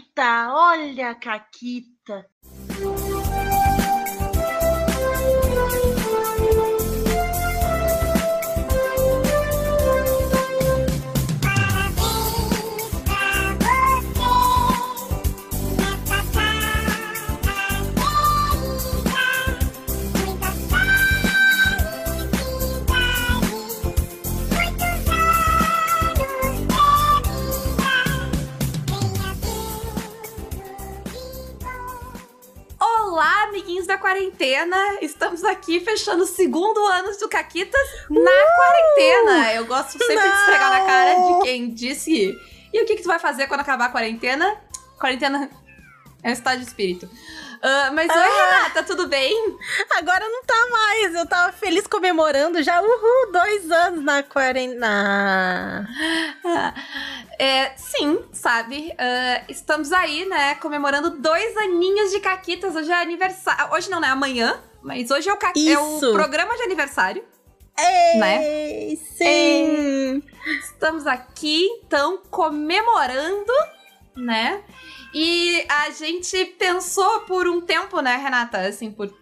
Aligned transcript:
Caquita, 0.00 0.52
olha 0.54 1.10
a 1.10 1.14
Caquita. 1.14 2.26
Da 33.90 33.98
quarentena! 33.98 34.76
Estamos 35.02 35.42
aqui 35.42 35.80
fechando 35.80 36.22
o 36.22 36.26
segundo 36.26 36.78
ano 36.86 37.10
do 37.18 37.28
Caquitas 37.28 37.80
na 38.08 38.30
quarentena. 38.54 39.52
Eu 39.54 39.66
gosto 39.66 39.98
sempre 39.98 40.14
de 40.14 40.28
esfregar 40.28 40.70
na 40.70 40.86
cara 40.86 41.14
de 41.14 41.42
quem 41.42 41.74
disse. 41.74 42.32
E 42.72 42.80
o 42.80 42.86
que, 42.86 42.94
que 42.94 43.02
tu 43.02 43.08
vai 43.08 43.18
fazer 43.18 43.48
quando 43.48 43.62
acabar 43.62 43.86
a 43.86 43.88
quarentena? 43.88 44.56
Quarentena 44.96 45.50
é 46.22 46.30
um 46.30 46.32
estado 46.32 46.60
de 46.60 46.66
espírito. 46.66 47.10
Ah, 47.62 47.90
mas 47.92 48.08
oi, 48.08 48.16
Ah. 48.16 48.56
Renata, 48.58 48.82
tudo 48.84 49.06
bem? 49.06 49.58
Agora 49.90 50.26
não 50.28 50.42
tá 50.44 50.66
mais. 50.70 51.14
Eu 51.14 51.26
tava 51.26 51.52
feliz 51.52 51.86
comemorando 51.86 52.62
já, 52.62 52.80
uhul, 52.80 53.32
dois 53.32 53.70
anos 53.70 54.02
na 54.02 54.22
quarentena. 54.22 55.86
É, 57.38 57.72
sim, 57.76 58.24
sabe? 58.32 58.92
Ah, 58.98 59.42
estamos 59.48 59.92
aí, 59.92 60.26
né, 60.26 60.54
comemorando 60.56 61.10
dois 61.10 61.56
aninhos 61.58 62.10
de 62.10 62.20
Caquitas. 62.20 62.74
Hoje 62.74 62.90
é 62.90 63.02
aniversário. 63.02 63.72
Hoje 63.74 63.90
não, 63.90 64.00
né? 64.00 64.08
Amanhã. 64.08 64.58
Mas 64.82 65.10
hoje 65.10 65.28
é 65.28 65.32
o, 65.32 65.36
ca... 65.36 65.52
é 65.54 65.78
o 65.78 66.12
programa 66.12 66.56
de 66.56 66.62
aniversário. 66.62 67.22
Ei, 68.42 68.96
sim. 68.96 70.22
Estamos 70.60 71.06
aqui, 71.06 71.66
então, 71.84 72.22
comemorando, 72.30 73.52
né? 74.16 74.62
E 75.12 75.64
a 75.68 75.90
gente 75.90 76.44
pensou 76.58 77.20
por 77.20 77.48
um 77.48 77.60
tempo, 77.60 78.00
né, 78.00 78.16
Renata? 78.16 78.60
Assim, 78.60 78.90
por 78.90 79.12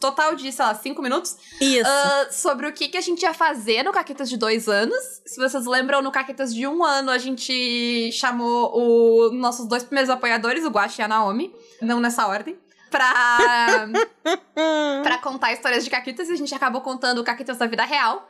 total 0.00 0.34
de, 0.34 0.50
sei 0.50 0.64
lá, 0.64 0.74
cinco 0.74 1.00
minutos, 1.00 1.36
Isso. 1.60 1.88
ah, 1.88 2.28
sobre 2.30 2.66
o 2.66 2.72
que, 2.72 2.88
que 2.88 2.96
a 2.96 3.00
gente 3.00 3.22
ia 3.22 3.32
fazer 3.32 3.82
no 3.82 3.92
Caquetas 3.92 4.28
de 4.28 4.36
dois 4.36 4.68
anos. 4.68 5.22
Se 5.24 5.36
vocês 5.40 5.64
lembram, 5.64 6.02
no 6.02 6.10
Caquetas 6.10 6.52
de 6.52 6.66
um 6.66 6.84
ano, 6.84 7.10
a 7.10 7.18
gente 7.18 8.10
chamou 8.12 8.72
os 8.74 9.32
nossos 9.32 9.66
dois 9.66 9.84
primeiros 9.84 10.10
apoiadores, 10.10 10.64
o 10.64 10.70
Guache 10.70 11.00
e 11.00 11.04
a 11.04 11.08
Naomi, 11.08 11.54
não 11.80 12.00
nessa 12.00 12.26
ordem, 12.26 12.58
pra, 12.90 13.86
pra 15.02 15.18
contar 15.18 15.52
histórias 15.52 15.84
de 15.84 15.90
Caquitas, 15.90 16.28
e 16.28 16.32
a 16.32 16.36
gente 16.36 16.54
acabou 16.54 16.80
contando 16.80 17.22
Caquitas 17.22 17.56
da 17.56 17.66
vida 17.66 17.84
real. 17.84 18.28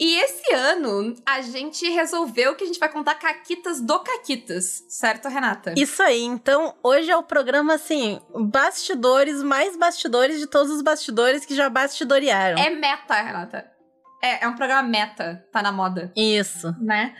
E 0.00 0.16
esse 0.16 0.54
ano, 0.54 1.14
a 1.26 1.42
gente 1.42 1.86
resolveu 1.90 2.56
que 2.56 2.64
a 2.64 2.66
gente 2.66 2.80
vai 2.80 2.88
contar 2.88 3.16
Caquitas 3.16 3.82
do 3.82 4.00
Caquitas, 4.00 4.82
certo, 4.88 5.28
Renata? 5.28 5.74
Isso 5.76 6.02
aí, 6.02 6.22
então 6.22 6.74
hoje 6.82 7.10
é 7.10 7.16
o 7.18 7.22
programa 7.22 7.74
assim, 7.74 8.18
bastidores, 8.34 9.42
mais 9.42 9.76
bastidores 9.76 10.38
de 10.38 10.46
todos 10.46 10.72
os 10.72 10.80
bastidores 10.80 11.44
que 11.44 11.54
já 11.54 11.68
bastidorearam. 11.68 12.58
É 12.58 12.70
meta, 12.70 13.14
Renata. 13.14 13.70
É, 14.22 14.44
é 14.44 14.48
um 14.48 14.56
programa 14.56 14.88
meta, 14.88 15.46
tá 15.52 15.60
na 15.60 15.70
moda. 15.70 16.10
Isso. 16.16 16.74
né? 16.80 17.14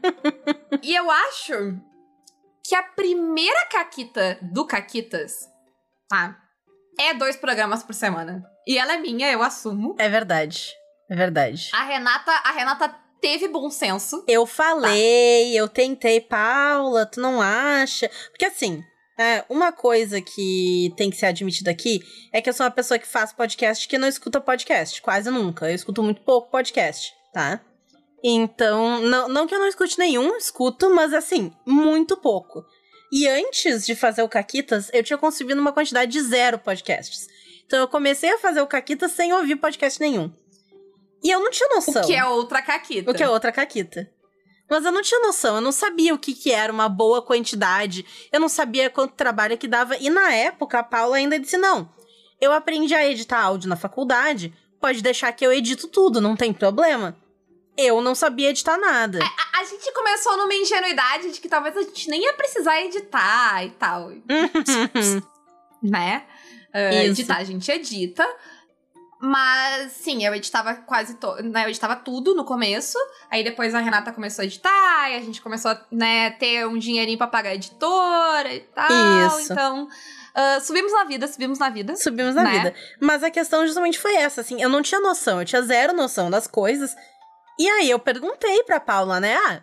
e 0.82 0.94
eu 0.94 1.10
acho 1.10 1.80
que 2.62 2.74
a 2.74 2.82
primeira 2.82 3.66
caquita 3.70 4.38
do 4.42 4.66
Caquitas, 4.66 5.48
tá? 6.10 6.38
É 7.00 7.14
dois 7.14 7.36
programas 7.36 7.82
por 7.82 7.94
semana. 7.94 8.44
E 8.66 8.76
ela 8.76 8.92
é 8.92 8.98
minha, 8.98 9.32
eu 9.32 9.42
assumo. 9.42 9.96
É 9.98 10.10
verdade. 10.10 10.81
É 11.12 11.14
verdade. 11.14 11.68
A 11.74 11.84
Renata, 11.84 12.32
a 12.32 12.52
Renata 12.52 12.88
teve 13.20 13.46
bom 13.46 13.68
senso. 13.68 14.24
Eu 14.26 14.46
falei, 14.46 15.52
eu 15.54 15.68
tentei, 15.68 16.22
Paula, 16.22 17.04
tu 17.04 17.20
não 17.20 17.38
acha? 17.38 18.10
Porque 18.30 18.46
assim, 18.46 18.82
é, 19.20 19.44
uma 19.46 19.72
coisa 19.72 20.22
que 20.22 20.90
tem 20.96 21.10
que 21.10 21.16
ser 21.18 21.26
admitida 21.26 21.70
aqui 21.70 22.00
é 22.32 22.40
que 22.40 22.48
eu 22.48 22.54
sou 22.54 22.64
uma 22.64 22.72
pessoa 22.72 22.98
que 22.98 23.06
faz 23.06 23.30
podcast 23.30 23.86
que 23.86 23.98
não 23.98 24.08
escuta 24.08 24.40
podcast, 24.40 25.02
quase 25.02 25.30
nunca. 25.30 25.68
Eu 25.68 25.74
escuto 25.74 26.02
muito 26.02 26.22
pouco 26.22 26.50
podcast, 26.50 27.12
tá? 27.30 27.60
Então, 28.24 29.02
não, 29.02 29.28
não 29.28 29.46
que 29.46 29.54
eu 29.54 29.58
não 29.58 29.68
escute 29.68 29.98
nenhum, 29.98 30.34
escuto, 30.38 30.88
mas 30.94 31.12
assim, 31.12 31.52
muito 31.66 32.16
pouco. 32.16 32.64
E 33.12 33.28
antes 33.28 33.84
de 33.84 33.94
fazer 33.94 34.22
o 34.22 34.30
Caquitas, 34.30 34.88
eu 34.94 35.04
tinha 35.04 35.18
consumido 35.18 35.60
uma 35.60 35.74
quantidade 35.74 36.10
de 36.10 36.22
zero 36.22 36.58
podcasts. 36.58 37.28
Então 37.66 37.80
eu 37.80 37.88
comecei 37.88 38.32
a 38.32 38.38
fazer 38.38 38.62
o 38.62 38.66
Caquitas 38.66 39.12
sem 39.12 39.30
ouvir 39.34 39.56
podcast 39.56 40.00
nenhum. 40.00 40.32
E 41.22 41.30
eu 41.30 41.40
não 41.40 41.50
tinha 41.50 41.68
noção. 41.68 42.02
O 42.02 42.06
que 42.06 42.14
é 42.14 42.24
outra 42.24 42.60
caquita. 42.60 43.10
O 43.10 43.14
que 43.14 43.22
é 43.22 43.28
outra 43.28 43.52
caquita. 43.52 44.10
Mas 44.68 44.84
eu 44.84 44.92
não 44.92 45.02
tinha 45.02 45.20
noção, 45.20 45.56
eu 45.56 45.60
não 45.60 45.70
sabia 45.70 46.14
o 46.14 46.18
que, 46.18 46.32
que 46.32 46.50
era 46.50 46.72
uma 46.72 46.88
boa 46.88 47.20
quantidade, 47.20 48.06
eu 48.32 48.40
não 48.40 48.48
sabia 48.48 48.88
quanto 48.88 49.12
trabalho 49.12 49.58
que 49.58 49.68
dava. 49.68 49.96
E 49.98 50.08
na 50.08 50.32
época, 50.32 50.78
a 50.78 50.82
Paula 50.82 51.16
ainda 51.16 51.38
disse: 51.38 51.58
não, 51.58 51.92
eu 52.40 52.52
aprendi 52.52 52.94
a 52.94 53.06
editar 53.06 53.42
áudio 53.42 53.68
na 53.68 53.76
faculdade, 53.76 54.52
pode 54.80 55.02
deixar 55.02 55.30
que 55.32 55.44
eu 55.44 55.52
edito 55.52 55.88
tudo, 55.88 56.20
não 56.20 56.34
tem 56.34 56.52
problema. 56.52 57.16
Eu 57.76 58.00
não 58.00 58.14
sabia 58.14 58.50
editar 58.50 58.78
nada. 58.78 59.18
A, 59.22 59.60
a 59.60 59.64
gente 59.64 59.92
começou 59.92 60.36
numa 60.36 60.54
ingenuidade 60.54 61.32
de 61.32 61.40
que 61.40 61.48
talvez 61.48 61.76
a 61.76 61.82
gente 61.82 62.08
nem 62.08 62.22
ia 62.22 62.32
precisar 62.32 62.80
editar 62.82 63.64
e 63.64 63.70
tal. 63.70 64.10
né? 65.82 66.24
Isso. 67.04 67.10
editar, 67.10 67.36
a 67.38 67.44
gente 67.44 67.70
edita. 67.70 68.26
Mas, 69.24 69.92
sim, 69.92 70.26
eu 70.26 70.34
editava 70.34 70.74
quase 70.74 71.14
todo, 71.14 71.40
né? 71.44 71.64
Eu 71.64 71.68
editava 71.68 71.94
tudo 71.94 72.34
no 72.34 72.44
começo. 72.44 72.98
Aí 73.30 73.44
depois 73.44 73.72
a 73.72 73.78
Renata 73.78 74.12
começou 74.12 74.42
a 74.42 74.46
editar, 74.46 75.10
e 75.12 75.14
a 75.16 75.20
gente 75.20 75.40
começou 75.40 75.70
a, 75.70 75.80
né, 75.92 76.30
ter 76.32 76.66
um 76.66 76.76
dinheirinho 76.76 77.16
pra 77.16 77.28
pagar 77.28 77.50
a 77.50 77.54
editora 77.54 78.52
e 78.52 78.60
tal. 78.60 79.38
Isso. 79.38 79.52
Então, 79.52 79.88
ah, 80.34 80.58
subimos 80.60 80.92
na 80.92 81.04
vida, 81.04 81.28
subimos 81.28 81.58
na 81.60 81.70
vida. 81.70 81.94
Subimos 81.94 82.34
na 82.34 82.42
Né? 82.42 82.50
vida. 82.50 82.74
Mas 83.00 83.22
a 83.22 83.30
questão 83.30 83.64
justamente 83.64 83.96
foi 83.96 84.16
essa, 84.16 84.40
assim, 84.40 84.60
eu 84.60 84.68
não 84.68 84.82
tinha 84.82 85.00
noção, 85.00 85.38
eu 85.40 85.46
tinha 85.46 85.62
zero 85.62 85.92
noção 85.92 86.28
das 86.28 86.48
coisas. 86.48 86.92
E 87.60 87.68
aí 87.68 87.88
eu 87.90 88.00
perguntei 88.00 88.64
pra 88.64 88.80
Paula, 88.80 89.20
né? 89.20 89.36
Ah, 89.36 89.60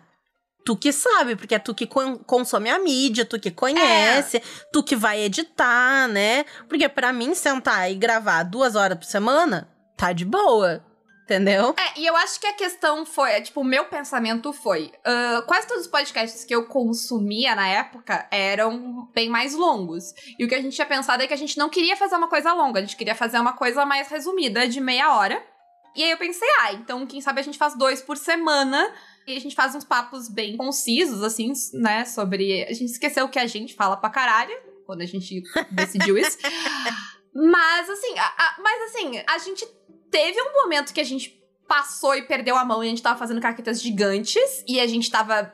tu 0.64 0.76
que 0.76 0.92
sabe, 0.92 1.36
porque 1.36 1.54
é 1.54 1.58
tu 1.58 1.74
que 1.74 1.86
con- 1.86 2.18
consome 2.18 2.70
a 2.70 2.78
mídia, 2.78 3.24
tu 3.24 3.38
que 3.38 3.50
conhece, 3.50 4.42
tu 4.72 4.82
que 4.82 4.96
vai 4.96 5.20
editar, 5.20 6.08
né? 6.08 6.44
Porque 6.68 6.88
pra 6.88 7.12
mim 7.12 7.34
sentar 7.34 7.90
e 7.90 7.94
gravar 7.94 8.42
duas 8.42 8.76
horas 8.76 8.98
por 8.98 9.04
semana, 9.04 9.68
tá 9.96 10.12
de 10.12 10.24
boa. 10.24 10.84
Entendeu? 11.24 11.76
É, 11.78 12.00
e 12.00 12.04
eu 12.04 12.16
acho 12.16 12.40
que 12.40 12.46
a 12.48 12.52
questão 12.52 13.06
foi, 13.06 13.30
é, 13.30 13.40
tipo, 13.40 13.60
o 13.60 13.64
meu 13.64 13.84
pensamento 13.84 14.52
foi, 14.52 14.90
ah, 15.04 15.44
quase 15.46 15.64
todos 15.68 15.84
os 15.84 15.88
podcasts 15.88 16.44
que 16.44 16.52
eu 16.52 16.66
consumia 16.66 17.54
na 17.54 17.68
época 17.68 18.26
eram 18.32 19.08
bem 19.14 19.28
mais 19.28 19.54
longos. 19.54 20.06
E 20.36 20.44
o 20.44 20.48
que 20.48 20.56
a 20.56 20.60
gente 20.60 20.74
tinha 20.74 20.88
pensado 20.88 21.22
é 21.22 21.28
que 21.28 21.34
a 21.34 21.36
gente 21.36 21.56
não 21.56 21.68
queria 21.68 21.96
fazer 21.96 22.16
uma 22.16 22.26
coisa 22.26 22.52
longa, 22.52 22.80
a 22.80 22.82
gente 22.82 22.96
queria 22.96 23.14
fazer 23.14 23.38
uma 23.38 23.52
coisa 23.52 23.86
mais 23.86 24.08
resumida, 24.08 24.66
de 24.66 24.80
meia 24.80 25.14
hora. 25.14 25.40
E 25.94 26.02
aí 26.02 26.10
eu 26.10 26.18
pensei, 26.18 26.48
ah, 26.62 26.72
então 26.72 27.06
quem 27.06 27.20
sabe 27.20 27.38
a 27.38 27.44
gente 27.44 27.58
faz 27.58 27.76
dois 27.78 28.02
por 28.02 28.16
semana 28.16 28.92
e 29.26 29.36
a 29.36 29.40
gente 29.40 29.54
faz 29.54 29.74
uns 29.74 29.84
papos 29.84 30.28
bem 30.28 30.56
concisos, 30.56 31.22
assim, 31.22 31.52
né, 31.74 32.04
sobre... 32.04 32.64
A 32.64 32.72
gente 32.72 32.90
esqueceu 32.92 33.28
que 33.28 33.38
a 33.38 33.46
gente 33.46 33.74
fala 33.74 33.96
pra 33.96 34.10
caralho, 34.10 34.52
quando 34.86 35.02
a 35.02 35.06
gente 35.06 35.42
decidiu 35.70 36.18
isso. 36.18 36.36
Mas, 37.32 37.88
assim, 37.88 38.18
a- 38.18 38.34
a- 38.36 38.56
mas 38.60 38.82
assim, 38.90 39.22
a 39.28 39.38
gente 39.38 39.64
teve 40.10 40.40
um 40.42 40.52
momento 40.62 40.92
que 40.92 41.00
a 41.00 41.04
gente 41.04 41.40
passou 41.68 42.16
e 42.16 42.22
perdeu 42.22 42.56
a 42.56 42.64
mão 42.64 42.82
e 42.82 42.86
a 42.88 42.90
gente 42.90 43.00
tava 43.02 43.16
fazendo 43.16 43.40
caquetas 43.40 43.80
gigantes 43.80 44.64
e 44.66 44.80
a 44.80 44.86
gente 44.88 45.08
tava 45.08 45.52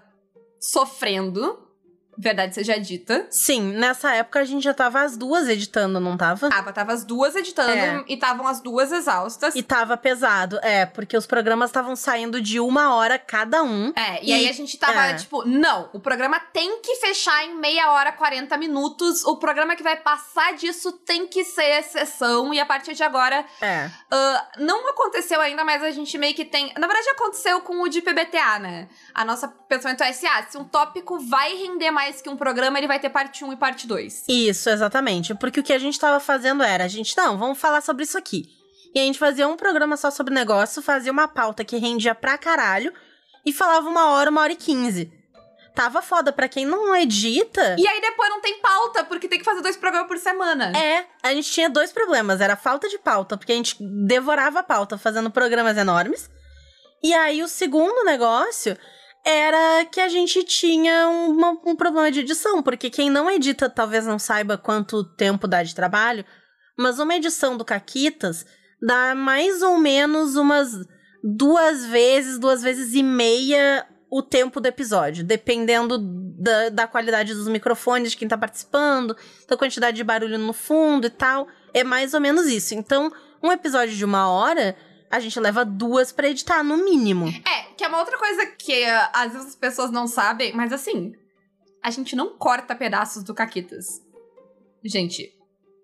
sofrendo. 0.59 1.66
Verdade 2.19 2.55
seja 2.55 2.79
dita. 2.79 3.27
Sim, 3.31 3.73
nessa 3.75 4.15
época 4.15 4.41
a 4.41 4.45
gente 4.45 4.63
já 4.63 4.73
tava 4.75 5.03
as 5.03 5.17
duas 5.17 5.49
editando, 5.49 6.01
não 6.01 6.17
tava? 6.17 6.49
Tava, 6.49 6.73
tava 6.73 6.93
as 6.93 7.05
duas 7.05 7.35
editando 7.37 7.71
É. 7.73 8.05
e 8.09 8.15
estavam 8.15 8.47
as 8.47 8.61
duas 8.61 8.91
exaustas. 8.93 9.55
E 9.55 9.63
tava 9.63 9.97
pesado, 9.97 10.59
é, 10.63 10.87
porque 10.87 11.17
os 11.17 11.27
programas 11.27 11.71
estavam 11.71 11.95
saindo 11.97 12.41
de 12.41 12.59
uma 12.61 12.95
hora 12.95 13.19
cada 13.19 13.63
um. 13.63 13.93
É, 13.95 14.23
e, 14.23 14.31
E- 14.31 14.33
aí 14.33 14.49
a 14.49 14.53
gente 14.53 14.77
tava, 14.79 15.07
é. 15.07 15.15
tipo, 15.15 15.45
não, 15.47 15.91
o 15.93 16.01
programa 16.01 16.39
tem 16.41 16.81
que 16.81 16.97
fechar 16.97 17.45
em 17.45 17.57
meia 17.57 17.91
hora, 17.93 18.13
40 18.13 18.57
minutos. 18.57 19.25
O 19.25 19.37
programa 19.37 19.77
que 19.77 19.83
vai 19.83 19.97
passar 19.97 20.55
disso 20.55 20.93
tem 20.93 21.27
que 21.27 21.45
ser 21.45 21.81
exceção. 21.81 22.53
E 22.55 22.61
a 22.61 22.67
partir 22.67 22.95
de 22.95 23.03
agora, 23.03 23.45
É. 23.61 23.91
ah, 24.11 24.49
não 24.59 24.89
aconteceu 24.89 25.41
ainda, 25.41 25.65
mas 25.65 25.83
a 25.83 25.91
gente 25.91 26.17
meio 26.17 26.35
que 26.35 26.45
tem. 26.45 26.73
Na 26.79 26.87
verdade, 26.87 27.11
aconteceu 27.11 27.61
com 27.61 27.83
o 27.83 27.89
de 27.89 28.01
PBTA, 28.01 28.59
né? 28.59 28.89
A 29.15 29.25
nossa 29.25 29.49
pensamento 29.49 30.03
é 30.03 30.09
assim: 30.11 30.27
ah, 30.27 30.45
se 30.49 30.57
um 30.57 30.65
tópico 30.65 31.19
vai 31.19 31.55
render 31.57 31.91
mais 31.91 32.06
que 32.13 32.29
um 32.29 32.37
programa, 32.37 32.79
ele 32.79 32.87
vai 32.87 32.99
ter 32.99 33.11
parte 33.11 33.45
1 33.45 33.53
e 33.53 33.57
parte 33.57 33.87
2. 33.87 34.25
Isso, 34.29 34.71
exatamente. 34.71 35.35
Porque 35.35 35.61
o 35.61 35.63
que 35.63 35.73
a 35.73 35.79
gente 35.79 35.99
tava 35.99 36.21
fazendo 36.21 36.63
era, 36.63 36.85
a 36.85 36.89
gente, 36.89 37.17
não, 37.17 37.37
vamos 37.37 37.59
falar 37.59 37.81
sobre 37.81 38.05
isso 38.05 38.17
aqui. 38.17 38.45
E 38.95 38.99
a 38.99 39.03
gente 39.03 39.19
fazia 39.19 39.47
um 39.47 39.57
programa 39.57 39.97
só 39.97 40.11
sobre 40.11 40.33
negócio, 40.33 40.81
fazia 40.81 41.13
uma 41.13 41.29
pauta 41.29 41.65
que 41.65 41.77
rendia 41.77 42.15
pra 42.15 42.39
caralho 42.39 42.93
e 43.45 43.53
falava 43.53 43.89
uma 43.89 44.11
hora, 44.13 44.31
uma 44.31 44.41
hora 44.41 44.53
e 44.53 44.57
quinze. 44.57 45.13
tava 45.75 46.01
foda. 46.01 46.33
Pra 46.33 46.49
quem 46.49 46.65
não 46.65 46.97
edita. 46.97 47.77
E 47.79 47.87
aí 47.87 48.01
depois 48.01 48.31
não 48.31 48.41
tem 48.41 48.59
pauta, 48.61 49.05
porque 49.05 49.29
tem 49.29 49.39
que 49.39 49.45
fazer 49.45 49.61
dois 49.61 49.77
programas 49.77 50.09
por 50.09 50.17
semana. 50.17 50.73
É, 50.77 51.05
a 51.23 51.35
gente 51.35 51.51
tinha 51.51 51.69
dois 51.69 51.93
problemas. 51.93 52.41
Era 52.41 52.55
a 52.55 52.57
falta 52.57 52.89
de 52.89 52.99
pauta, 52.99 53.37
porque 53.37 53.53
a 53.53 53.57
gente 53.57 53.77
devorava 54.07 54.61
a 54.61 54.63
pauta 54.63 54.97
fazendo 54.97 55.31
programas 55.31 55.77
enormes. 55.77 56.31
E 57.03 57.13
aí 57.13 57.43
o 57.43 57.49
segundo 57.49 58.05
negócio 58.05 58.77
era 59.27 59.85
que 59.87 60.01
a 60.01 60.09
gente 60.09 60.45
tinha 60.45 61.09
uma- 61.09 61.59
um 61.67 61.75
problema 61.75 62.11
de 62.13 62.21
edição, 62.21 62.63
porque 62.63 62.89
quem 62.89 63.11
não 63.11 63.29
edita 63.29 63.69
talvez 63.69 64.07
não 64.07 64.19
saiba 64.21 64.57
quanto 64.57 65.03
tempo 65.03 65.49
dá 65.49 65.65
de 65.65 65.75
trabalho, 65.75 66.25
mas 66.79 67.01
uma 67.01 67.17
edição 67.17 67.57
do 67.57 67.65
Caquitas 67.65 68.47
dá 68.81 69.15
mais 69.17 69.63
ou 69.63 69.79
menos 69.79 70.37
umas 70.37 70.71
duas 71.25 71.85
vezes, 71.87 72.39
duas 72.39 72.63
vezes 72.63 72.95
e 72.95 73.03
meia 73.03 73.85
o 74.09 74.23
tempo 74.23 74.61
do 74.61 74.67
episódio, 74.67 75.25
dependendo 75.25 75.99
da, 75.99 76.69
da 76.69 76.87
qualidade 76.87 77.35
dos 77.35 77.49
microfones 77.49 78.13
de 78.13 78.17
quem 78.17 78.29
tá 78.29 78.39
participando, 78.39 79.17
da 79.49 79.57
quantidade 79.57 79.97
de 79.97 80.05
barulho 80.05 80.39
no 80.39 80.53
fundo 80.53 81.09
e 81.09 81.11
tal. 81.11 81.49
É 81.75 81.83
mais 81.83 82.15
ou 82.15 82.21
menos 82.21 82.47
isso. 82.47 82.75
Então, 82.75 83.11
um 83.43 83.51
episódio 83.51 83.97
de 83.97 84.05
uma 84.05 84.31
hora, 84.31 84.77
a 85.17 85.21
gente 85.21 85.41
leva 85.41 85.65
duas 85.65 86.13
pra 86.13 86.29
editar, 86.29 86.63
no 86.63 86.77
mínimo. 86.77 87.27
É, 87.29 87.63
que 87.75 87.83
é 87.83 87.89
uma 87.89 87.99
outra 87.99 88.19
coisa 88.19 88.47
que 88.47 88.85
uh, 88.85 89.09
às 89.13 89.33
vezes 89.33 89.49
as 89.49 89.57
pessoas 89.57 89.91
não 89.91 90.07
sabem, 90.07 90.53
mas 90.53 90.73
assim, 90.73 91.15
a 91.83 91.91
gente 91.91 92.15
não 92.15 92.37
corta 92.37 92.75
pedaços 92.75 93.23
do 93.23 93.35
Caquitas. 93.35 94.03
Gente, 94.85 95.33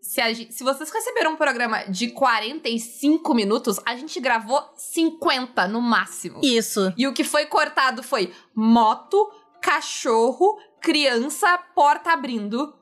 se, 0.02 0.20
a 0.20 0.34
se 0.34 0.62
vocês 0.62 0.90
receberam 0.90 1.32
um 1.32 1.36
programa 1.36 1.84
de 1.84 2.10
45 2.10 3.34
minutos, 3.34 3.80
a 3.86 3.96
gente 3.96 4.20
gravou 4.20 4.62
50 4.76 5.66
no 5.68 5.80
máximo. 5.80 6.40
Isso. 6.42 6.92
E 6.96 7.06
o 7.06 7.14
que 7.14 7.24
foi 7.24 7.46
cortado 7.46 8.02
foi 8.02 8.32
moto, 8.54 9.32
cachorro, 9.62 10.58
criança, 10.80 11.56
porta 11.74 12.12
abrindo. 12.12 12.74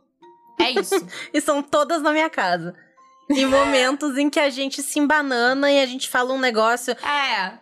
É 0.58 0.70
isso. 0.70 0.94
E 1.32 1.40
são 1.40 1.62
todas 1.62 2.02
na 2.02 2.12
minha 2.12 2.28
casa. 2.28 2.74
Em 3.30 3.46
momentos 3.46 4.18
em 4.18 4.28
que 4.28 4.40
a 4.40 4.50
gente 4.50 4.82
se 4.82 4.98
embanana 4.98 5.70
e 5.70 5.80
a 5.80 5.86
gente 5.86 6.08
fala 6.08 6.32
um 6.32 6.38
negócio. 6.38 6.96
é. 7.02 7.52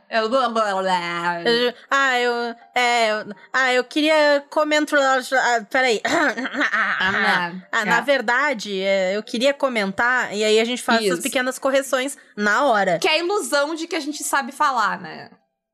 Eu... 1.46 1.52
eu- 1.66 1.74
ah, 1.90 2.18
eu. 2.18 2.32
É. 2.74 3.10
eu- 3.10 3.34
ah, 3.52 3.72
eu 3.74 3.84
queria 3.84 4.42
comentar. 4.48 4.98
Ah, 5.34 5.64
peraí. 5.70 6.00
Ah, 7.70 7.84
na 7.84 8.00
verdade, 8.00 8.80
é, 8.80 9.16
eu 9.16 9.22
queria 9.22 9.52
comentar, 9.52 10.34
e 10.34 10.42
aí 10.42 10.58
a 10.58 10.64
gente 10.64 10.82
faz 10.82 11.00
essas 11.00 11.14
Isso. 11.18 11.22
pequenas 11.22 11.58
correções 11.58 12.16
na 12.36 12.64
hora. 12.64 12.98
Que 12.98 13.08
é 13.08 13.12
a 13.12 13.18
ilusão 13.18 13.74
de 13.74 13.86
que 13.86 13.96
a 13.96 14.00
gente 14.00 14.22
sabe 14.24 14.50
falar, 14.52 14.98
né? 15.00 15.28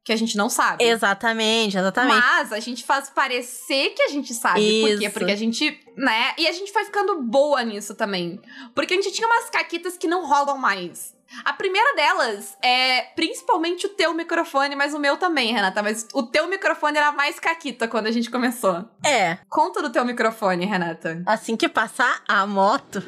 Que 0.05 0.13
a 0.13 0.17
gente 0.17 0.37
não 0.37 0.51
sabe. 0.51 0.85
Exatamente, 0.85 1.79
exatamente. 1.79 2.21
Mas 2.21 2.53
a 2.53 2.61
gente 2.61 2.85
faz 2.85 3.09
parecer 3.09 3.91
que 3.91 4.03
a 4.03 4.09
gente 4.09 4.35
sabe. 4.35 4.83
Por 4.83 4.99
quê? 4.99 5.05
Isso. 5.07 5.15
Porque 5.15 5.33
a 5.33 5.37
gente, 5.37 5.81
né? 5.97 6.35
E 6.37 6.47
a 6.47 6.53
gente 6.53 6.71
foi 6.73 6.85
ficando 6.85 7.23
boa 7.23 7.63
nisso 7.65 7.95
também. 7.95 8.39
Porque 8.75 8.93
a 8.93 8.97
gente 8.97 9.11
tinha 9.13 9.27
umas 9.27 9.49
caquitas 9.49 9.97
que 9.97 10.07
não 10.07 10.27
rolam 10.27 10.59
mais. 10.59 11.15
A 11.43 11.53
primeira 11.55 11.97
delas 11.97 12.55
é 12.63 13.01
principalmente 13.17 13.87
o 13.87 13.89
teu 13.89 14.13
microfone, 14.15 14.77
mas 14.77 14.93
o 14.93 14.99
meu 14.99 15.17
também, 15.17 15.53
Renata. 15.53 15.83
Mas 15.83 16.07
o 16.13 16.23
teu 16.23 16.47
microfone 16.49 16.99
era 16.99 17.11
mais 17.11 17.41
caquita 17.41 17.89
quando 17.89 18.07
a 18.07 18.13
gente 18.13 18.31
começou. 18.31 18.85
É, 19.05 19.39
Conta 19.49 19.81
do 19.83 19.91
teu 19.91 20.05
microfone, 20.05 20.67
Renata. 20.67 21.23
assim 21.27 21.57
que 21.57 21.69
passar 21.69 22.23
a 22.29 22.47
moto, 22.47 23.03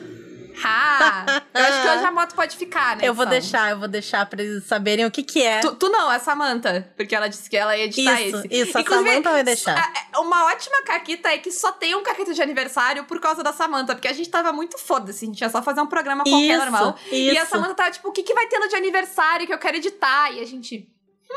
Ah, 0.65 1.43
eu 1.55 1.63
acho 1.65 1.83
que 1.83 1.89
hoje 1.89 2.05
a 2.05 2.11
moto 2.11 2.35
pode 2.35 2.57
ficar, 2.57 2.97
né? 2.97 3.07
eu 3.07 3.13
vou 3.15 3.25
Sal? 3.25 3.31
deixar, 3.31 3.71
eu 3.71 3.79
vou 3.79 3.89
deixar 3.89 4.25
pra 4.27 4.43
eles 4.43 4.65
saberem 4.65 5.05
o 5.05 5.11
que 5.11 5.23
que 5.23 5.43
é. 5.43 5.61
Tu, 5.61 5.75
tu 5.77 5.89
não, 5.89 6.11
é 6.11 6.19
Samantha. 6.19 6.91
Porque 6.97 7.15
ela 7.15 7.29
disse 7.29 7.49
que 7.51 7.57
ela 7.57 7.77
ia 7.77 7.85
editar 7.85 8.21
Isso, 8.23 8.37
esse. 8.39 8.49
isso, 8.51 8.79
a 8.79 8.81
Inclusive, 8.81 9.09
Samantha 9.11 9.31
vai 9.31 9.45
deixar. 9.45 9.77
a- 9.79 10.19
a- 10.19 10.21
Uma 10.21 10.47
ótima 10.47 10.83
caquita 10.83 11.29
é 11.29 11.39
que 11.39 11.51
só 11.53 11.73
tem 11.73 11.95
um 11.95 12.03
caquita 12.03 12.33
de 12.33 12.41
aniversário 12.41 13.05
por 13.05 13.21
causa 13.21 13.43
da 13.43 13.53
Samantha. 13.53 13.95
Porque 13.95 14.09
a 14.09 14.13
gente 14.13 14.29
tava 14.31 14.53
muito 14.53 14.79
foda-se. 14.79 15.25
A 15.25 15.29
gente 15.29 15.41
ia 15.41 15.49
só 15.51 15.63
fazer 15.63 15.81
um 15.81 15.87
programa 15.87 16.25
qualquer 16.25 16.47
Isso, 16.55 16.59
normal. 16.59 16.97
E 17.13 17.31
a 17.31 17.43
isso. 17.43 17.51
Samantha 17.51 17.75
tava 17.75 17.91
tipo, 17.91 18.09
o 18.09 18.13
que, 18.13 18.23
que 18.23 18.33
vai 18.35 18.47
ter 18.47 18.59
no 18.59 18.69
de 18.69 18.77
aniversário 18.77 19.47
que 19.47 19.53
eu 19.53 19.59
quero 19.59 19.77
editar? 19.77 20.33
E 20.33 20.41
a 20.41 20.45
gente. 20.47 20.89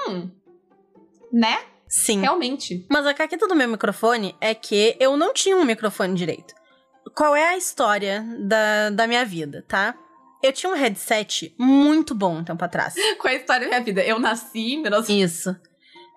Hum. 0.08 0.30
Né? 1.32 1.60
Sim. 1.88 2.22
Realmente. 2.22 2.86
Mas 2.90 3.06
a 3.06 3.14
caqueta 3.14 3.48
do 3.48 3.56
meu 3.56 3.68
microfone 3.68 4.36
é 4.40 4.54
que 4.56 4.96
eu 5.00 5.18
não 5.18 5.34
tinha 5.34 5.58
um 5.58 5.66
microfone 5.66 6.14
direito. 6.16 6.54
Qual 7.16 7.36
é 7.36 7.50
a 7.50 7.58
história 7.58 8.26
da, 8.40 8.90
da 8.90 9.08
minha 9.08 9.26
vida, 9.26 9.64
tá? 9.68 9.96
Eu 10.42 10.54
tinha 10.54 10.72
um 10.72 10.76
headset 10.76 11.54
muito 11.58 12.16
bom 12.16 12.38
um 12.38 12.44
tempo 12.44 12.64
atrás. 12.64 12.96
Qual 13.20 13.32
é 13.32 13.38
a 13.38 13.40
história 13.40 13.62
da 13.62 13.68
minha 13.68 13.84
vida? 13.84 14.04
Eu 14.04 14.20
nasci 14.20 14.76
em 14.76 14.84
19... 14.84 15.22
Isso. 15.22 15.56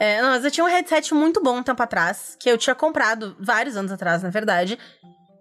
É, 0.00 0.21
não, 0.21 0.31
mas 0.31 0.44
eu 0.44 0.50
tinha 0.50 0.65
um 0.65 0.69
headset 0.69 1.12
muito 1.15 1.43
bom 1.43 1.59
um 1.59 1.62
tempo 1.62 1.83
atrás, 1.83 2.37
que 2.39 2.50
eu 2.50 2.59
tinha 2.59 2.75
comprado 2.75 3.37
vários 3.39 3.77
anos 3.77 3.93
atrás, 3.93 4.23
na 4.23 4.31
verdade. 4.31 4.79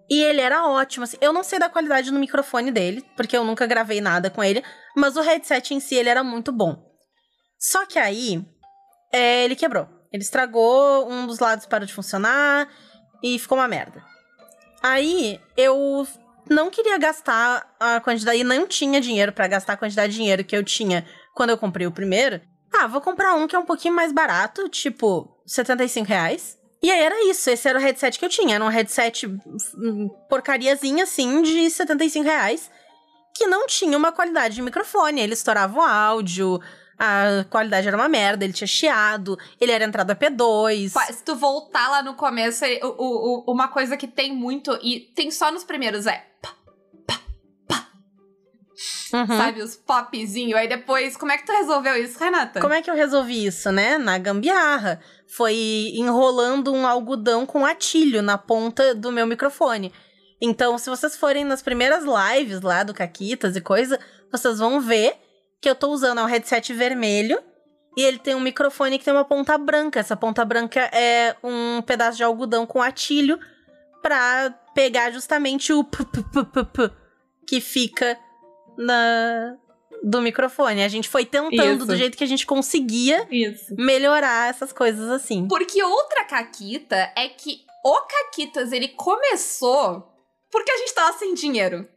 E 0.08 0.22
ele 0.22 0.40
era 0.40 0.66
ótimo, 0.66 1.04
assim. 1.04 1.16
Eu 1.20 1.32
não 1.32 1.42
sei 1.42 1.58
da 1.58 1.68
qualidade 1.68 2.10
do 2.10 2.18
microfone 2.18 2.70
dele, 2.70 3.04
porque 3.16 3.36
eu 3.36 3.44
nunca 3.44 3.66
gravei 3.66 4.00
nada 4.00 4.30
com 4.30 4.42
ele, 4.42 4.62
mas 4.96 5.16
o 5.16 5.20
headset 5.20 5.74
em 5.74 5.80
si, 5.80 5.94
ele 5.94 6.08
era 6.08 6.22
muito 6.22 6.52
bom. 6.52 6.76
Só 7.58 7.86
que 7.86 7.98
aí, 7.98 8.44
é, 9.12 9.44
ele 9.44 9.56
quebrou. 9.56 9.88
Ele 10.12 10.22
estragou, 10.22 11.10
um 11.10 11.26
dos 11.26 11.38
lados 11.38 11.66
parou 11.66 11.86
de 11.86 11.94
funcionar 11.94 12.68
e 13.22 13.38
ficou 13.38 13.56
uma 13.56 13.68
merda. 13.68 14.11
Aí, 14.82 15.40
eu 15.56 16.06
não 16.50 16.70
queria 16.70 16.98
gastar 16.98 17.72
a 17.78 18.00
quantidade, 18.00 18.38
e 18.38 18.44
não 18.44 18.66
tinha 18.66 19.00
dinheiro 19.00 19.32
pra 19.32 19.46
gastar 19.46 19.74
a 19.74 19.76
quantidade 19.76 20.12
de 20.12 20.18
dinheiro 20.18 20.44
que 20.44 20.56
eu 20.56 20.64
tinha 20.64 21.06
quando 21.34 21.50
eu 21.50 21.58
comprei 21.58 21.86
o 21.86 21.92
primeiro. 21.92 22.40
Ah, 22.72 22.86
vou 22.86 23.00
comprar 23.00 23.34
um 23.34 23.46
que 23.46 23.54
é 23.54 23.58
um 23.58 23.66
pouquinho 23.66 23.94
mais 23.94 24.12
barato, 24.12 24.68
tipo 24.68 25.28
75 25.46 26.08
reais. 26.08 26.58
E 26.82 26.90
aí 26.90 27.00
era 27.00 27.30
isso, 27.30 27.48
esse 27.48 27.68
era 27.68 27.78
o 27.78 27.80
headset 27.80 28.18
que 28.18 28.24
eu 28.24 28.28
tinha. 28.28 28.56
Era 28.56 28.64
um 28.64 28.68
headset 28.68 29.26
hum, 29.26 30.08
porcariazinha, 30.28 31.04
assim, 31.04 31.42
de 31.42 31.70
75 31.70 32.24
reais. 32.24 32.70
Que 33.36 33.46
não 33.46 33.66
tinha 33.66 33.96
uma 33.96 34.10
qualidade 34.10 34.56
de 34.56 34.62
microfone. 34.62 35.20
Ele 35.20 35.34
estourava 35.34 35.78
o 35.78 35.82
áudio, 35.82 36.60
a 37.04 37.44
qualidade 37.50 37.88
era 37.88 37.96
uma 37.96 38.08
merda, 38.08 38.44
ele 38.44 38.52
tinha 38.52 38.68
chiado, 38.68 39.36
ele 39.60 39.72
era 39.72 39.84
entrada 39.84 40.14
P2. 40.14 40.90
Se 41.12 41.24
tu 41.24 41.34
voltar 41.34 41.88
lá 41.90 42.00
no 42.00 42.14
começo, 42.14 42.64
ele- 42.64 42.80
o- 42.84 42.94
o- 42.96 43.44
o- 43.48 43.52
uma 43.52 43.66
coisa 43.66 43.96
que 43.96 44.06
tem 44.06 44.32
muito, 44.32 44.78
e 44.80 45.00
tem 45.16 45.28
só 45.30 45.50
nos 45.50 45.64
primeiros, 45.64 46.06
é 46.06 46.24
Uhum. 49.12 49.26
sabe, 49.26 49.62
os 49.62 49.76
popzinho. 49.76 50.56
Aí 50.56 50.66
depois, 50.68 51.16
como 51.16 51.30
é 51.32 51.36
que 51.38 51.44
tu 51.44 51.52
resolveu 51.52 51.94
isso, 52.02 52.18
Renata? 52.18 52.60
Como 52.60 52.72
é 52.72 52.80
que 52.80 52.90
eu 52.90 52.94
resolvi 52.94 53.44
isso, 53.46 53.70
né? 53.70 53.98
Na 53.98 54.16
gambiarra. 54.16 55.00
Foi 55.28 55.54
enrolando 55.94 56.72
um 56.72 56.86
algodão 56.86 57.44
com 57.44 57.64
atilho 57.66 58.22
na 58.22 58.38
ponta 58.38 58.94
do 58.94 59.12
meu 59.12 59.26
microfone. 59.26 59.92
Então, 60.40 60.78
se 60.78 60.88
vocês 60.88 61.14
forem 61.16 61.44
nas 61.44 61.62
primeiras 61.62 62.04
lives 62.04 62.60
lá 62.62 62.82
do 62.82 62.94
Caquitas 62.94 63.54
e 63.54 63.60
coisa, 63.60 64.00
vocês 64.30 64.58
vão 64.58 64.80
ver 64.80 65.14
que 65.62 65.70
eu 65.70 65.74
tô 65.74 65.90
usando 65.90 66.20
um 66.20 66.26
headset 66.26 66.72
vermelho 66.74 67.40
e 67.96 68.02
ele 68.02 68.18
tem 68.18 68.34
um 68.34 68.40
microfone 68.40 68.98
que 68.98 69.04
tem 69.04 69.14
uma 69.14 69.24
ponta 69.24 69.56
branca. 69.56 70.00
Essa 70.00 70.16
ponta 70.16 70.44
branca 70.44 70.80
é 70.92 71.36
um 71.42 71.80
pedaço 71.82 72.16
de 72.16 72.24
algodão 72.24 72.66
com 72.66 72.82
atilho 72.82 73.38
pra 74.02 74.50
pegar 74.74 75.12
justamente 75.12 75.72
o 75.72 75.84
p, 75.84 76.04
p, 76.04 76.22
p, 76.22 76.44
p, 76.44 76.64
p 76.64 76.90
que 77.46 77.60
fica 77.60 78.18
na 78.76 79.56
do 80.02 80.20
microfone. 80.20 80.82
A 80.82 80.88
gente 80.88 81.08
foi 81.08 81.24
tentando 81.24 81.76
Isso. 81.76 81.86
do 81.86 81.96
jeito 81.96 82.18
que 82.18 82.24
a 82.24 82.26
gente 82.26 82.44
conseguia 82.44 83.24
Isso. 83.30 83.72
melhorar 83.78 84.50
essas 84.50 84.72
coisas 84.72 85.08
assim. 85.08 85.46
Porque 85.46 85.80
outra 85.80 86.24
caquita 86.24 87.12
é 87.16 87.28
que 87.28 87.64
o 87.84 88.00
Caquitas, 88.00 88.72
ele 88.72 88.88
começou 88.88 90.08
porque 90.50 90.70
a 90.70 90.76
gente 90.78 90.94
tava 90.94 91.16
sem 91.18 91.34
dinheiro. 91.34 91.88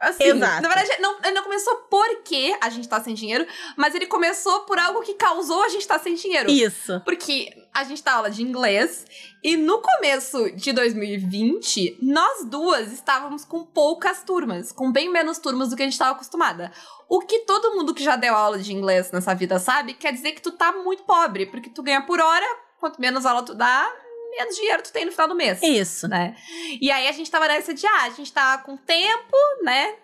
Assim, 0.00 0.24
Exato. 0.24 0.62
na 0.62 0.68
verdade, 0.68 1.00
não, 1.00 1.18
ele 1.24 1.32
não 1.32 1.42
começou 1.42 1.74
porque 1.90 2.56
a 2.60 2.68
gente 2.70 2.88
tá 2.88 3.00
sem 3.00 3.14
dinheiro, 3.14 3.46
mas 3.76 3.94
ele 3.94 4.06
começou 4.06 4.60
por 4.60 4.78
algo 4.78 5.02
que 5.02 5.14
causou 5.14 5.62
a 5.62 5.68
gente 5.68 5.86
tá 5.86 5.98
sem 5.98 6.14
dinheiro. 6.14 6.50
Isso. 6.50 7.00
Porque 7.04 7.50
a 7.72 7.84
gente 7.84 8.02
tá 8.02 8.14
aula 8.14 8.30
de 8.30 8.42
inglês 8.42 9.06
e 9.42 9.56
no 9.56 9.80
começo 9.80 10.50
de 10.52 10.72
2020, 10.72 11.98
nós 12.02 12.44
duas 12.44 12.92
estávamos 12.92 13.44
com 13.44 13.64
poucas 13.64 14.22
turmas, 14.22 14.72
com 14.72 14.90
bem 14.90 15.10
menos 15.10 15.38
turmas 15.38 15.70
do 15.70 15.76
que 15.76 15.82
a 15.82 15.86
gente 15.86 15.92
estava 15.92 16.12
acostumada. 16.12 16.72
O 17.08 17.20
que 17.20 17.40
todo 17.40 17.76
mundo 17.76 17.94
que 17.94 18.02
já 18.02 18.16
deu 18.16 18.34
aula 18.34 18.58
de 18.58 18.72
inglês 18.72 19.10
nessa 19.12 19.34
vida 19.34 19.58
sabe, 19.58 19.94
quer 19.94 20.12
dizer 20.12 20.32
que 20.32 20.42
tu 20.42 20.52
tá 20.52 20.72
muito 20.72 21.04
pobre, 21.04 21.46
porque 21.46 21.70
tu 21.70 21.82
ganha 21.82 22.02
por 22.02 22.20
hora, 22.20 22.46
quanto 22.80 23.00
menos 23.00 23.24
aula 23.24 23.42
tu 23.42 23.54
dá, 23.54 23.90
menos 24.36 24.56
dinheiro 24.56 24.82
tu 24.82 24.92
tem 24.92 25.04
no 25.04 25.12
final 25.12 25.28
do 25.28 25.34
mês. 25.34 25.62
Isso. 25.62 26.08
Né? 26.08 26.36
E 26.80 26.90
aí 26.90 27.08
a 27.08 27.12
gente 27.12 27.30
tava 27.30 27.48
nessa 27.48 27.72
de, 27.72 27.86
ah, 27.86 28.02
a 28.04 28.10
gente 28.10 28.32
tá 28.32 28.58
com 28.58 28.76
tempo, 28.76 29.36
né? 29.62 29.94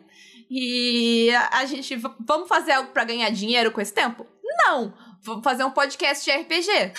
E 0.57 1.31
a, 1.51 1.65
gente, 1.65 1.97
vamos 2.21 2.47
fazer 2.49 2.71
algo 2.73 2.91
pra 2.93 3.03
ganhar 3.03 3.29
dinheiro 3.31 3.73
com 3.73 3.81
esse 3.81 3.93
tempo? 3.93 4.25
Não! 4.45 4.95
Vamos 5.21 5.43
fazer 5.43 5.65
um 5.65 5.71
podcast 5.71 6.23
de 6.23 6.31
RPG 6.31 6.93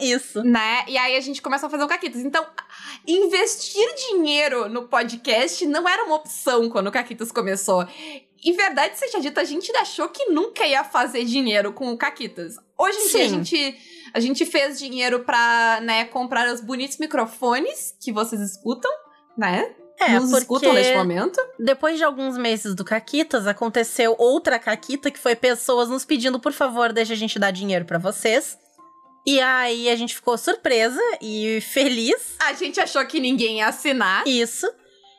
isso. 0.00 0.42
né? 0.42 0.84
E 0.88 0.96
aí 0.98 1.16
a 1.16 1.20
gente 1.20 1.40
começa 1.40 1.66
a 1.66 1.70
fazer 1.70 1.84
o 1.84 1.86
Caquitas. 1.86 2.22
Então, 2.22 2.44
investir 3.06 3.86
dinheiro 4.08 4.68
no 4.68 4.88
podcast 4.88 5.64
não 5.66 5.88
era 5.88 6.04
uma 6.06 6.16
opção 6.16 6.68
quando 6.70 6.88
o 6.88 6.92
Caquitas 6.92 7.30
começou. 7.30 7.86
E 8.42 8.52
verdade 8.52 8.98
seja 8.98 9.20
dita, 9.20 9.42
a 9.42 9.44
gente 9.44 9.70
achou 9.76 10.08
que 10.08 10.26
nunca 10.30 10.66
ia 10.66 10.82
fazer 10.82 11.24
dinheiro 11.24 11.72
com 11.72 11.92
o 11.92 11.96
Caquitas. 11.96 12.56
Hoje 12.76 12.98
em 12.98 13.08
dia 13.08 13.24
a 13.24 13.28
Sim. 13.28 13.44
gente. 13.44 13.78
A 14.12 14.18
gente 14.18 14.44
fez 14.44 14.76
dinheiro 14.78 15.20
pra, 15.20 15.80
né, 15.82 16.04
comprar 16.06 16.52
os 16.52 16.60
bonitos 16.60 16.98
microfones 16.98 17.94
que 18.00 18.10
vocês 18.12 18.40
escutam, 18.40 18.90
né? 19.36 19.74
É, 20.00 20.18
Nos 20.18 20.32
escutam 20.32 20.72
neste 20.72 20.94
momento. 20.94 21.40
depois 21.58 21.96
de 21.96 22.04
alguns 22.04 22.36
meses 22.36 22.74
do 22.74 22.84
Caquitas, 22.84 23.46
aconteceu 23.46 24.14
outra 24.18 24.58
Caquita, 24.58 25.10
que 25.10 25.18
foi 25.18 25.36
pessoas 25.36 25.88
nos 25.88 26.04
pedindo, 26.04 26.38
por 26.40 26.52
favor, 26.52 26.92
deixa 26.92 27.12
a 27.12 27.16
gente 27.16 27.38
dar 27.38 27.50
dinheiro 27.52 27.84
pra 27.84 27.98
vocês. 27.98 28.58
E 29.26 29.40
aí 29.40 29.88
a 29.88 29.96
gente 29.96 30.14
ficou 30.14 30.36
surpresa 30.36 31.00
e 31.22 31.60
feliz. 31.62 32.34
A 32.40 32.52
gente 32.52 32.78
achou 32.80 33.04
que 33.06 33.18
ninguém 33.20 33.58
ia 33.58 33.68
assinar. 33.68 34.26
Isso. 34.26 34.66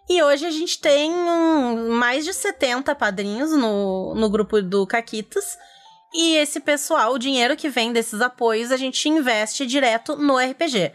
E 0.07 0.21
hoje 0.21 0.45
a 0.45 0.51
gente 0.51 0.79
tem 0.79 1.11
um- 1.11 1.89
mais 1.93 2.23
de 2.23 2.31
70 2.33 2.93
padrinhos 2.93 3.51
no, 3.51 4.13
no 4.13 4.29
grupo 4.29 4.61
do 4.61 4.85
Caquitas. 4.85 5.57
E 6.13 6.35
esse 6.37 6.59
pessoal, 6.59 7.13
o 7.13 7.17
dinheiro 7.17 7.55
que 7.57 7.67
vem 7.67 7.91
desses 7.91 8.21
apoios, 8.21 8.71
a 8.71 8.77
gente 8.77 9.09
investe 9.09 9.65
direto 9.65 10.15
no 10.15 10.37
RPG. 10.37 10.91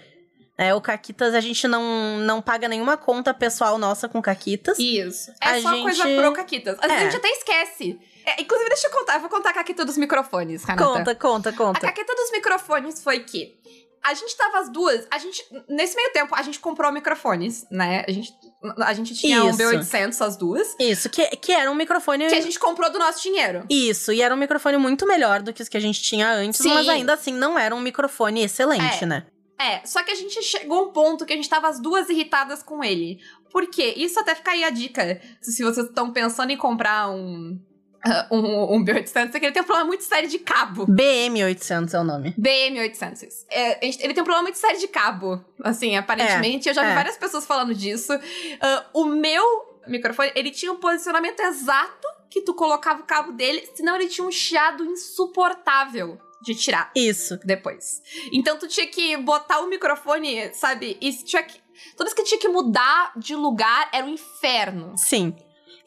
É, 0.62 0.75
o 0.75 0.81
Caquitas, 0.81 1.35
a 1.35 1.40
gente 1.40 1.67
não, 1.67 2.19
não 2.19 2.43
paga 2.43 2.69
nenhuma 2.69 2.97
conta 2.97 3.33
pessoal 3.33 3.79
nossa 3.79 4.09
com 4.09 4.21
Caquitas. 4.21 4.79
Isso. 4.79 5.31
É 5.40 5.49
A 5.49 5.62
só 5.62 5.71
gente- 5.73 5.83
coisa 5.83 6.02
pro 6.05 6.33
Caquitas. 6.35 6.76
Às 6.81 6.83
vezes 6.83 6.97
É. 6.97 7.00
a 7.00 7.11
gente 7.11 7.17
até 7.17 7.29
esquece. 7.31 7.99
É, 8.26 8.43
inclusive, 8.43 8.69
deixa 8.69 8.87
eu 8.88 8.90
contar. 8.93 9.14
Eu 9.14 9.21
vou 9.21 9.31
contar 9.31 9.50
a 9.50 9.55
Caquita 9.55 9.85
dos 9.87 9.97
microfones, 9.97 10.62
Renata. 10.64 10.85
Conta, 10.85 11.14
conta, 11.14 11.49
A 11.49 11.52
conta. 11.55 11.81
caqueta 11.81 12.14
dos 12.14 12.31
microfones 12.31 13.02
foi 13.02 13.21
que 13.21 13.59
a 14.02 14.12
gente 14.14 14.37
tava 14.37 14.59
as 14.59 14.69
duas, 14.71 15.07
a 15.11 15.19
gente 15.19 15.43
nesse 15.69 15.95
meio 15.97 16.11
tempo 16.12 16.35
a 16.35 16.43
gente 16.43 16.59
comprou 16.61 16.90
microfones, 16.93 17.67
né? 17.71 18.05
A 18.07 18.11
gente 18.12 18.31
a 18.79 18.93
gente 18.93 19.14
tinha 19.14 19.43
um 19.45 19.49
Isso. 19.50 19.59
B800 19.59 20.21
as 20.26 20.37
duas, 20.37 20.75
Isso, 20.79 21.09
que, 21.09 21.25
que 21.37 21.52
era 21.52 21.71
um 21.71 21.75
microfone. 21.75 22.26
que 22.29 22.35
a 22.35 22.40
gente 22.43 22.59
comprou 22.59 22.90
do 22.93 22.99
nosso 22.99 23.23
dinheiro. 23.23 23.64
Isso, 23.71 24.12
e 24.12 24.21
era 24.21 24.35
um 24.35 24.38
microfone 24.38 24.76
muito 24.76 25.07
melhor 25.07 25.40
do 25.43 25.52
que 25.55 25.62
os 25.62 25.69
que 25.71 25.76
a 25.79 25.81
gente 25.81 26.02
tinha 26.02 26.31
antes, 26.31 26.61
Sim. 26.61 26.75
mas 26.75 26.87
ainda 26.88 27.14
assim 27.14 27.33
não 27.33 27.59
era 27.59 27.75
um 27.75 27.81
microfone 27.81 28.43
excelente, 28.43 29.05
É. 29.05 29.07
né? 29.07 29.26
É, 29.61 29.85
só 29.85 30.02
que 30.02 30.11
a 30.11 30.14
gente 30.14 30.43
chegou 30.43 30.79
a 30.79 30.83
um 30.85 30.93
ponto 30.93 31.26
que 31.26 31.35
a 31.35 31.37
gente 31.37 31.49
tava 31.49 31.69
as 31.69 31.79
duas 31.79 32.09
irritadas 32.09 32.62
com 32.62 32.83
ele. 32.83 33.21
Por 33.50 33.67
quê? 33.67 33.93
Isso 33.97 34.19
até 34.19 34.35
fica 34.35 34.52
aí 34.52 34.64
a 34.64 34.71
dica. 34.71 35.21
Se 35.40 35.62
vocês 35.62 35.87
estão 35.87 36.11
pensando 36.11 36.50
em 36.50 36.57
comprar 36.57 37.11
um 37.11 37.61
ah, 38.02 38.26
um, 38.31 38.76
um 38.76 38.85
B800, 38.85 39.35
é 39.35 39.38
que 39.38 39.45
ele 39.45 39.52
tem 39.52 39.62
um 39.62 39.67
problema 39.67 39.87
muito 39.87 40.02
sério 40.05 40.26
de 40.26 40.38
cabo. 40.38 40.87
BM800 40.87 41.93
é 41.93 42.00
o 42.00 42.05
nome. 42.05 42.35
BM800. 42.38 43.29
É, 43.50 43.87
ele 43.87 44.14
tem 44.14 44.23
um 44.23 44.25
problema 44.25 44.43
muito 44.43 44.57
sério 44.57 44.81
de 44.81 44.88
cabo. 44.88 45.45
Assim, 45.62 45.95
aparentemente. 45.95 46.67
eu 46.69 46.75
já 46.75 46.83
vi 46.83 46.93
é. 46.93 46.95
várias 46.95 47.19
pessoas 47.19 47.45
falando 47.45 47.75
disso. 47.75 48.19
Ah, 48.62 48.87
o 48.95 49.05
meu 49.05 49.45
microfone, 49.87 50.33
ele 50.35 50.50
tinha 50.50 50.73
um 50.73 50.76
posicionamento 50.76 51.40
exato 51.40 52.09
que 52.31 52.40
tu 52.40 52.55
colocava 52.55 53.00
o 53.02 53.05
cabo 53.05 53.33
dele, 53.33 53.69
senão 53.75 53.97
ele 53.97 54.07
tinha 54.07 54.26
um 54.26 54.31
chiado 54.31 54.85
insuportável 54.85 56.19
de 56.42 56.54
tirar 56.54 56.90
Isso. 56.94 57.38
depois. 57.44 58.00
Então 58.32 58.59
tu 58.59 58.66
tinha 58.66 58.87
que 58.87 59.16
botar 59.18 59.61
o 59.61 59.68
microfone, 59.68 60.54
sabe? 60.54 60.97
E 61.00 61.12
tinha 61.12 61.42
que. 61.42 61.61
Toda 61.97 62.11
vez 62.11 62.14
que 62.14 62.25
tinha 62.25 62.40
que 62.40 62.49
mudar 62.49 63.12
de 63.16 63.35
lugar 63.35 63.88
era 63.92 64.06
um 64.06 64.11
inferno. 64.11 64.94
Sim. 64.97 65.35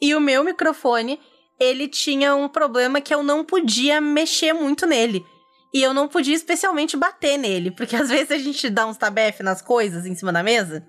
E 0.00 0.14
o 0.14 0.20
meu 0.20 0.42
microfone, 0.44 1.20
ele 1.58 1.88
tinha 1.88 2.34
um 2.34 2.48
problema 2.48 3.00
que 3.00 3.14
eu 3.14 3.22
não 3.22 3.44
podia 3.44 4.00
mexer 4.00 4.52
muito 4.52 4.86
nele. 4.86 5.24
E 5.72 5.82
eu 5.82 5.92
não 5.92 6.06
podia 6.06 6.34
especialmente 6.34 6.96
bater 6.96 7.36
nele, 7.36 7.70
porque 7.70 7.96
às 7.96 8.08
vezes 8.08 8.30
a 8.30 8.38
gente 8.38 8.70
dá 8.70 8.86
uns 8.86 8.96
tabef 8.96 9.42
nas 9.42 9.60
coisas 9.60 10.06
em 10.06 10.14
cima 10.14 10.32
da 10.32 10.42
mesa. 10.42 10.86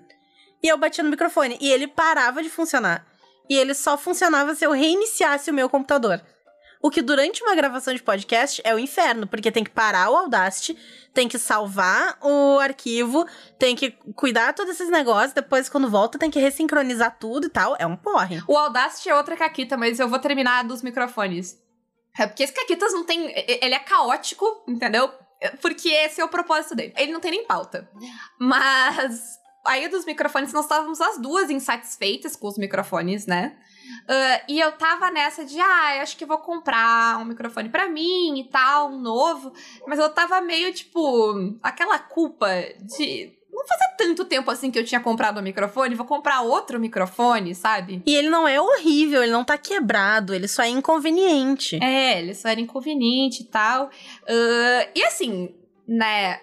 E 0.62 0.68
eu 0.68 0.78
batia 0.78 1.02
no 1.02 1.10
microfone 1.10 1.58
e 1.60 1.70
ele 1.70 1.88
parava 1.88 2.42
de 2.42 2.48
funcionar. 2.48 3.06
E 3.48 3.56
ele 3.56 3.74
só 3.74 3.98
funcionava 3.98 4.54
se 4.54 4.64
eu 4.64 4.70
reiniciasse 4.70 5.50
o 5.50 5.54
meu 5.54 5.68
computador. 5.68 6.20
O 6.86 6.90
que 6.90 7.02
durante 7.02 7.42
uma 7.42 7.56
gravação 7.56 7.92
de 7.92 8.00
podcast 8.00 8.62
é 8.64 8.72
o 8.72 8.78
inferno, 8.78 9.26
porque 9.26 9.50
tem 9.50 9.64
que 9.64 9.70
parar 9.70 10.08
o 10.08 10.14
Audacity, 10.14 10.78
tem 11.12 11.26
que 11.26 11.36
salvar 11.36 12.16
o 12.22 12.60
arquivo, 12.60 13.26
tem 13.58 13.74
que 13.74 13.90
cuidar 14.14 14.54
todos 14.54 14.74
esses 14.74 14.88
negócios, 14.88 15.32
depois 15.32 15.68
quando 15.68 15.90
volta 15.90 16.16
tem 16.16 16.30
que 16.30 16.38
ressincronizar 16.38 17.16
tudo 17.18 17.48
e 17.48 17.50
tal. 17.50 17.74
É 17.80 17.84
um 17.84 17.96
porre. 17.96 18.40
O 18.46 18.56
Audacity 18.56 19.08
é 19.08 19.16
outra 19.16 19.36
caquita, 19.36 19.76
mas 19.76 19.98
eu 19.98 20.08
vou 20.08 20.20
terminar 20.20 20.62
dos 20.62 20.80
microfones. 20.80 21.60
É 22.16 22.24
porque 22.24 22.44
esse 22.44 22.52
caquitas 22.52 22.92
não 22.92 23.02
tem. 23.02 23.32
Ele 23.34 23.74
é 23.74 23.80
caótico, 23.80 24.46
entendeu? 24.68 25.12
Porque 25.60 25.88
esse 25.88 26.20
é 26.20 26.24
o 26.24 26.28
propósito 26.28 26.76
dele. 26.76 26.94
Ele 26.96 27.10
não 27.10 27.18
tem 27.18 27.32
nem 27.32 27.44
pauta. 27.44 27.90
Mas. 28.38 29.40
Aí 29.66 29.88
dos 29.88 30.04
microfones, 30.04 30.52
nós 30.52 30.66
estávamos 30.66 31.00
as 31.00 31.18
duas 31.18 31.50
insatisfeitas 31.50 32.36
com 32.36 32.46
os 32.46 32.56
microfones, 32.56 33.26
né? 33.26 33.56
Ah, 34.08 34.42
e 34.48 34.60
eu 34.60 34.72
tava 34.72 35.10
nessa 35.10 35.44
de, 35.44 35.58
ah, 35.60 35.96
eu 35.96 36.02
acho 36.02 36.16
que 36.16 36.24
vou 36.24 36.38
comprar 36.38 37.18
um 37.20 37.24
microfone 37.24 37.68
pra 37.68 37.88
mim 37.88 38.40
e 38.40 38.44
tal, 38.44 38.90
um 38.90 39.00
novo. 39.00 39.52
Mas 39.86 39.98
eu 39.98 40.08
tava 40.10 40.40
meio, 40.40 40.72
tipo, 40.72 41.58
aquela 41.62 41.98
culpa 41.98 42.48
de. 42.80 43.34
Não 43.50 43.66
fazia 43.66 43.88
tanto 43.96 44.26
tempo 44.26 44.50
assim 44.50 44.70
que 44.70 44.78
eu 44.78 44.84
tinha 44.84 45.00
comprado 45.00 45.40
um 45.40 45.42
microfone, 45.42 45.94
vou 45.94 46.04
comprar 46.04 46.42
outro 46.42 46.78
microfone, 46.78 47.54
sabe? 47.54 48.02
E 48.06 48.14
ele 48.14 48.28
não 48.28 48.46
é 48.46 48.60
horrível, 48.60 49.22
ele 49.22 49.32
não 49.32 49.44
tá 49.44 49.56
quebrado, 49.56 50.34
ele 50.34 50.46
só 50.46 50.62
é 50.62 50.68
inconveniente. 50.68 51.82
É, 51.82 52.18
ele 52.18 52.34
só 52.34 52.50
era 52.50 52.60
inconveniente 52.60 53.42
e 53.42 53.46
tal. 53.46 53.90
Ah, 54.28 54.88
e 54.94 55.02
assim, 55.04 55.54
né? 55.88 56.38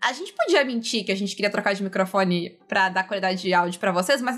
A 0.00 0.12
gente 0.12 0.32
podia 0.32 0.64
mentir 0.64 1.04
que 1.04 1.12
a 1.12 1.16
gente 1.16 1.36
queria 1.36 1.50
trocar 1.50 1.74
de 1.74 1.82
microfone 1.84 2.58
pra 2.66 2.88
dar 2.88 3.06
qualidade 3.06 3.40
de 3.40 3.54
áudio 3.54 3.78
pra 3.78 3.92
vocês, 3.92 4.20
mas 4.20 4.36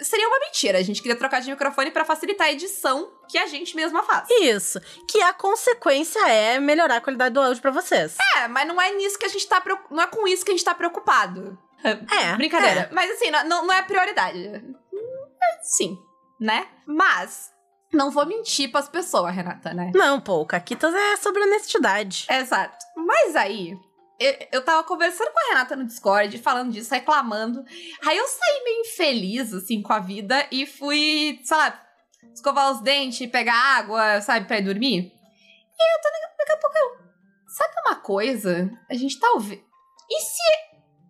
seria 0.00 0.28
uma 0.28 0.38
mentira. 0.40 0.78
A 0.78 0.82
gente 0.82 1.00
queria 1.00 1.16
trocar 1.16 1.40
de 1.40 1.50
microfone 1.50 1.90
pra 1.90 2.04
facilitar 2.04 2.48
a 2.48 2.52
edição 2.52 3.10
que 3.28 3.38
a 3.38 3.46
gente 3.46 3.76
mesma 3.76 4.02
faz. 4.02 4.28
Isso. 4.30 4.80
Que 5.08 5.20
a 5.22 5.32
consequência 5.32 6.20
é 6.28 6.58
melhorar 6.58 6.96
a 6.96 7.00
qualidade 7.00 7.34
do 7.34 7.40
áudio 7.40 7.62
pra 7.62 7.70
vocês. 7.70 8.16
É, 8.36 8.48
mas 8.48 8.66
não 8.66 8.80
é 8.80 8.92
nisso 8.92 9.18
que 9.18 9.26
a 9.26 9.28
gente 9.28 9.46
tá 9.46 9.62
Não 9.90 10.02
é 10.02 10.06
com 10.06 10.26
isso 10.26 10.44
que 10.44 10.50
a 10.50 10.54
gente 10.54 10.64
tá 10.64 10.74
preocupado. 10.74 11.58
É. 11.82 12.34
Brincadeira. 12.36 12.88
Mas 12.92 13.10
assim, 13.12 13.30
não, 13.30 13.66
não 13.66 13.72
é 13.72 13.82
prioridade. 13.82 14.62
Sim, 15.62 15.98
né? 16.40 16.66
Mas 16.86 17.52
não 17.92 18.10
vou 18.10 18.26
mentir 18.26 18.70
pras 18.70 18.88
pessoas, 18.88 19.34
Renata, 19.34 19.72
né? 19.72 19.92
É. 19.94 19.98
Não, 19.98 20.20
pô, 20.20 20.40
o 20.40 20.46
Caquitas 20.46 20.94
é 20.94 21.16
sobre 21.16 21.42
honestidade. 21.42 22.26
Exato. 22.28 22.84
Mas 22.96 23.36
aí, 23.36 23.78
eu, 24.18 24.36
eu 24.52 24.64
tava 24.64 24.84
conversando 24.84 25.30
com 25.32 25.38
a 25.38 25.48
Renata 25.48 25.76
no 25.76 25.86
Discord, 25.86 26.38
falando 26.38 26.72
disso, 26.72 26.94
reclamando. 26.94 27.64
Aí 28.06 28.16
eu 28.16 28.26
saí 28.26 28.64
meio 28.64 28.80
infeliz, 28.80 29.52
assim, 29.52 29.82
com 29.82 29.92
a 29.92 29.98
vida 29.98 30.46
e 30.50 30.66
fui, 30.66 31.40
sei 31.44 31.56
lá, 31.56 31.82
escovar 32.32 32.72
os 32.72 32.80
dentes, 32.80 33.30
pegar 33.30 33.54
água, 33.54 34.20
sabe, 34.20 34.46
pra 34.46 34.58
ir 34.58 34.64
dormir. 34.64 34.98
E 34.98 35.96
eu 35.96 36.02
tô, 36.02 36.08
daqui 36.38 36.52
a 36.52 36.56
pouco 36.56 36.76
eu. 36.76 37.04
Sabe 37.48 37.74
uma 37.86 37.96
coisa? 37.96 38.70
A 38.90 38.94
gente 38.94 39.18
tá 39.18 39.30
ouvindo. 39.32 39.62
E 40.10 40.20
se 40.20 40.42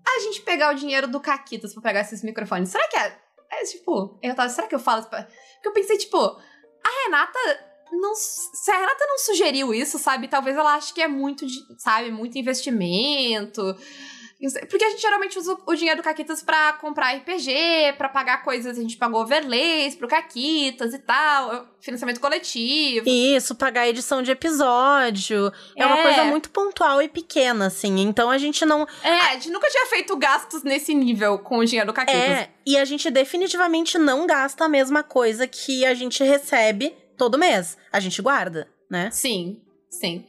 a 0.07 0.21
gente 0.21 0.43
pegar 0.43 0.73
o 0.73 0.77
dinheiro 0.77 1.09
do 1.09 1.21
Caquitas 1.21 1.73
pra 1.73 1.83
pegar 1.83 2.01
esses 2.01 2.23
microfones? 2.23 2.69
Será 2.69 2.87
que 2.89 2.97
é. 2.97 3.25
É 3.51 3.65
tipo, 3.65 4.19
eu 4.23 4.35
tava, 4.35 4.49
será 4.49 4.67
que 4.67 4.75
eu 4.75 4.81
falo. 4.81 5.05
Porque 5.05 5.69
eu 5.69 5.73
pensei, 5.73 5.97
tipo, 5.97 6.19
a 6.19 7.05
Renata 7.05 7.39
não, 8.01 8.15
se 8.15 8.71
a 8.71 8.79
Renata 8.79 9.05
não 9.07 9.19
sugeriu 9.19 9.73
isso, 9.75 9.99
sabe? 9.99 10.29
Talvez 10.29 10.57
ela 10.57 10.75
ache 10.75 10.93
que 10.93 11.03
é 11.03 11.09
muito, 11.09 11.47
sabe, 11.79 12.11
muito 12.11 12.37
investimento. 12.39 13.63
Porque 14.69 14.85
a 14.85 14.91
gente 14.91 15.01
geralmente 15.01 15.39
usa 15.39 15.57
o 15.67 15.75
dinheiro 15.75 16.03
do 16.03 16.05
Caquitas 16.05 16.43
pra 16.43 16.75
comprar 16.75 17.15
RPG, 17.17 17.95
pra 17.97 18.11
pagar 18.11 18.43
coisas, 18.43 18.77
a 18.77 18.81
gente 18.83 18.97
pagou 18.99 19.23
overlays 19.23 19.95
pro 19.95 20.07
Caquitas 20.09 20.93
e 20.93 20.99
tal, 20.99 21.67
financiamento 21.81 22.21
coletivo. 22.21 23.09
Isso, 23.09 23.55
pagar 23.55 23.89
edição 23.89 24.21
de 24.23 24.33
episódio. 24.33 25.51
É. 25.75 25.87
uma 25.87 25.99
É. 25.99 26.03
coisa 26.03 26.25
muito 26.25 26.51
pontual 26.51 27.01
e 27.01 27.09
pequena, 27.09 27.67
assim. 27.69 28.01
Então 28.01 28.29
a 28.31 28.37
gente 28.37 28.67
não. 28.67 28.87
É, 29.03 29.11
a 29.13 29.33
gente 29.35 29.51
nunca 29.51 29.71
tinha 29.71 29.87
feito 29.87 30.15
gastos 30.17 30.63
nesse 30.63 30.93
nível 30.93 31.39
com 31.39 31.59
o 31.59 31.65
dinheiro 31.65 31.87
do 31.87 31.95
Caquitas. 31.95 32.21
É. 32.21 32.51
E 32.67 32.77
a 32.77 32.85
gente 32.85 33.11
definitivamente 33.11 33.97
não 33.97 34.27
gasta 34.27 34.65
a 34.65 34.69
mesma 34.69 35.03
coisa 35.03 35.47
que 35.47 35.87
a 35.87 35.95
gente 35.95 36.23
recebe 36.23 36.95
todo 37.17 37.39
mês. 37.39 37.77
A 37.93 38.01
gente 38.01 38.21
guarda, 38.21 38.69
né? 38.91 39.11
Sim, 39.11 39.61
sim. 39.91 40.27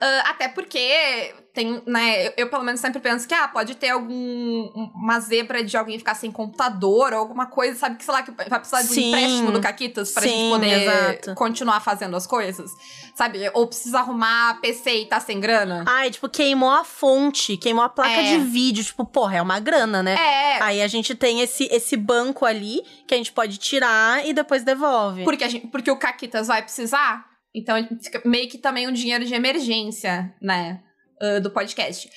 Ah, 0.00 0.30
até 0.30 0.48
porque 0.48 1.34
tem, 1.56 1.82
né, 1.86 2.26
eu, 2.28 2.32
eu 2.36 2.50
pelo 2.50 2.62
menos 2.62 2.80
sempre 2.80 3.00
penso 3.00 3.26
que, 3.26 3.32
ah, 3.34 3.48
pode 3.48 3.74
ter 3.76 3.88
algum, 3.88 4.14
um- 4.14 4.92
uma 4.94 5.18
zebra 5.18 5.64
de 5.64 5.74
alguém 5.76 5.98
ficar 5.98 6.14
sem 6.14 6.30
computador 6.30 7.14
ou 7.14 7.18
alguma 7.18 7.46
coisa, 7.46 7.76
sabe, 7.78 7.96
que 7.96 8.04
sei 8.04 8.12
lá, 8.14 8.22
que 8.22 8.30
vai 8.30 8.46
precisar 8.60 8.82
de 8.82 8.92
um 9.00 9.02
empréstimo 9.08 9.50
do 9.52 9.60
Caquitas 9.60 10.12
pra 10.12 10.22
Sim, 10.22 10.28
gente 10.28 10.50
poder 10.50 10.82
exato. 10.82 11.34
continuar 11.34 11.80
fazendo 11.80 12.14
as 12.14 12.26
coisas, 12.26 12.70
sabe, 13.14 13.38
ou 13.54 13.66
precisa 13.66 14.00
arrumar 14.00 14.60
PC 14.60 15.00
e 15.00 15.06
tá 15.06 15.18
sem 15.18 15.40
grana. 15.40 15.84
Ai, 15.88 16.10
tipo, 16.10 16.28
queimou 16.28 16.70
a 16.70 16.84
fonte, 16.84 17.56
queimou 17.56 17.82
a 17.82 17.88
placa 17.88 18.10
É. 18.20 18.36
de 18.36 18.44
vídeo. 18.44 18.84
Tipo, 18.84 19.06
porra, 19.06 19.36
é 19.38 19.42
uma 19.42 19.58
grana, 19.58 20.02
né? 20.02 20.14
É, 20.14 20.62
Aí 20.62 20.82
a 20.82 20.86
gente 20.88 21.14
tem 21.14 21.40
esse, 21.40 21.64
esse 21.72 21.96
banco 21.96 22.44
ali 22.44 22.82
que 23.08 23.14
a 23.14 23.16
gente 23.16 23.32
pode 23.32 23.56
tirar 23.56 24.26
e 24.26 24.32
depois 24.34 24.62
devolve. 24.62 25.24
porque, 25.24 25.42
a 25.44 25.48
gente, 25.48 25.66
porque 25.68 25.90
o 25.90 25.96
Caquitas 25.96 26.48
vai 26.48 26.60
precisar, 26.62 27.24
então 27.54 27.76
fica 28.02 28.20
meio 28.24 28.48
que 28.48 28.58
também 28.58 28.86
um 28.86 28.92
dinheiro 28.92 29.24
de 29.24 29.32
emergência, 29.34 30.34
né, 30.42 30.80
ah, 31.20 31.40
do 31.40 31.50
podcast. 31.50 32.10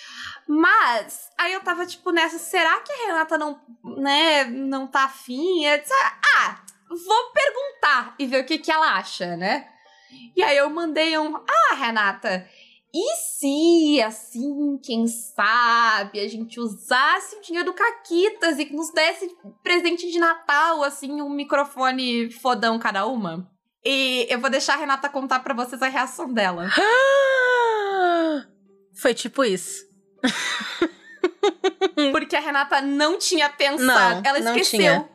Mas, 0.48 1.30
aí 1.38 1.54
eu 1.54 1.62
tava, 1.62 1.86
tipo, 1.86 2.12
nessa, 2.12 2.40
será 2.40 2.80
que 2.80 2.92
a 2.92 3.08
Renata 3.08 3.38
não, 3.38 3.62
né, 3.84 4.46
não 4.46 4.88
tá 4.88 5.04
afim? 5.04 5.66
Ah, 5.66 6.62
vou 6.90 7.32
perguntar 7.32 8.16
e 8.18 8.26
ver 8.26 8.42
o 8.42 8.46
que 8.46 8.58
que 8.58 8.72
ela 8.72 8.98
acha, 8.98 9.38
né? 9.38 9.68
E 10.36 10.42
aí 10.42 10.58
eu 10.58 10.70
mandei 10.70 11.18
um, 11.20 11.36
ah, 11.36 11.76
Renata, 11.76 12.48
E 12.92 13.16
se, 13.18 14.02
assim, 14.02 14.80
quem 14.84 15.06
sabe, 15.08 16.20
a 16.20 16.28
gente 16.28 16.60
usasse 16.60 17.36
o 17.36 17.42
dinheiro 17.42 17.68
do 17.68 17.76
Caquitas 17.76 18.58
e 18.58 18.66
nos 18.74 18.92
desse 18.92 19.30
presente 19.62 20.10
de 20.10 20.18
Natal, 20.18 20.84
assim, 20.84 21.22
um 21.22 21.30
microfone 21.30 22.32
fodão 22.32 22.80
cada 22.80 23.06
uma? 23.06 23.48
E 23.86 24.26
eu 24.30 24.40
vou 24.40 24.50
deixar 24.50 24.74
a 24.74 24.78
Renata 24.78 25.08
contar 25.08 25.42
para 25.42 25.54
vocês 25.54 25.82
a 25.84 25.88
reação 25.88 26.34
dela. 26.34 26.68
Foi 29.00 29.14
tipo 29.14 29.44
isso. 29.44 29.88
Porque 32.12 32.36
a 32.36 32.40
Renata 32.40 32.82
não 32.82 33.18
tinha 33.18 33.50
pensado. 33.50 34.22
Não, 34.22 34.22
Ela 34.26 34.40
não 34.40 34.56
esqueceu. 34.56 34.80
tinha. 34.80 35.10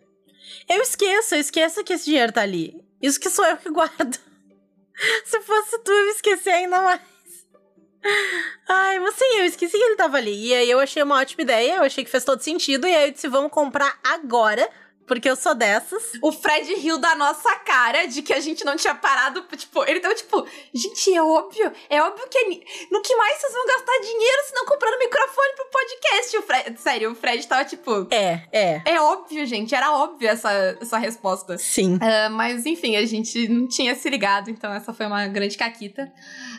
Eu 0.69 0.83
esqueço, 0.83 1.35
eu 1.35 1.41
esqueço 1.41 1.85
que 1.85 1.93
esse 1.93 2.07
dinheiro 2.07 2.33
tá 2.33 2.41
ali. 2.41 2.83
Isso 3.01 3.21
que 3.21 3.29
sou 3.29 3.45
eu 3.45 3.57
que 3.59 3.69
guardo. 3.69 4.19
Se 5.27 5.41
fosse 5.43 5.79
tu, 5.81 5.91
eu 5.93 6.09
esqueci 6.11 6.49
ainda 6.49 6.81
mais. 6.81 7.01
Ai, 8.69 8.99
mas 9.01 9.15
sim, 9.15 9.39
eu 9.39 9.45
esqueci 9.45 9.77
que 9.77 9.83
ele 9.83 9.97
tava 9.97 10.17
ali. 10.17 10.49
E 10.49 10.55
aí 10.55 10.71
eu 10.71 10.81
achei 10.81 11.03
uma 11.03 11.19
ótima 11.19 11.43
ideia, 11.43 11.77
eu 11.77 11.83
achei 11.83 12.05
que 12.05 12.11
fez 12.11 12.25
todo 12.25 12.41
sentido. 12.43 12.87
E 12.87 12.95
aí 12.95 13.09
eu 13.09 13.13
disse, 13.13 13.29
vamos 13.29 13.51
comprar 13.51 13.99
agora, 14.03 14.69
porque 15.07 15.29
eu 15.29 15.37
sou 15.37 15.55
dessas. 15.55 16.03
O 16.23 16.33
Fred 16.33 16.75
riu 16.75 16.99
da 16.99 17.15
nossa 17.15 17.55
cara 17.57 18.07
de 18.07 18.23
que 18.23 18.33
a 18.33 18.41
gente 18.41 18.65
não 18.65 18.77
tinha 18.77 18.95
parado. 18.95 19.43
Tipo, 19.57 19.85
ele 19.85 20.01
tava 20.01 20.15
tipo, 20.15 20.47
gente, 20.73 21.15
é 21.15 21.23
óbvio. 21.23 21.73
É 21.89 22.03
óbvio 22.03 22.27
que. 22.29 22.39
é 22.39 22.45
No 22.91 23.03
que 23.03 23.15
mais 23.17 23.39
vocês 23.39 23.53
vão 23.53 23.67
gastar 23.67 23.99
dinheiro 24.01 24.43
se 24.47 24.55
não 24.55 24.65
comprando 24.67 24.99
microfone 24.99 25.55
pro 25.57 25.71
podcast? 25.71 26.37
O 26.37 26.43
Fred, 26.43 26.81
sério, 26.81 27.13
o 27.13 27.15
Fred 27.15 27.47
tava 27.47 27.65
tipo. 27.65 28.07
É, 28.11 28.43
é. 28.53 28.83
É 28.85 29.01
óbvio, 29.01 29.47
gente. 29.47 29.75
Era 29.75 29.93
óbvio 29.93 30.29
essa, 30.29 30.51
essa 30.81 30.99
resposta. 30.99 31.59
Sim. 31.59 31.99
Ah, 32.01 32.29
mas 32.31 32.67
enfim, 32.67 32.97
a 32.97 33.05
gente 33.05 33.49
não 33.49 33.69
tinha 33.69 33.95
se 33.95 34.09
ligado, 34.09 34.51
então 34.51 34.73
essa 34.73 34.93
foi 34.93 35.07
uma 35.07 35.27
grande 35.27 35.57
caquita. 35.57 36.11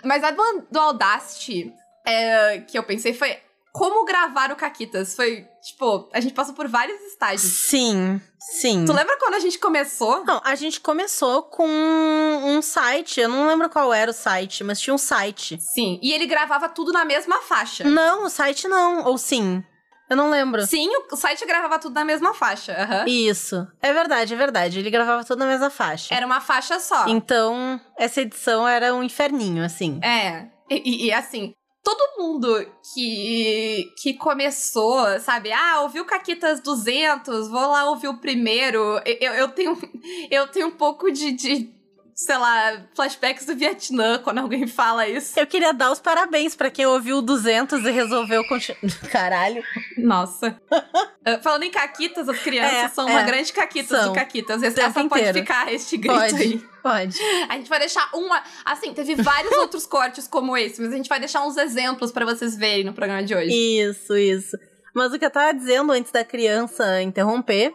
Mas 0.04 0.24
a 0.24 0.32
do, 0.32 0.68
do 0.72 0.80
Audacity 0.80 1.74
é, 2.06 2.60
que 2.60 2.78
eu 2.78 2.84
pensei 2.84 3.14
foi 3.14 3.38
como 3.77 4.05
gravar 4.05 4.51
o 4.51 4.55
Caquitas. 4.55 5.15
Foi, 5.15 5.46
tipo, 5.62 6.10
a 6.13 6.22
gente 6.22 6.34
passou 6.34 6.53
por 6.55 6.67
vários 6.67 7.00
estágios. 7.01 7.41
Sim, 7.41 8.22
sim. 8.39 8.86
Tu 8.86 8.94
lembra 8.94 9.17
quando 9.20 9.34
a 9.34 9.39
gente 9.39 9.60
começou? 9.60 10.24
Não, 10.24 10.41
a 10.46 10.55
gente 10.55 10.79
começou 10.79 11.44
com 11.44 11.67
um 11.67 12.62
site, 12.62 13.20
eu 13.20 13.27
não 13.27 13.48
lembro 13.48 13.70
qual 13.70 13.94
era 13.94 14.10
o 14.12 14.13
site, 14.13 14.63
mas 14.63 14.79
tinha 14.79 14.94
um 14.94 14.98
site. 14.98 15.58
Sim, 15.74 16.00
e 16.01 16.13
ele 16.13 16.25
gravava 16.25 16.70
tudo 16.70 16.94
na 16.94 17.03
mesma 17.03 17.41
faixa. 17.41 17.84
Não, 17.84 18.24
o 18.25 18.29
site 18.29 18.67
não, 18.67 19.03
ou 19.03 19.17
sim. 19.17 19.62
Eu 20.10 20.15
não 20.15 20.29
lembro. 20.29 20.65
Sim, 20.67 20.88
o 21.12 21.15
site 21.17 21.46
gravava 21.46 21.77
tudo 21.79 21.96
na 21.96 22.05
mesma 22.05 22.34
faixa. 22.34 22.72
aham. 22.74 23.05
Isso. 23.08 23.67
É 23.82 23.91
verdade, 23.91 24.34
é 24.36 24.38
verdade. 24.38 24.79
Ele 24.79 24.91
gravava 24.91 25.24
tudo 25.25 25.39
na 25.39 25.48
mesma 25.48 25.70
faixa. 25.72 26.13
Era 26.13 26.25
uma 26.25 26.39
faixa 26.39 26.79
só. 26.79 27.08
Então, 27.08 27.82
essa 27.98 28.22
edição 28.22 28.67
era 28.67 28.94
um 28.94 29.01
inferninho, 29.03 29.65
assim. 29.65 30.00
É. 30.03 30.46
E, 30.70 30.75
e- 30.86 31.05
e, 31.08 31.12
assim, 31.12 31.53
todo 31.86 32.18
mundo 32.18 32.65
que, 32.92 33.94
que 33.96 34.15
começou, 34.15 35.20
sabe? 35.20 35.54
Ah, 35.54 35.82
ouviu 35.84 36.04
Caquitas 36.04 36.60
200, 36.60 37.48
vou 37.48 37.62
lá 37.62 37.88
ouvir 37.88 38.08
o 38.08 38.18
primeiro. 38.18 39.00
Eu, 39.06 39.34
eu 39.34 39.48
tenho, 39.50 39.77
eu 40.32 40.48
tenho 40.48 40.68
um 40.68 40.72
pouco 40.72 41.12
de, 41.12 41.32
de, 41.32 41.75
sei 42.15 42.38
lá, 42.38 42.81
flashbacks 42.95 43.45
do 43.45 43.53
Vietnã 43.55 44.17
quando 44.19 44.38
alguém 44.39 44.65
fala 44.65 45.05
isso. 45.07 45.38
Eu 45.38 45.45
queria 45.45 45.74
dar 45.74 45.91
os 45.91 46.00
parabéns 46.00 46.55
pra 46.55 46.72
quem 46.72 46.86
ouviu 46.86 47.17
o 47.17 47.22
200 47.22 47.84
e 47.86 47.91
resolveu 47.91 48.48
continuar. 48.48 48.79
Caralho. 49.12 49.62
Nossa. 49.98 50.60
Ah, 51.27 51.39
Falando 51.39 51.63
em 51.63 51.72
Caquitas, 51.72 52.29
as 52.29 52.38
crianças 52.38 52.72
É, 52.77 52.88
são 52.89 53.07
uma 53.07 53.22
é. 53.22 53.24
grande 53.25 53.51
Caquitas 53.51 54.00
São. 54.00 54.10
do 54.10 54.13
Caquitas. 54.13 54.62
Essa 54.62 54.75
tempo 54.93 55.10
pode 55.10 55.22
inteiro. 55.22 55.39
ficar 55.39 55.74
este 55.74 55.98
grito 55.98 56.13
Pode. 56.13 56.36
aí. 56.36 56.63
Pode. 56.84 57.17
A 57.50 57.53
gente 57.55 57.67
vai 57.67 57.79
deixar 57.79 58.07
uma. 58.13 58.43
Assim, 58.63 58.93
teve 58.93 59.15
vários 59.15 59.51
outros 59.57 59.88
cortes 59.88 60.27
como 60.27 60.55
esse, 60.55 60.79
mas 60.79 60.93
a 60.93 60.95
gente 60.95 61.10
vai 61.10 61.19
deixar 61.19 61.43
uns 61.43 61.57
exemplos 61.57 62.12
pra 62.12 62.25
vocês 62.25 62.55
verem 62.55 62.84
no 62.84 62.93
programa 62.93 63.24
de 63.24 63.34
hoje. 63.34 63.50
Isso, 63.51 64.15
isso. 64.15 64.55
Mas 64.93 65.12
o 65.13 65.17
que 65.17 65.25
eu 65.25 65.31
tava 65.31 65.51
dizendo 65.51 65.91
antes 65.93 66.12
da 66.12 66.24
criança 66.24 67.01
interromper 67.01 67.74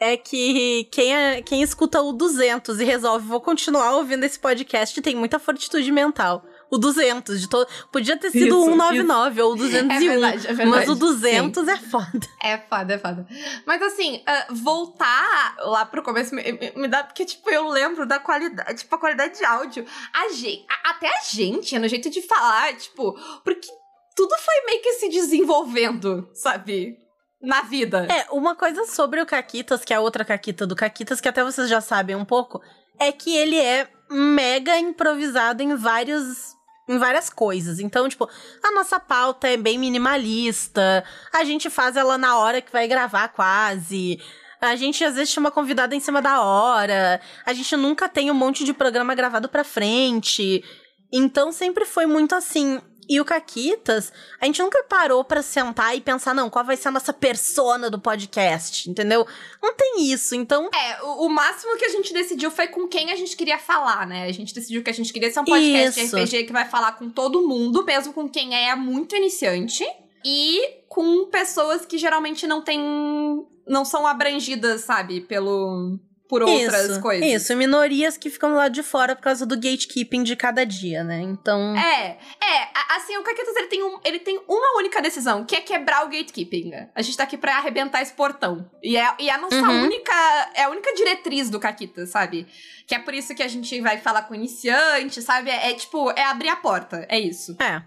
é 0.00 0.16
que 0.16 0.84
quem, 0.92 1.14
é- 1.14 1.42
quem 1.42 1.62
escuta 1.62 2.00
o 2.00 2.12
200 2.12 2.80
e 2.80 2.84
resolve, 2.84 3.26
vou 3.26 3.40
continuar 3.40 3.94
ouvindo 3.96 4.24
esse 4.24 4.38
podcast, 4.38 5.00
tem 5.02 5.14
muita 5.16 5.38
fortitude 5.38 5.90
mental. 5.92 6.44
O 6.70 6.76
200, 6.76 7.40
de 7.40 7.48
todo. 7.48 7.66
Podia 7.90 8.14
ter 8.18 8.30
sido 8.30 8.46
Isso, 8.48 8.58
o 8.58 8.64
199 8.66 9.40
ou 9.40 9.52
o 9.52 9.56
201. 9.56 9.88
É 9.90 9.98
verdade, 9.98 10.46
é 10.46 10.52
verdade. 10.52 10.68
Mas 10.68 10.88
o 10.90 10.94
200 10.94 11.66
é 11.66 11.76
foda. 11.78 12.20
É 12.42 12.58
foda, 12.58 12.92
é 12.94 12.98
foda. 12.98 13.26
Mas 13.66 13.80
assim, 13.80 14.22
ah, 14.26 14.46
voltar 14.50 15.56
lá 15.60 15.86
pro 15.86 16.02
começo 16.02 16.34
me, 16.34 16.42
me- 16.52 16.72
me 16.76 16.88
dá. 16.88 17.04
Porque, 17.04 17.24
tipo, 17.24 17.48
eu 17.50 17.66
lembro 17.68 18.04
da 18.06 18.18
qualidade, 18.18 18.80
tipo, 18.80 18.94
a 18.94 18.98
qualidade 18.98 19.38
de 19.38 19.44
áudio. 19.46 19.86
A 20.12 20.28
gente, 20.28 20.66
até 20.84 21.08
a 21.08 21.20
gente, 21.32 21.78
no 21.78 21.88
jeito 21.88 22.10
de 22.10 22.20
falar, 22.20 22.76
tipo, 22.76 23.18
porque 23.42 23.66
tudo 24.14 24.34
foi 24.36 24.66
meio 24.66 24.82
que 24.82 24.92
se 24.94 25.08
desenvolvendo, 25.08 26.28
sabe? 26.34 26.98
Na 27.40 27.62
vida. 27.62 28.06
É, 28.10 28.26
uma 28.32 28.56
coisa 28.56 28.84
sobre 28.84 29.20
o 29.20 29.26
Caquitas, 29.26 29.84
que 29.84 29.92
é 29.92 29.96
a 29.96 30.00
outra 30.00 30.24
Caquita 30.24 30.66
do 30.66 30.74
Caquitas, 30.74 31.20
que 31.20 31.28
até 31.28 31.44
vocês 31.44 31.68
já 31.68 31.80
sabem 31.80 32.16
um 32.16 32.24
pouco, 32.24 32.60
é 32.98 33.12
que 33.12 33.36
ele 33.36 33.56
é 33.56 33.88
mega 34.10 34.78
improvisado 34.78 35.62
em 35.62 35.74
vários. 35.76 36.56
Em 36.88 36.96
várias 36.96 37.28
coisas. 37.28 37.80
Então, 37.80 38.08
tipo, 38.08 38.26
a 38.62 38.72
nossa 38.72 38.98
pauta 38.98 39.46
é 39.46 39.58
bem 39.58 39.78
minimalista. 39.78 41.04
A 41.34 41.44
gente 41.44 41.68
faz 41.68 41.96
ela 41.96 42.16
na 42.16 42.38
hora 42.38 42.62
que 42.62 42.72
vai 42.72 42.88
gravar, 42.88 43.28
quase. 43.28 44.18
A 44.58 44.74
gente 44.74 45.04
às 45.04 45.14
vezes 45.14 45.28
chama 45.28 45.50
convidada 45.50 45.94
em 45.94 46.00
cima 46.00 46.22
da 46.22 46.40
hora. 46.40 47.20
A 47.44 47.52
gente 47.52 47.76
nunca 47.76 48.08
tem 48.08 48.30
um 48.30 48.34
monte 48.34 48.64
de 48.64 48.72
programa 48.72 49.14
gravado 49.14 49.50
pra 49.50 49.64
frente. 49.64 50.64
Então 51.12 51.52
sempre 51.52 51.84
foi 51.84 52.06
muito 52.06 52.34
assim. 52.34 52.80
E 53.08 53.20
o 53.20 53.24
Caquitas, 53.24 54.12
a 54.40 54.44
gente 54.44 54.60
nunca 54.60 54.82
parou 54.84 55.24
pra 55.24 55.42
sentar 55.42 55.96
e 55.96 56.00
pensar, 56.00 56.34
não, 56.34 56.50
qual 56.50 56.64
vai 56.64 56.76
ser 56.76 56.88
a 56.88 56.90
nossa 56.90 57.12
persona 57.12 57.88
do 57.88 57.98
podcast, 57.98 58.90
entendeu? 58.90 59.26
Não 59.62 59.74
tem 59.74 60.10
isso, 60.10 60.34
então. 60.34 60.68
É, 60.74 61.02
o, 61.02 61.26
o 61.26 61.28
máximo 61.30 61.76
que 61.78 61.86
a 61.86 61.88
gente 61.88 62.12
decidiu 62.12 62.50
foi 62.50 62.68
com 62.68 62.86
quem 62.86 63.10
a 63.10 63.16
gente 63.16 63.34
queria 63.36 63.58
falar, 63.58 64.06
né? 64.06 64.26
A 64.26 64.32
gente 64.32 64.54
decidiu 64.54 64.82
que 64.82 64.90
a 64.90 64.94
gente 64.94 65.12
queria 65.12 65.30
ser 65.30 65.40
um 65.40 65.44
podcast 65.44 66.00
Isso. 66.00 66.16
de 66.16 66.22
RPG 66.22 66.44
que 66.44 66.52
vai 66.52 66.66
falar 66.66 66.92
com 66.92 67.08
todo 67.08 67.46
mundo, 67.48 67.82
mesmo 67.84 68.12
com 68.12 68.28
quem 68.28 68.54
é 68.54 68.74
muito 68.74 69.16
iniciante. 69.16 69.86
E 70.24 70.82
com 70.88 71.26
pessoas 71.26 71.86
que 71.86 71.96
geralmente 71.96 72.46
não 72.46 72.60
têm. 72.60 73.46
não 73.66 73.84
são 73.84 74.06
abrangidas, 74.06 74.82
sabe, 74.82 75.20
pelo. 75.20 75.98
Por 76.28 76.42
outras 76.42 76.90
isso, 76.90 77.00
coisas. 77.00 77.26
Isso, 77.26 77.56
minorias 77.56 78.16
que 78.18 78.28
ficam 78.28 78.54
lá 78.54 78.68
de 78.68 78.82
fora 78.82 79.16
por 79.16 79.22
causa 79.22 79.46
do 79.46 79.56
gatekeeping 79.56 80.22
de 80.22 80.36
cada 80.36 80.64
dia, 80.64 81.02
né? 81.02 81.20
Então. 81.22 81.74
É, 81.76 82.18
é, 82.44 82.68
assim, 82.96 83.16
o 83.16 83.22
Caquetas 83.22 83.56
ele 83.56 83.66
tem, 83.68 83.82
um, 83.82 83.98
ele 84.04 84.18
tem 84.18 84.38
uma 84.46 84.78
única 84.78 85.00
decisão, 85.00 85.44
que 85.44 85.56
é 85.56 85.60
quebrar 85.60 86.04
o 86.04 86.08
gatekeeping. 86.08 86.72
A 86.94 87.02
gente 87.02 87.16
tá 87.16 87.24
aqui 87.24 87.36
pra 87.38 87.56
arrebentar 87.56 88.02
esse 88.02 88.12
portão. 88.12 88.70
E 88.82 88.96
é, 88.96 89.14
e 89.18 89.28
é 89.30 89.32
a 89.32 89.38
nossa 89.38 89.56
Uhum. 89.56 89.84
única, 89.84 90.12
é 90.54 90.64
a 90.64 90.68
única 90.70 90.92
diretriz 90.94 91.48
do 91.48 91.58
Caquitas, 91.58 92.10
sabe? 92.10 92.46
Que 92.86 92.94
é 92.94 92.98
por 92.98 93.14
isso 93.14 93.34
que 93.34 93.42
a 93.42 93.48
gente 93.48 93.80
vai 93.80 93.98
falar 93.98 94.22
com 94.22 94.34
iniciante, 94.34 95.22
sabe? 95.22 95.50
É, 95.50 95.70
é 95.70 95.74
tipo, 95.74 96.10
é 96.10 96.24
abrir 96.24 96.48
a 96.50 96.56
porta, 96.56 97.06
é 97.08 97.18
isso. 97.18 97.56
É. 97.60 97.82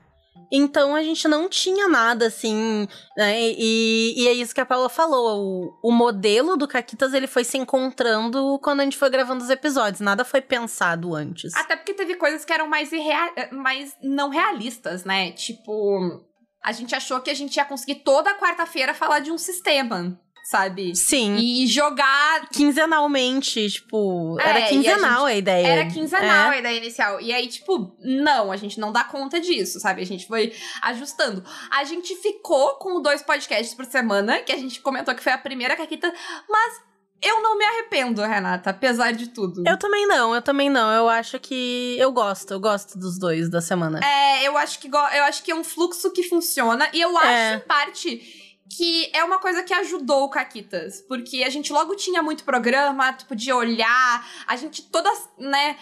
Então 0.53 0.93
a 0.93 1.01
gente 1.01 1.27
não 1.29 1.47
tinha 1.47 1.87
nada 1.87 2.27
assim, 2.27 2.87
né? 3.15 3.39
E, 3.39 4.13
e 4.17 4.27
é 4.27 4.33
isso 4.33 4.53
que 4.53 4.59
a 4.59 4.65
Paula 4.65 4.89
falou. 4.89 5.71
O, 5.81 5.89
o 5.89 5.91
modelo 5.93 6.57
do 6.57 6.67
Caquitas 6.67 7.13
ele 7.13 7.27
foi 7.27 7.43
se 7.45 7.57
encontrando 7.57 8.59
quando 8.61 8.81
a 8.81 8.83
gente 8.83 8.97
foi 8.97 9.09
gravando 9.09 9.43
os 9.43 9.49
episódios. 9.49 10.01
Nada 10.01 10.25
foi 10.25 10.41
pensado 10.41 11.15
antes. 11.15 11.53
Até 11.55 11.75
porque 11.77 11.93
teve 11.93 12.15
coisas 12.15 12.43
que 12.43 12.51
eram 12.51 12.67
mais, 12.67 12.91
irrea- 12.91 13.49
mais 13.51 13.95
não 14.03 14.29
realistas, 14.29 15.05
né? 15.05 15.31
Tipo, 15.31 16.21
a 16.63 16.71
gente 16.73 16.93
achou 16.93 17.21
que 17.21 17.29
a 17.29 17.33
gente 17.35 17.55
ia 17.55 17.65
conseguir 17.65 17.95
toda 18.03 18.37
quarta-feira 18.37 18.93
falar 18.93 19.19
de 19.19 19.31
um 19.31 19.37
sistema, 19.37 20.19
sabe? 20.43 20.95
Sim. 20.95 21.35
E 21.37 21.67
jogar 21.67 22.47
quinzenalmente, 22.49 23.69
tipo, 23.69 24.37
É, 24.39 24.49
era 24.49 24.59
e 24.59 24.63
a 24.63 24.67
quinzenal 24.67 25.25
a, 25.25 25.33
ideia. 25.33 25.67
Era 25.67 25.85
quinzenal 25.89 26.51
É. 26.51 26.55
a 26.55 26.59
ideia 26.59 26.77
inicial. 26.77 27.21
E 27.21 27.33
aí, 27.33 27.47
tipo, 27.47 27.95
não, 27.99 28.51
a 28.51 28.57
gente 28.57 28.79
não 28.79 28.91
dá 28.91 29.03
conta 29.03 29.39
disso, 29.39 29.79
sabe? 29.79 30.01
A 30.01 30.05
gente 30.05 30.27
foi 30.27 30.53
ajustando. 30.81 31.43
A 31.71 31.83
gente 31.83 32.15
ficou 32.15 32.75
com 32.75 33.01
dois 33.01 33.21
podcasts 33.21 33.73
por 33.73 33.85
semana, 33.85 34.39
que 34.39 34.51
a 34.51 34.57
gente 34.57 34.81
comentou 34.81 35.13
que 35.15 35.23
foi 35.23 35.31
a 35.31 35.37
primeira 35.37 35.75
caquita, 35.75 36.13
mas 36.49 36.81
eu 37.23 37.39
não 37.41 37.55
me 37.55 37.63
arrependo, 37.63 38.21
Renata, 38.23 38.71
apesar 38.71 39.11
de 39.13 39.27
tudo. 39.27 39.63
Eu 39.67 39.77
também 39.77 40.07
não, 40.07 40.33
eu 40.33 40.41
também 40.41 40.69
não. 40.71 40.91
Eu 40.91 41.07
acho 41.07 41.39
que 41.39 41.95
eu 41.99 42.11
gosto, 42.11 42.51
eu 42.51 42.59
gosto 42.59 42.97
dos 42.97 43.19
dois 43.19 43.47
da 43.47 43.61
semana. 43.61 43.99
É, 44.03 44.47
eu 44.47 44.57
acho 44.57 44.79
que 44.79 44.87
eu 44.87 45.23
acho 45.25 45.43
que 45.43 45.51
é 45.51 45.55
um 45.55 45.63
fluxo 45.63 46.11
que 46.11 46.23
funciona. 46.23 46.89
E 46.91 46.99
eu 46.99 47.15
acho, 47.15 47.27
É. 47.27 47.55
em 47.55 47.59
parte, 47.59 48.40
que 48.75 49.09
é 49.13 49.23
uma 49.23 49.37
coisa 49.37 49.63
que 49.63 49.73
ajudou 49.73 50.23
o 50.23 50.29
Caquitas. 50.29 51.01
Porque 51.01 51.43
a 51.43 51.49
gente 51.49 51.73
logo 51.73 51.95
tinha 51.95 52.23
muito 52.23 52.43
programa, 52.43 53.11
tu 53.13 53.25
podia 53.25 53.55
olhar, 53.55 54.27
a 54.47 54.55
gente 54.55 54.83
todas, 54.89 55.29
né? 55.37 55.77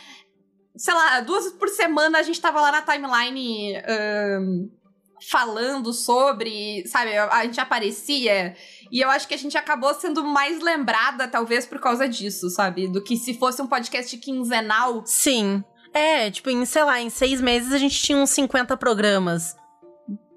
Sei 0.76 0.94
lá, 0.94 1.20
duas 1.22 1.52
por 1.54 1.70
semana 1.70 2.20
a 2.20 2.24
gente 2.24 2.42
tava 2.42 2.62
lá 2.62 2.72
na 2.72 2.82
timeline 2.82 3.76
ahn, 3.78 4.70
falando 5.30 5.94
sobre, 5.94 6.88
sabe? 6.88 7.16
A 7.18 7.46
gente 7.46 7.60
aparecia. 7.60 8.56
E 8.92 9.02
eu 9.02 9.10
acho 9.10 9.28
que 9.28 9.34
a 9.34 9.38
gente 9.38 9.58
acabou 9.58 9.94
sendo 9.94 10.24
mais 10.24 10.62
lembrada, 10.62 11.28
talvez, 11.28 11.66
por 11.66 11.80
causa 11.80 12.08
disso, 12.08 12.50
sabe? 12.50 12.88
Do 12.88 13.04
que 13.04 13.18
se 13.18 13.34
fosse 13.36 13.62
um 13.62 13.68
podcast 13.68 14.18
quinzenal. 14.18 15.04
Sim. 15.06 15.64
É, 15.94 16.32
tipo, 16.32 16.50
em, 16.50 16.66
sei 16.66 16.84
lá, 16.84 17.00
em 17.00 17.10
seis 17.10 17.42
meses 17.42 17.74
a 17.74 17.78
gente 17.78 18.02
tinha 18.02 18.18
uns 18.18 18.30
50 18.30 18.78
programas. 18.78 19.59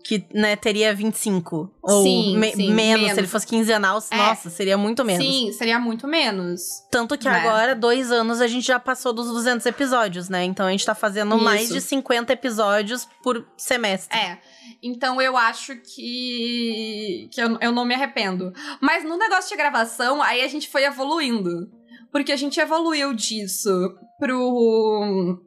Que, 0.04 0.26
né, 0.34 0.56
teria 0.56 0.92
25. 0.92 1.70
Ou 1.80 2.02
Sim, 2.02 2.36
me- 2.36 2.52
sim, 2.52 2.72
menos, 2.72 3.00
menos. 3.02 3.14
se 3.14 3.20
ele 3.20 3.26
fosse 3.28 3.46
quinzenal, 3.46 4.02
É. 4.10 4.16
nossa, 4.16 4.50
seria 4.50 4.76
muito 4.76 5.04
menos. 5.04 5.24
Sim, 5.24 5.52
seria 5.52 5.78
muito 5.78 6.08
menos. 6.08 6.60
Tanto 6.90 7.16
que 7.16 7.28
Né? 7.28 7.36
agora, 7.38 7.74
dois 7.76 8.10
anos, 8.10 8.40
a 8.40 8.48
gente 8.48 8.66
já 8.66 8.80
passou 8.80 9.12
dos 9.12 9.28
200 9.28 9.64
episódios, 9.64 10.28
né? 10.28 10.42
Então 10.44 10.66
a 10.66 10.70
gente 10.72 10.84
tá 10.84 10.94
fazendo 10.94 11.38
mais 11.38 11.64
Isso. 11.66 11.74
de 11.74 11.80
50 11.82 12.32
episódios 12.32 13.06
por 13.22 13.46
semestre. 13.56 14.18
É. 14.18 14.38
Então 14.82 15.22
eu 15.22 15.36
acho 15.36 15.76
que. 15.76 17.28
que 17.32 17.40
eu, 17.40 17.56
eu 17.60 17.70
não 17.72 17.84
me 17.84 17.94
arrependo. 17.94 18.52
Mas 18.80 19.04
no 19.04 19.16
negócio 19.16 19.50
de 19.50 19.56
gravação, 19.56 20.20
aí 20.20 20.42
a 20.42 20.48
gente 20.48 20.68
foi 20.68 20.84
evoluindo. 20.84 21.70
Porque 22.10 22.32
a 22.32 22.36
gente 22.36 22.58
evoluiu 22.60 23.14
disso 23.14 23.70
pro. 24.18 25.40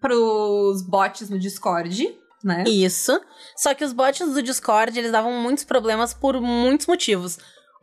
pros 0.00 0.82
bots 0.82 1.30
no 1.30 1.38
Discord, 1.38 2.12
né? 2.42 2.64
Isso. 2.66 3.20
Só 3.56 3.74
que 3.74 3.84
os 3.84 3.92
bots 3.92 4.32
do 4.32 4.42
Discord, 4.42 4.98
eles 4.98 5.12
davam 5.12 5.32
muitos 5.32 5.64
problemas 5.64 6.12
por 6.12 6.40
muitos 6.40 6.86
motivos. 6.86 7.38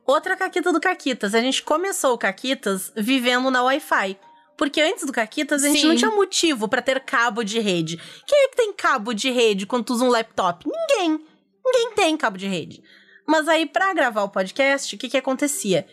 Outra 0.06 0.36
caquita 0.36 0.74
do 0.74 0.80
Caquitas. 0.80 1.36
A 1.36 1.42
gente 1.42 1.62
começou 1.62 2.14
o 2.14 2.18
Caquitas 2.18 2.92
vivendo 2.96 3.52
na 3.52 3.62
Wi-Fi. 3.64 4.18
Porque 4.58 4.82
antes 4.82 5.06
do 5.06 5.14
Caquitas, 5.14 5.64
a 5.64 5.68
gente 5.68 5.82
Sim. 5.82 5.88
não 5.88 5.96
tinha 5.96 6.12
motivo 6.12 6.68
pra 6.68 6.82
ter 6.82 7.00
cabo 7.00 7.44
de 7.44 7.60
rede. 7.60 7.98
Quem 8.28 8.46
é 8.46 8.48
que 8.50 8.58
tem 8.58 8.74
cabo 8.74 9.14
de 9.14 9.30
rede 9.30 9.66
quando 9.66 9.86
tu 9.86 9.94
usa 9.94 10.04
um 10.04 10.10
laptop? 10.10 10.68
Ninguém. 10.68 11.26
Ninguém 11.64 11.94
tem 11.96 12.18
cabo 12.18 12.38
de 12.38 12.48
rede. 12.48 12.84
Mas 13.26 13.48
aí, 13.48 13.66
pra 13.66 13.94
gravar 13.94 14.24
o 14.24 14.30
podcast, 14.30 14.96
o 14.96 14.98
que 14.98 15.08
que 15.08 15.18
acontecia? 15.18 15.86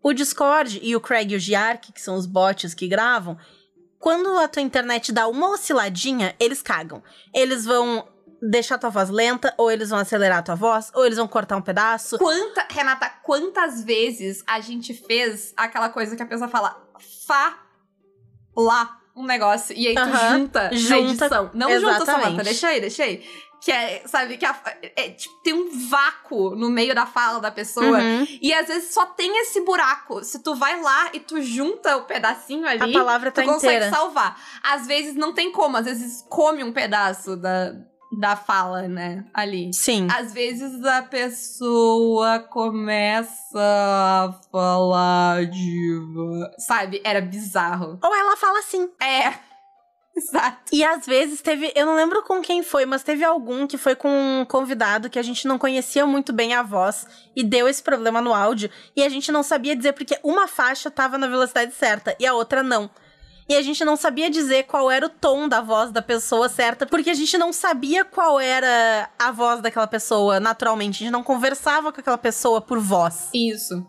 O 0.00 0.12
Discord 0.12 0.78
e 0.80 0.94
o 0.94 1.00
Craig 1.00 1.32
e 1.32 1.36
o 1.36 1.40
Giark, 1.40 1.92
que 1.92 2.00
são 2.00 2.14
os 2.14 2.24
bots 2.24 2.72
que 2.72 2.86
gravam, 2.86 3.36
quando 3.98 4.38
a 4.38 4.48
tua 4.48 4.62
internet 4.62 5.12
dá 5.12 5.26
uma 5.26 5.50
osciladinha, 5.50 6.34
eles 6.38 6.62
cagam. 6.62 7.02
Eles 7.34 7.64
vão 7.64 8.06
deixar 8.40 8.78
tua 8.78 8.90
voz 8.90 9.10
lenta, 9.10 9.52
ou 9.56 9.70
eles 9.70 9.90
vão 9.90 9.98
acelerar 9.98 10.44
tua 10.44 10.54
voz, 10.54 10.90
ou 10.94 11.04
eles 11.04 11.18
vão 11.18 11.26
cortar 11.26 11.56
um 11.56 11.62
pedaço. 11.62 12.18
Quanta, 12.18 12.66
Renata, 12.70 13.08
quantas 13.24 13.82
vezes 13.82 14.44
a 14.46 14.60
gente 14.60 14.94
fez 14.94 15.52
aquela 15.56 15.88
coisa 15.88 16.14
que 16.14 16.22
a 16.22 16.26
pessoa 16.26 16.48
fala 16.48 16.80
fa 17.26 17.58
lá 18.56 18.98
um 19.16 19.26
negócio 19.26 19.74
e 19.76 19.88
aí 19.88 19.94
tu 19.94 20.00
Aham, 20.00 20.38
junta, 20.38 20.62
na 20.62 20.76
junta, 20.76 20.96
edição. 20.96 21.50
Não 21.52 21.70
junta, 21.72 21.96
exatamente. 21.96 22.22
Samantha, 22.22 22.44
deixa 22.44 22.68
aí, 22.68 22.80
deixa 22.80 23.02
aí. 23.02 23.24
Que 23.60 23.72
é, 23.72 24.02
sabe, 24.06 24.36
que 24.36 24.46
a- 24.46 24.60
é, 24.96 25.10
tipo, 25.10 25.34
tem 25.42 25.52
um 25.52 25.88
vácuo 25.88 26.54
no 26.54 26.70
meio 26.70 26.94
da 26.94 27.04
fala 27.06 27.40
da 27.40 27.50
pessoa. 27.50 27.98
Uhum. 27.98 28.26
E 28.40 28.52
às 28.54 28.68
vezes 28.68 28.94
só 28.94 29.04
tem 29.06 29.40
esse 29.42 29.60
buraco. 29.64 30.22
Se 30.22 30.40
tu 30.42 30.54
vai 30.54 30.80
lá 30.80 31.10
e 31.12 31.18
tu 31.20 31.42
junta 31.42 31.96
o 31.96 32.04
pedacinho 32.04 32.66
ali, 32.68 32.94
A 32.96 32.98
palavra 32.98 33.32
tá 33.32 33.42
tu 33.42 33.48
consegue 33.48 33.76
inteira. 33.76 33.90
salvar. 33.94 34.40
Às 34.62 34.86
vezes 34.86 35.14
não 35.16 35.32
tem 35.34 35.50
como, 35.50 35.76
às 35.76 35.86
vezes 35.86 36.24
come 36.28 36.62
um 36.62 36.72
pedaço 36.72 37.36
da, 37.36 37.72
da 38.16 38.36
fala, 38.36 38.82
né, 38.86 39.24
ali. 39.34 39.74
Sim. 39.74 40.06
Às 40.10 40.32
vezes 40.32 40.84
a 40.84 41.02
pessoa 41.02 42.38
começa 42.38 43.58
a 43.58 44.32
falar 44.52 45.46
diva. 45.46 46.52
Sabe? 46.58 47.00
Era 47.04 47.20
bizarro. 47.20 47.98
Ou 48.02 48.14
ela 48.14 48.36
fala 48.36 48.60
assim. 48.60 48.88
É. 49.02 49.47
Exato. 50.18 50.58
E 50.72 50.82
às 50.82 51.06
vezes 51.06 51.40
teve, 51.40 51.72
eu 51.76 51.86
não 51.86 51.94
lembro 51.94 52.22
com 52.24 52.42
quem 52.42 52.62
foi, 52.62 52.84
mas 52.84 53.04
teve 53.04 53.24
algum 53.24 53.66
que 53.66 53.78
foi 53.78 53.94
com 53.94 54.08
um 54.08 54.44
convidado 54.44 55.08
que 55.08 55.18
a 55.18 55.22
gente 55.22 55.46
não 55.46 55.58
conhecia 55.58 56.04
muito 56.04 56.32
bem 56.32 56.54
a 56.54 56.62
voz 56.62 57.06
e 57.36 57.44
deu 57.44 57.68
esse 57.68 57.82
problema 57.82 58.20
no 58.20 58.34
áudio 58.34 58.68
e 58.96 59.02
a 59.04 59.08
gente 59.08 59.30
não 59.30 59.42
sabia 59.42 59.76
dizer 59.76 59.92
porque 59.92 60.18
uma 60.24 60.48
faixa 60.48 60.90
tava 60.90 61.16
na 61.16 61.28
velocidade 61.28 61.72
certa 61.72 62.16
e 62.18 62.26
a 62.26 62.34
outra 62.34 62.62
não. 62.62 62.90
E 63.48 63.56
a 63.56 63.62
gente 63.62 63.82
não 63.82 63.96
sabia 63.96 64.28
dizer 64.28 64.64
qual 64.64 64.90
era 64.90 65.06
o 65.06 65.08
tom 65.08 65.48
da 65.48 65.62
voz 65.62 65.90
da 65.90 66.02
pessoa 66.02 66.50
certa, 66.50 66.84
porque 66.84 67.08
a 67.08 67.14
gente 67.14 67.38
não 67.38 67.50
sabia 67.50 68.04
qual 68.04 68.38
era 68.38 69.08
a 69.18 69.32
voz 69.32 69.62
daquela 69.62 69.86
pessoa 69.86 70.38
naturalmente. 70.38 70.96
A 70.96 70.98
gente 71.06 71.12
não 71.12 71.22
conversava 71.22 71.90
com 71.90 71.98
aquela 71.98 72.18
pessoa 72.18 72.60
por 72.60 72.78
voz. 72.78 73.30
Isso. 73.32 73.88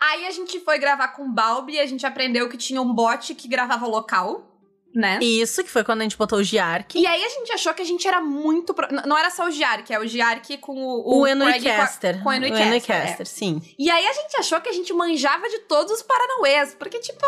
Aí 0.00 0.26
a 0.26 0.30
gente 0.30 0.58
foi 0.60 0.78
gravar 0.78 1.08
com 1.08 1.26
o 1.26 1.28
Balbi 1.30 1.74
e 1.74 1.80
a 1.80 1.86
gente 1.86 2.06
aprendeu 2.06 2.48
que 2.48 2.56
tinha 2.56 2.80
um 2.80 2.94
bot 2.94 3.34
que 3.34 3.46
gravava 3.46 3.86
local, 3.86 4.53
né? 4.94 5.18
Isso, 5.20 5.64
que 5.64 5.70
foi 5.70 5.82
quando 5.82 6.00
a 6.00 6.04
gente 6.04 6.16
botou 6.16 6.38
o 6.38 6.42
Giark. 6.42 6.96
E 6.98 7.06
aí 7.06 7.24
a 7.24 7.28
gente 7.28 7.52
achou 7.52 7.74
que 7.74 7.82
a 7.82 7.84
gente 7.84 8.06
era 8.06 8.20
muito. 8.20 8.72
pro- 8.72 8.88
Não 9.06 9.18
era 9.18 9.28
só 9.30 9.46
o 9.46 9.50
Giark, 9.50 9.92
é 9.92 9.98
o 9.98 10.06
Giark 10.06 10.56
com 10.58 10.72
o. 10.76 11.20
O, 11.20 11.22
Craig 11.24 11.32
Enuicaster. 11.66 12.16
Com, 12.18 12.22
com 12.22 12.28
o 12.28 12.32
o 12.32 12.34
Enuicaster. 12.36 12.66
Enuicaster, 12.66 13.26
sim. 13.26 13.60
é. 13.64 13.74
E 13.78 13.90
aí 13.90 14.06
a 14.06 14.12
gente 14.12 14.36
achou 14.38 14.60
que 14.60 14.68
a 14.68 14.72
gente 14.72 14.92
manjava 14.92 15.48
de 15.48 15.58
todos 15.60 15.92
os 15.92 16.02
paranauês. 16.02 16.74
Porque, 16.74 17.00
tipo, 17.00 17.26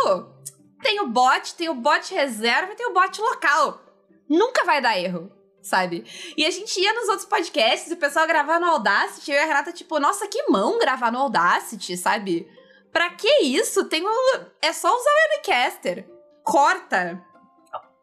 tem 0.83 1.01
o 1.01 1.09
bot, 1.09 1.55
tem 1.57 1.69
o 1.69 1.75
bot 1.75 2.15
reserva 2.15 2.73
e 2.73 2.77
tem 2.77 2.87
o 2.87 2.93
bot 2.95 3.21
local. 3.21 3.81
Nunca 4.29 4.65
vai 4.65 4.81
dar 4.81 4.97
erro. 4.99 5.33
Sabe? 5.63 6.05
E 6.37 6.47
a 6.47 6.51
gente 6.53 6.81
ia 6.81 6.95
nos 6.95 7.09
outros 7.09 7.27
podcasts 7.27 7.91
e 7.91 7.95
o 7.95 7.97
pessoal 7.97 8.25
gravava 8.29 8.61
no 8.65 8.71
Audacity. 8.71 9.33
Eu 9.33 9.37
e 9.39 9.41
a 9.41 9.47
Renata, 9.47 9.73
tipo, 9.73 9.99
nossa, 9.99 10.29
que 10.29 10.45
mão 10.49 10.79
gravar 10.79 11.11
no 11.11 11.19
Audacity, 11.19 11.97
sabe? 11.97 12.49
Pra 12.93 13.11
que 13.11 13.29
isso? 13.43 13.85
Tem 13.87 14.07
o... 14.07 14.41
É 14.63 14.73
só 14.73 14.87
usar 14.97 15.11
o 15.11 15.33
Enuicaster. 15.33 16.09
Corta 16.45 17.21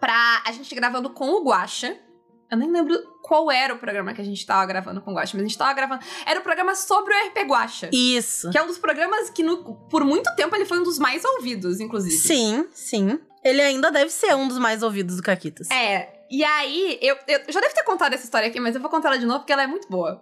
pra 0.03 0.43
a 0.45 0.51
gente 0.51 0.75
gravando 0.75 1.09
com 1.11 1.29
o 1.29 1.43
Guaxa. 1.45 1.97
Eu 2.51 2.57
nem 2.57 2.69
lembro 2.69 3.01
qual 3.23 3.49
era 3.49 3.73
o 3.73 3.79
programa 3.79 4.13
que 4.13 4.19
a 4.21 4.23
gente 4.23 4.45
tava 4.45 4.65
gravando 4.65 5.01
com 5.01 5.11
o 5.11 5.15
Guaxa, 5.15 5.31
mas 5.35 5.45
a 5.45 5.47
gente 5.47 5.57
tava 5.57 5.73
gravando. 5.73 6.03
Era 6.25 6.39
o 6.39 6.43
programa 6.43 6.75
sobre 6.75 7.13
o 7.13 7.27
RP 7.27 7.37
Guaxa. 7.47 7.89
Isso. 7.93 8.49
Que 8.51 8.57
é 8.57 8.61
um 8.63 8.67
dos 8.67 8.77
programas 8.77 9.29
que, 9.29 9.41
no- 9.41 9.75
por 9.89 10.03
muito 10.03 10.29
tempo, 10.35 10.53
ele 10.55 10.65
foi 10.65 10.77
um 10.79 10.83
dos 10.83 10.99
mais 10.99 11.23
ouvidos, 11.23 11.79
inclusive. 11.79 12.15
Sim, 12.17 12.67
sim. 12.73 13.17
Ele 13.43 13.61
ainda 13.61 13.89
deve 13.91 14.09
ser 14.11 14.35
um 14.35 14.47
dos 14.47 14.59
mais 14.59 14.83
ouvidos 14.83 15.15
do 15.15 15.23
Caquitas. 15.23 15.71
É. 15.71 16.13
E 16.29 16.43
aí, 16.43 16.99
eu, 17.01 17.17
eu 17.27 17.41
já 17.51 17.61
devo 17.61 17.73
ter 17.73 17.83
contado 17.83 18.13
essa 18.13 18.25
história 18.25 18.49
aqui, 18.49 18.59
mas 18.59 18.75
eu 18.75 18.81
vou 18.81 18.89
contar 18.91 19.07
ela 19.07 19.17
de 19.17 19.25
novo 19.25 19.39
porque 19.39 19.53
ela 19.53 19.63
é 19.63 19.67
muito 19.67 19.87
boa. 19.87 20.21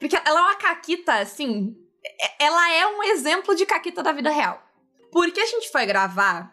Porque 0.00 0.16
ela 0.16 0.40
é 0.40 0.42
uma 0.42 0.56
caquita, 0.56 1.14
assim. 1.20 1.76
é- 2.04 2.44
Ela 2.46 2.72
é 2.72 2.86
um 2.88 3.02
exemplo 3.04 3.54
de 3.54 3.64
caquita 3.64 4.02
da 4.02 4.10
vida 4.12 4.30
real. 4.30 4.60
Porque 5.12 5.40
a 5.40 5.46
gente 5.46 5.70
foi 5.70 5.86
gravar. 5.86 6.52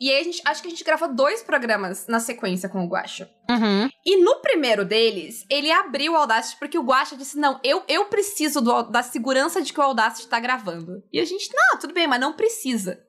E 0.00 0.10
aí 0.10 0.20
a 0.20 0.24
gente. 0.24 0.42
Acho 0.44 0.62
que 0.62 0.68
a 0.68 0.70
gente 0.70 0.84
gravou 0.84 1.12
dois 1.14 1.42
programas 1.42 2.06
na 2.06 2.20
sequência 2.20 2.68
com 2.68 2.84
o 2.84 2.88
Guaxa. 2.88 3.30
Uhum. 3.48 3.88
E 4.04 4.22
no 4.22 4.36
primeiro 4.40 4.84
deles, 4.84 5.46
ele 5.48 5.70
abriu 5.70 6.12
o 6.12 6.16
Audacity 6.16 6.58
porque 6.58 6.78
o 6.78 6.82
Guaxa 6.82 7.16
disse: 7.16 7.38
Não, 7.38 7.58
eu, 7.64 7.82
eu 7.88 8.06
preciso 8.06 8.60
do, 8.60 8.82
da 8.84 9.02
segurança 9.02 9.62
de 9.62 9.72
que 9.72 9.80
o 9.80 9.82
Audacity 9.82 10.28
tá 10.28 10.38
gravando. 10.38 11.02
E 11.12 11.20
a 11.20 11.24
gente, 11.24 11.48
não, 11.54 11.78
tudo 11.78 11.94
bem, 11.94 12.06
mas 12.06 12.20
não 12.20 12.34
precisa. 12.34 13.02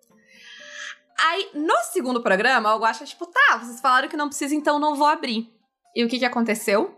Aí, 1.19 1.50
no 1.54 1.76
segundo 1.91 2.21
programa, 2.21 2.76
o 2.76 2.80
Guaxa, 2.80 3.04
tipo, 3.04 3.26
tá, 3.26 3.58
vocês 3.58 3.82
falaram 3.82 4.08
que 4.08 4.15
não 4.15 4.28
precisa, 4.28 4.54
então 4.54 4.78
não 4.78 4.95
vou 4.95 5.08
abrir. 5.08 5.52
E 5.95 6.04
o 6.04 6.08
que 6.08 6.19
que 6.19 6.26
aconteceu? 6.26 6.95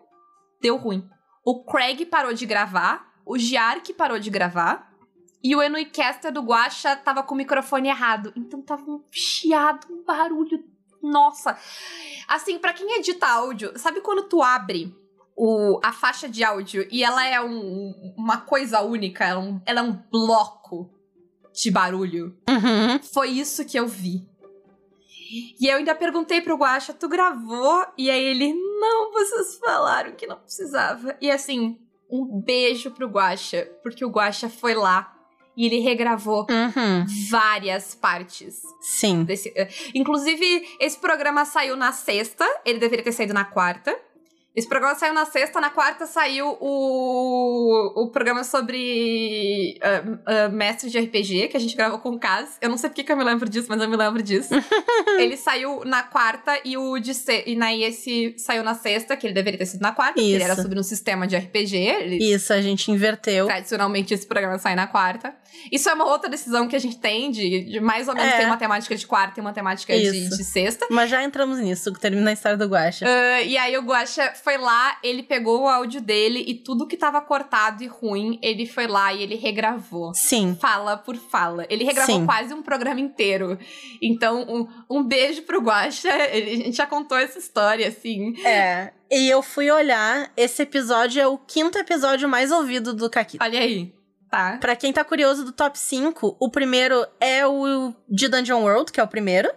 Deu 0.61 0.75
ruim. 0.75 1.07
O 1.45 1.63
Craig 1.63 2.05
parou 2.05 2.33
de 2.33 2.45
gravar, 2.45 3.07
o 3.25 3.37
Giark 3.37 3.93
parou 3.93 4.19
de 4.19 4.29
gravar, 4.29 4.88
e 5.43 5.55
o 5.55 5.61
Enuicaster 5.61 6.31
do 6.31 6.41
Guaxa 6.41 6.95
tava 6.95 7.23
com 7.23 7.33
o 7.33 7.37
microfone 7.37 7.87
errado. 7.89 8.33
Então 8.35 8.61
tava 8.61 8.83
um 8.89 9.01
chiado, 9.11 9.87
um 9.89 10.03
barulho. 10.03 10.63
Nossa. 11.01 11.57
Assim, 12.27 12.59
pra 12.59 12.73
quem 12.73 12.97
edita 12.97 13.25
áudio, 13.27 13.71
sabe 13.77 14.01
quando 14.01 14.23
tu 14.27 14.41
abre 14.43 14.93
o, 15.35 15.79
a 15.83 15.93
faixa 15.93 16.27
de 16.27 16.43
áudio 16.43 16.85
e 16.91 17.03
ela 17.03 17.25
é 17.25 17.39
um- 17.41 18.13
uma 18.17 18.37
coisa 18.41 18.81
única, 18.81 19.23
ela 19.23 19.39
é 19.39 19.43
um, 19.43 19.61
ela 19.65 19.79
é 19.79 19.83
um 19.83 19.93
bloco 20.11 20.89
de 21.53 21.71
barulho? 21.71 22.37
Uhum. 22.49 22.99
Foi 23.01 23.29
isso 23.29 23.63
que 23.65 23.79
eu 23.79 23.87
vi. 23.87 24.27
E 25.61 25.67
eu 25.67 25.77
ainda 25.77 25.93
perguntei 25.95 26.41
pro 26.41 26.57
Guaxa, 26.57 26.93
tu 26.93 27.07
gravou? 27.07 27.85
E 27.97 28.09
aí 28.09 28.21
ele, 28.23 28.51
não, 28.53 29.11
vocês 29.13 29.57
falaram 29.59 30.11
que 30.13 30.25
não 30.27 30.37
precisava. 30.37 31.15
E 31.21 31.29
assim, 31.29 31.79
um 32.09 32.41
beijo 32.41 32.91
pro 32.91 33.07
Guaxa, 33.07 33.69
porque 33.83 34.03
o 34.03 34.09
Guaxa 34.09 34.49
foi 34.49 34.73
lá 34.73 35.15
e 35.59 35.65
ele 35.65 35.79
regravou 35.81 36.47
Uhum. 36.49 37.05
várias 37.29 37.93
partes 37.93 38.61
Sim. 38.79 39.25
desse. 39.25 39.51
eh, 39.53 39.67
Inclusive, 39.93 40.65
esse 40.79 40.97
programa 40.97 41.43
saiu 41.43 41.75
na 41.75 41.91
sexta, 41.91 42.45
ele 42.65 42.79
deveria 42.79 43.03
ter 43.03 43.11
saído 43.11 43.33
na 43.33 43.43
quarta. 43.43 43.93
Esse 44.55 44.67
programa 44.67 44.95
saiu 44.95 45.13
na 45.13 45.25
sexta, 45.25 45.61
na 45.61 45.69
quarta 45.69 46.05
saiu 46.05 46.57
o, 46.59 48.03
o 48.03 48.07
programa 48.09 48.43
sobre 48.43 49.77
ah, 49.81 50.03
ah, 50.25 50.49
mestre 50.49 50.89
de 50.89 50.99
RPG, 50.99 51.49
que 51.49 51.55
a 51.55 51.59
gente 51.59 51.75
gravou 51.75 51.99
com 51.99 52.09
o 52.09 52.19
Kaz. 52.19 52.57
Eu 52.59 52.69
não 52.69 52.77
sei 52.77 52.89
porque 52.89 53.03
que 53.03 53.11
eu 53.11 53.15
me 53.15 53.23
lembro 53.23 53.47
disso, 53.47 53.67
mas 53.69 53.79
eu 53.81 53.87
me 53.87 53.95
lembro 53.95 54.23
disso. 54.23 54.49
ele 55.19 55.37
saiu 55.37 55.83
na 55.85 56.03
quarta 56.03 56.59
e 56.65 56.75
o 56.77 56.97
de 56.99 57.13
se... 57.13 57.43
e 57.45 57.61
aí 57.61 57.83
esse 57.83 58.35
saiu 58.37 58.63
na 58.63 58.73
sexta, 58.73 59.15
que 59.15 59.27
ele 59.27 59.33
deveria 59.33 59.59
ter 59.59 59.65
sido 59.67 59.81
na 59.81 59.91
quarta, 59.91 60.13
porque 60.13 60.27
ele 60.29 60.43
era 60.43 60.53
Isso. 60.53 60.61
sobre 60.63 60.79
um 60.79 60.83
sistema 60.83 61.27
de 61.27 61.37
RPG. 61.37 61.75
Ele... 61.77 62.33
Isso, 62.33 62.51
a 62.51 62.59
gente 62.61 62.91
inverteu. 62.91 63.45
Tradicionalmente 63.45 64.13
esse 64.13 64.25
programa 64.25 64.57
sai 64.57 64.75
na 64.75 64.87
quarta. 64.87 65.33
Isso 65.71 65.89
é 65.89 65.93
uma 65.93 66.05
outra 66.05 66.29
decisão 66.29 66.67
que 66.67 66.75
a 66.75 66.79
gente 66.79 66.97
tem 66.97 67.29
de, 67.31 67.65
de 67.65 67.79
mais 67.79 68.07
ou 68.07 68.15
menos 68.15 68.33
É. 68.33 68.37
ter 68.39 68.45
uma 68.45 68.57
temática 68.57 68.95
de 68.95 69.05
quarta 69.05 69.39
e 69.39 69.41
uma 69.41 69.51
temática 69.53 69.93
de, 69.97 70.29
de 70.29 70.43
sexta. 70.43 70.87
Mas 70.89 71.09
já 71.09 71.23
entramos 71.23 71.59
nisso, 71.59 71.91
termina 71.93 72.29
a 72.29 72.33
história 72.33 72.57
do 72.57 72.65
Guaxa. 72.65 73.05
Ah, 73.07 73.41
e 73.41 73.57
aí 73.57 73.77
o 73.77 73.81
Guaxa 73.81 74.33
foi 74.43 74.57
lá, 74.57 74.97
ele 75.03 75.21
pegou 75.23 75.63
o 75.63 75.67
áudio 75.67 76.01
dele 76.01 76.43
e 76.47 76.53
tudo 76.55 76.87
que 76.87 76.95
tava 76.97 77.19
cortado 77.21 77.83
e 77.83 77.87
ruim, 77.87 78.39
ele 78.41 78.65
foi 78.65 78.87
lá 78.87 79.13
e 79.13 79.21
ele 79.23 79.35
regravou. 79.35 80.13
Sim. 80.13 80.57
Fala 80.59 80.97
por 80.97 81.15
fala. 81.17 81.65
Ele 81.69 81.83
regravou 81.83 82.15
Sim. 82.15 82.25
quase 82.25 82.53
um 82.53 82.61
programa 82.63 82.99
inteiro. 82.99 83.57
Então, 84.01 84.45
um, 84.89 84.97
um 84.99 85.03
beijo 85.03 85.41
pro 85.43 85.61
Guaxa. 85.61 86.09
Ele- 86.31 86.49
A 86.51 86.55
gente 86.65 86.77
já 86.77 86.85
contou 86.87 87.17
essa 87.17 87.37
história, 87.37 87.87
assim. 87.87 88.33
É. 88.45 88.91
E 89.11 89.29
eu 89.29 89.41
fui 89.41 89.69
olhar, 89.71 90.31
esse 90.37 90.61
episódio 90.61 91.21
é 91.21 91.27
o 91.27 91.37
quinto 91.37 91.77
episódio 91.77 92.29
mais 92.29 92.51
ouvido 92.51 92.93
do 92.93 93.09
Caquita. 93.09 93.43
Olha 93.43 93.59
aí. 93.59 93.91
Tá. 94.29 94.57
Pra 94.59 94.75
quem 94.75 94.93
tá 94.93 95.03
curioso 95.03 95.43
do 95.43 95.51
top 95.51 95.77
5, 95.77 96.37
o 96.39 96.49
primeiro 96.49 97.05
é 97.19 97.47
o 97.47 97.93
de 98.07 98.27
Dungeon 98.27 98.61
World, 98.61 98.91
que 98.91 98.99
é 98.99 99.03
o 99.03 99.07
primeiro. 99.07 99.49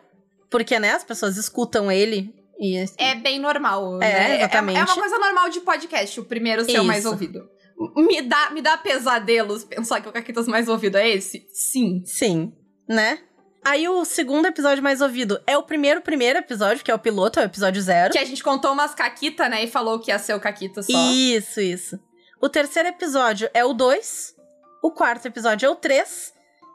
Porque, 0.51 0.79
né, 0.79 0.93
as 0.93 1.05
pessoas 1.05 1.37
escutam 1.37 1.91
ele 1.91 2.35
e. 2.59 2.85
É 2.97 3.15
bem 3.15 3.39
normal. 3.39 4.01
É, 4.03 4.29
né? 4.29 4.37
exatamente. 4.37 4.79
É, 4.79 4.85
uma 4.85 4.95
coisa 4.95 5.19
normal 5.19 5.49
de 5.51 5.61
podcast, 5.61 6.21
o 6.21 6.25
primeiro 6.25 6.65
ser 6.65 6.81
o 6.81 6.85
mais 6.85 7.01
Isso. 7.01 7.11
ouvido. 7.11 7.49
Me 7.97 8.23
dá, 8.23 8.51
me 8.51 8.63
dá 8.63 8.77
pesadelos 8.77 9.65
pensar 9.65 10.01
que 10.01 10.09
o 10.09 10.13
Caquitas 10.13 10.47
mais 10.47 10.69
ouvido 10.69 10.97
é 10.97 11.09
esse? 11.09 11.47
Sim. 11.53 12.03
Sim, 12.05 12.53
né? 12.89 13.19
Aí 13.65 13.89
o 13.89 14.05
segundo 14.05 14.47
episódio 14.47 14.83
mais 14.83 15.01
ouvido 15.01 15.41
é 15.47 15.57
o 15.57 15.63
primeiro 15.63 16.01
primeiro 16.01 16.39
episódio, 16.39 16.85
que 16.85 16.91
é 16.91 16.95
o 16.95 16.99
piloto, 16.99 17.39
é 17.41 17.43
o 17.43 17.47
episódio 17.47 17.81
zero. 17.81 18.13
Que 18.13 18.19
a 18.19 18.25
gente 18.25 18.43
contou 18.43 18.73
umas 18.73 18.95
Caquita, 18.95 19.49
né? 19.49 19.65
E 19.65 19.69
falou 19.69 19.99
que 19.99 20.11
ia 20.11 20.19
ser 20.19 20.35
o 20.35 20.41
Caquita 20.41 20.83
só. 20.83 20.93
Isso, 20.93 21.61
isso. 21.61 21.99
O 22.41 22.49
terceiro 22.49 22.89
episódio 22.89 23.49
é 23.55 23.65
o 23.65 23.73
2. 23.73 24.35
O 24.83 24.91
quarto 24.91 25.27
episódio 25.27 25.67
é 25.67 25.71
o 25.71 25.77
3. 25.77 26.33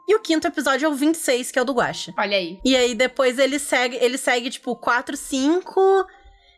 E 0.08 0.14
o 0.14 0.20
quinto 0.20 0.46
episódio 0.46 0.86
é 0.86 0.88
o 0.88 0.94
26, 0.94 1.50
que 1.50 1.58
é 1.58 1.62
o 1.62 1.64
do 1.66 1.74
Guacha. 1.74 2.14
Olha 2.18 2.36
aí. 2.38 2.58
E 2.64 2.74
aí 2.74 2.94
depois 2.94 3.38
ele 3.38 3.58
segue, 3.58 3.96
ele 4.00 4.16
segue 4.16 4.48
tipo 4.48 4.74
4, 4.74 5.14
5 5.16 6.06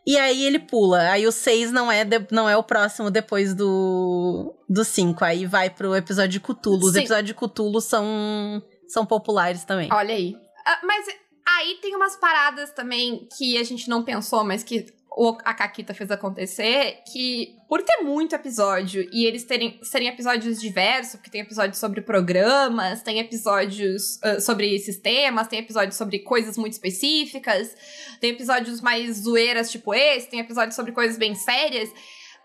e 0.07 0.17
aí 0.17 0.45
ele 0.45 0.57
pula. 0.57 1.09
Aí 1.11 1.27
o 1.27 1.31
6 1.33 1.69
não 1.71 1.91
é 1.91 2.05
de- 2.05 2.27
não 2.31 2.47
é 2.47 2.55
o 2.55 2.63
próximo 2.63 3.11
depois 3.11 3.53
do 3.53 4.55
do 4.69 4.85
5. 4.85 5.25
Aí 5.25 5.45
vai 5.45 5.69
pro 5.69 5.93
episódio 5.93 6.29
de 6.31 6.39
Cthulhu. 6.39 6.85
Os 6.85 6.93
Sim. 6.93 6.99
episódios 6.99 7.27
de 7.27 7.33
Cthulhu 7.33 7.81
são 7.81 8.63
são 8.87 9.05
populares 9.05 9.65
também. 9.65 9.89
Olha 9.91 10.13
aí. 10.15 10.33
Ah, 10.65 10.79
mas 10.83 11.05
aí 11.45 11.75
tem 11.81 11.93
umas 11.95 12.15
paradas 12.15 12.71
também 12.71 13.27
que 13.37 13.57
a 13.57 13.63
gente 13.65 13.89
não 13.89 14.01
pensou, 14.03 14.45
mas 14.45 14.63
que 14.63 14.85
o- 15.13 15.37
a 15.43 15.53
Caquita 15.53 15.93
fez 15.93 16.09
acontecer, 16.09 16.99
que 17.11 17.55
por 17.67 17.81
ter 17.83 17.97
muito 18.01 18.33
episódio 18.33 19.07
e 19.11 19.25
eles 19.25 19.43
terem 19.43 19.77
serem 19.83 20.07
episódios 20.07 20.59
diversos, 20.61 21.15
porque 21.15 21.29
tem 21.29 21.41
episódios 21.41 21.77
sobre 21.79 22.01
programas, 22.01 23.01
tem 23.01 23.19
episódios 23.19 24.19
ah, 24.23 24.39
sobre 24.39 24.77
sistemas, 24.79 25.47
tem 25.47 25.59
episódios 25.59 25.95
sobre 25.97 26.19
coisas 26.19 26.57
muito 26.57 26.73
específicas, 26.73 27.75
tem 28.21 28.31
episódios 28.31 28.79
mais 28.81 29.17
zoeiras 29.17 29.69
tipo 29.69 29.93
esse, 29.93 30.29
tem 30.29 30.39
episódios 30.39 30.75
sobre 30.75 30.91
coisas 30.93 31.17
bem 31.17 31.35
sérias. 31.35 31.89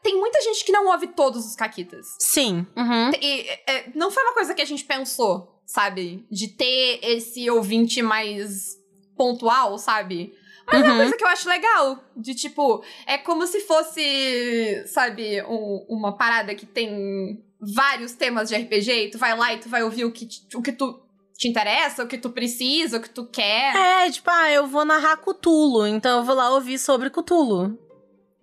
Tem 0.02 0.16
muita 0.16 0.40
gente 0.42 0.64
que 0.64 0.70
não 0.70 0.86
ouve 0.86 1.08
todos 1.08 1.44
os 1.46 1.56
Caquitas. 1.56 2.06
Sim. 2.20 2.64
Uhum. 2.76 3.10
E, 3.20 3.48
é, 3.66 3.90
não 3.94 4.10
foi 4.10 4.22
uma 4.22 4.34
coisa 4.34 4.54
que 4.54 4.62
a 4.62 4.66
gente 4.66 4.84
pensou, 4.84 5.60
sabe? 5.66 6.24
De 6.30 6.48
ter 6.48 7.00
esse 7.02 7.48
ouvinte 7.50 8.02
mais 8.02 8.76
pontual, 9.16 9.78
sabe? 9.78 10.32
Mas 10.66 10.80
é 10.82 10.84
uma 10.84 10.90
Uhum. 10.92 10.96
coisa 10.98 11.16
que 11.16 11.24
eu 11.24 11.28
acho 11.28 11.48
legal. 11.48 11.98
De 12.16 12.34
tipo, 12.34 12.82
é 13.06 13.16
como 13.18 13.46
se 13.46 13.60
fosse, 13.60 14.84
sabe, 14.86 15.42
um- 15.44 15.86
uma 15.88 16.16
parada 16.16 16.54
que 16.54 16.66
tem 16.66 17.42
vários 17.60 18.12
temas 18.12 18.48
de 18.48 18.54
RPG 18.56 19.04
e 19.06 19.10
tu 19.10 19.18
vai 19.18 19.36
lá 19.36 19.52
e 19.54 19.58
tu 19.58 19.68
vai 19.68 19.82
ouvir 19.82 20.04
o 20.04 20.12
que, 20.12 20.28
o 20.54 20.62
que 20.62 20.72
tu 20.72 21.00
te 21.38 21.48
interessa, 21.48 22.02
o 22.02 22.08
que 22.08 22.18
tu 22.18 22.30
precisa, 22.30 22.96
o 22.96 23.00
que 23.00 23.10
tu 23.10 23.26
quer. 23.26 23.74
É, 23.76 24.10
tipo, 24.10 24.28
ah, 24.30 24.50
eu 24.50 24.66
vou 24.66 24.84
narrar 24.84 25.16
Cthulhu, 25.18 25.86
então 25.86 26.18
eu 26.20 26.24
vou 26.24 26.34
lá 26.34 26.50
ouvir 26.50 26.78
sobre 26.78 27.10
Cthulhu. 27.10 27.78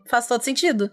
Faz 0.07 0.27
todo 0.27 0.41
sentido. 0.43 0.91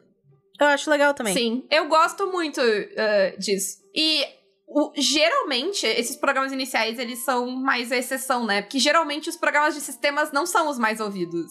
Eu 0.60 0.66
acho 0.66 0.90
legal 0.90 1.14
também. 1.14 1.32
Sim, 1.34 1.64
eu 1.70 1.88
gosto 1.88 2.26
muito 2.30 2.60
eh, 2.60 3.34
disso. 3.38 3.78
E 3.94 4.24
o- 4.70 4.92
geralmente, 4.96 5.84
esses 5.86 6.16
programas 6.16 6.52
iniciais, 6.52 6.98
eles 6.98 7.18
são 7.20 7.50
mais 7.50 7.90
a 7.92 7.96
exceção, 7.96 8.46
né? 8.46 8.62
Porque 8.62 8.78
geralmente 8.78 9.28
os 9.28 9.36
programas 9.36 9.74
de 9.74 9.80
sistemas 9.80 10.30
não 10.32 10.46
são 10.46 10.68
os 10.68 10.78
mais 10.78 11.00
ouvidos. 11.00 11.50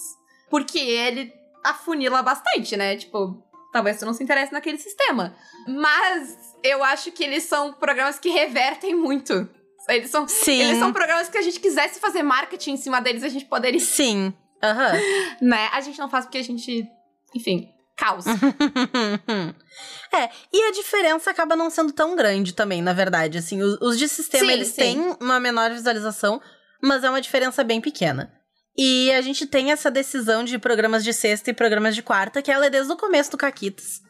Porque 0.49 0.79
ele 0.79 1.31
afunila 1.63 2.21
bastante, 2.23 2.75
né? 2.77 2.95
Tipo, 2.95 3.43
talvez 3.73 3.99
tu 3.99 4.05
não 4.05 4.13
se 4.13 4.23
interesse 4.23 4.51
naquele 4.53 4.77
sistema. 4.77 5.35
Mas 5.67 6.55
eu 6.63 6.83
acho 6.83 7.11
que 7.11 7.23
eles 7.23 7.43
são 7.43 7.73
programas 7.73 8.17
que 8.17 8.29
revertem 8.29 8.95
muito. 8.95 9.47
Eles 9.87 10.09
são, 10.11 10.27
Sim. 10.27 10.61
eles 10.61 10.77
são 10.77 10.93
programas 10.93 11.29
que 11.29 11.37
a 11.37 11.41
gente 11.41 11.59
quisesse 11.59 11.99
fazer 11.99 12.21
marketing 12.23 12.71
em 12.73 12.77
cima 12.77 13.01
deles, 13.01 13.23
a 13.23 13.29
gente 13.29 13.45
poderia, 13.45 13.79
Sim. 13.79 14.33
Aham. 14.61 14.93
né? 15.41 15.69
A 15.73 15.81
gente 15.81 15.97
não 15.99 16.09
faz 16.09 16.25
porque 16.25 16.37
a 16.37 16.43
gente, 16.43 16.87
enfim, 17.35 17.69
causa. 17.99 18.31
é, 20.13 20.29
e 20.53 20.63
a 20.63 20.71
diferença 20.71 21.29
acaba 21.29 21.55
não 21.55 21.69
sendo 21.69 21.91
tão 21.91 22.15
grande 22.15 22.53
também, 22.53 22.81
na 22.81 22.93
verdade. 22.93 23.37
Assim, 23.37 23.61
os, 23.61 23.77
os 23.81 23.99
de 23.99 24.07
sistema, 24.07 24.45
Sim, 24.45 24.51
eles 24.51 24.69
sim. 24.69 24.75
têm 24.75 25.17
uma 25.19 25.39
menor 25.39 25.69
visualização, 25.71 26.41
mas 26.81 27.03
é 27.03 27.09
uma 27.09 27.21
diferença 27.21 27.63
bem 27.63 27.81
pequena. 27.81 28.31
E 28.77 29.11
a 29.11 29.21
gente 29.21 29.45
tem 29.45 29.71
essa 29.71 29.91
decisão 29.91 30.43
de 30.43 30.57
programas 30.57 31.03
de 31.03 31.11
sexta 31.11 31.49
e 31.49 31.53
programas 31.53 31.93
de 31.95 32.01
quarta, 32.01 32.41
que 32.41 32.49
ela 32.49 32.65
é 32.65 32.69
desde 32.69 32.93
o 32.93 32.97
começo 32.97 33.31
do 33.31 33.37
Caquitas. 33.37 34.01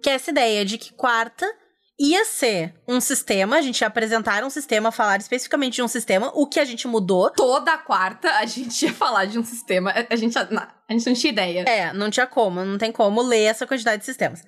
Que 0.00 0.10
é 0.10 0.14
essa 0.14 0.30
ideia 0.30 0.64
de 0.64 0.78
que 0.78 0.92
quarta 0.92 1.50
ia 1.98 2.24
ser 2.24 2.74
um 2.88 3.00
sistema, 3.00 3.56
a 3.56 3.60
gente 3.62 3.80
ia 3.80 3.86
apresentar 3.86 4.42
um 4.44 4.50
sistema, 4.50 4.90
falar 4.90 5.18
especificamente 5.18 5.74
de 5.74 5.82
um 5.82 5.88
sistema, 5.88 6.30
o 6.34 6.46
que 6.46 6.58
a 6.58 6.64
gente 6.64 6.88
mudou. 6.88 7.30
toda 7.30 7.76
quarta 7.78 8.28
a 8.38 8.46
gente 8.46 8.84
ia 8.84 8.92
falar 8.92 9.26
de 9.26 9.38
um 9.38 9.44
sistema. 9.44 9.92
A- 10.10 10.16
gente, 10.16 10.36
a 10.38 10.92
gente 10.92 11.06
não 11.06 11.14
tinha 11.14 11.32
ideia. 11.32 11.60
É, 11.68 11.92
não 11.92 12.10
tinha 12.10 12.26
como, 12.26 12.64
não 12.64 12.78
tem 12.78 12.90
como 12.90 13.22
ler 13.22 13.44
essa 13.44 13.66
quantidade 13.66 13.98
de 14.00 14.04
sistemas. 14.06 14.42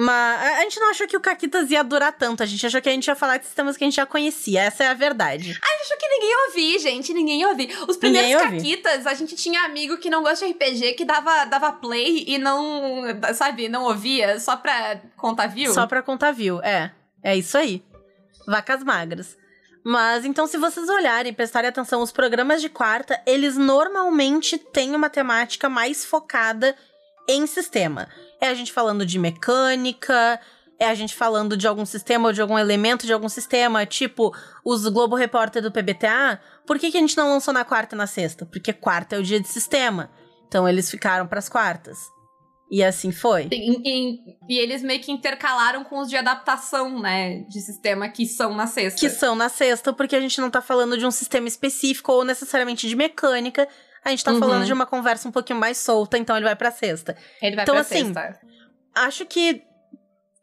Mas 0.00 0.40
a- 0.42 0.58
a 0.58 0.60
gente 0.60 0.78
não 0.78 0.90
achou 0.90 1.08
que 1.08 1.16
o 1.16 1.20
Caquitas 1.20 1.70
ia 1.72 1.82
durar 1.82 2.12
tanto, 2.12 2.40
a 2.42 2.46
gente 2.46 2.64
achou 2.64 2.80
que 2.80 2.88
a 2.88 2.92
gente 2.92 3.08
ia 3.08 3.16
falar 3.16 3.36
de 3.38 3.46
sistemas 3.46 3.76
que 3.76 3.82
a 3.82 3.86
gente 3.88 3.96
já 3.96 4.06
conhecia, 4.06 4.62
essa 4.62 4.84
é 4.84 4.88
a 4.88 4.94
verdade. 4.94 5.58
Acho 5.60 5.96
que 5.98 6.08
ninguém 6.08 6.30
ia 6.30 6.46
ouvir, 6.46 6.78
gente. 6.78 7.12
Ninguém 7.12 7.40
ia 7.40 7.48
ouvir. 7.48 7.76
Os 7.88 7.96
primeiros 7.96 8.30
Ninguém 8.30 8.58
caquitas, 8.60 9.06
a 9.08 9.14
gente 9.14 9.34
tinha 9.34 9.62
amigo 9.62 9.96
que 9.98 10.08
não 10.08 10.22
gosta 10.22 10.46
de 10.46 10.52
RPG, 10.52 10.92
que 10.92 11.04
dava, 11.04 11.44
dava 11.46 11.72
play 11.72 12.24
e 12.28 12.38
não, 12.38 13.02
sabe, 13.34 13.68
não 13.68 13.84
ouvia 13.84 14.38
só 14.38 14.56
pra 14.56 15.00
contar 15.16 15.48
view. 15.48 15.74
Só 15.74 15.84
pra 15.86 16.00
contar 16.00 16.30
view, 16.30 16.60
é. 16.62 16.92
É 17.22 17.36
isso 17.36 17.58
aí. 17.58 17.82
Vacas 18.46 18.84
magras. 18.84 19.36
Mas 19.84 20.24
então, 20.24 20.46
se 20.46 20.58
vocês 20.58 20.88
olharem 20.88 21.32
e 21.32 21.34
prestarem 21.34 21.68
atenção, 21.70 22.02
os 22.02 22.12
programas 22.12 22.60
de 22.60 22.68
quarta, 22.68 23.20
eles 23.26 23.56
normalmente 23.56 24.58
têm 24.58 24.94
uma 24.94 25.10
temática 25.10 25.68
mais 25.68 26.04
focada 26.04 26.76
em 27.28 27.46
sistema. 27.46 28.08
É 28.40 28.48
a 28.48 28.54
gente 28.54 28.72
falando 28.72 29.04
de 29.04 29.18
mecânica, 29.18 30.40
é 30.78 30.86
a 30.86 30.94
gente 30.94 31.14
falando 31.14 31.56
de 31.56 31.66
algum 31.66 31.84
sistema 31.84 32.28
ou 32.28 32.32
de 32.32 32.40
algum 32.40 32.58
elemento 32.58 33.04
de 33.06 33.12
algum 33.12 33.28
sistema, 33.28 33.84
tipo 33.84 34.32
os 34.64 34.86
Globo 34.86 35.16
Repórter 35.16 35.60
do 35.62 35.72
PBTA. 35.72 36.40
Por 36.66 36.78
que, 36.78 36.90
que 36.90 36.96
a 36.96 37.00
gente 37.00 37.16
não 37.16 37.28
lançou 37.30 37.52
na 37.52 37.64
quarta 37.64 37.94
e 37.94 37.98
na 37.98 38.06
sexta? 38.06 38.46
Porque 38.46 38.72
quarta 38.72 39.16
é 39.16 39.18
o 39.18 39.22
dia 39.22 39.40
de 39.40 39.48
sistema. 39.48 40.10
Então 40.46 40.68
eles 40.68 40.90
ficaram 40.90 41.26
pras 41.26 41.48
quartas. 41.48 41.98
E 42.70 42.84
assim 42.84 43.10
foi. 43.10 43.48
E, 43.50 43.56
e- 43.82 44.18
e 44.48 44.58
eles 44.58 44.82
meio 44.82 45.00
que 45.00 45.10
intercalaram 45.10 45.82
com 45.84 45.98
os 46.00 46.08
de 46.10 46.16
adaptação, 46.18 47.00
né? 47.00 47.40
De 47.48 47.60
sistema 47.62 48.08
que 48.10 48.26
são 48.26 48.54
na 48.54 48.66
sexta. 48.66 49.00
que 49.00 49.08
são 49.08 49.34
na 49.34 49.48
sexta, 49.48 49.90
porque 49.92 50.14
a 50.14 50.20
gente 50.20 50.38
não 50.40 50.50
tá 50.50 50.60
falando 50.60 50.96
de 50.98 51.06
um 51.06 51.10
sistema 51.10 51.48
específico 51.48 52.12
ou 52.12 52.24
necessariamente 52.24 52.86
de 52.86 52.94
mecânica. 52.94 53.66
A 54.04 54.10
gente 54.10 54.24
tá 54.24 54.32
Uhum. 54.32 54.38
falando 54.38 54.64
de 54.66 54.72
uma 54.72 54.86
conversa 54.86 55.28
um 55.28 55.32
pouquinho 55.32 55.58
mais 55.58 55.76
solta, 55.78 56.16
então 56.18 56.36
ele 56.36 56.44
vai 56.44 56.56
pra 56.56 56.70
sexta. 56.70 57.16
Ele 57.42 57.56
vai 57.56 57.64
Então, 57.64 57.74
pra 57.74 57.82
assim, 57.82 58.12
sexta. 58.14 58.40
Acho 58.94 59.26
que 59.26 59.62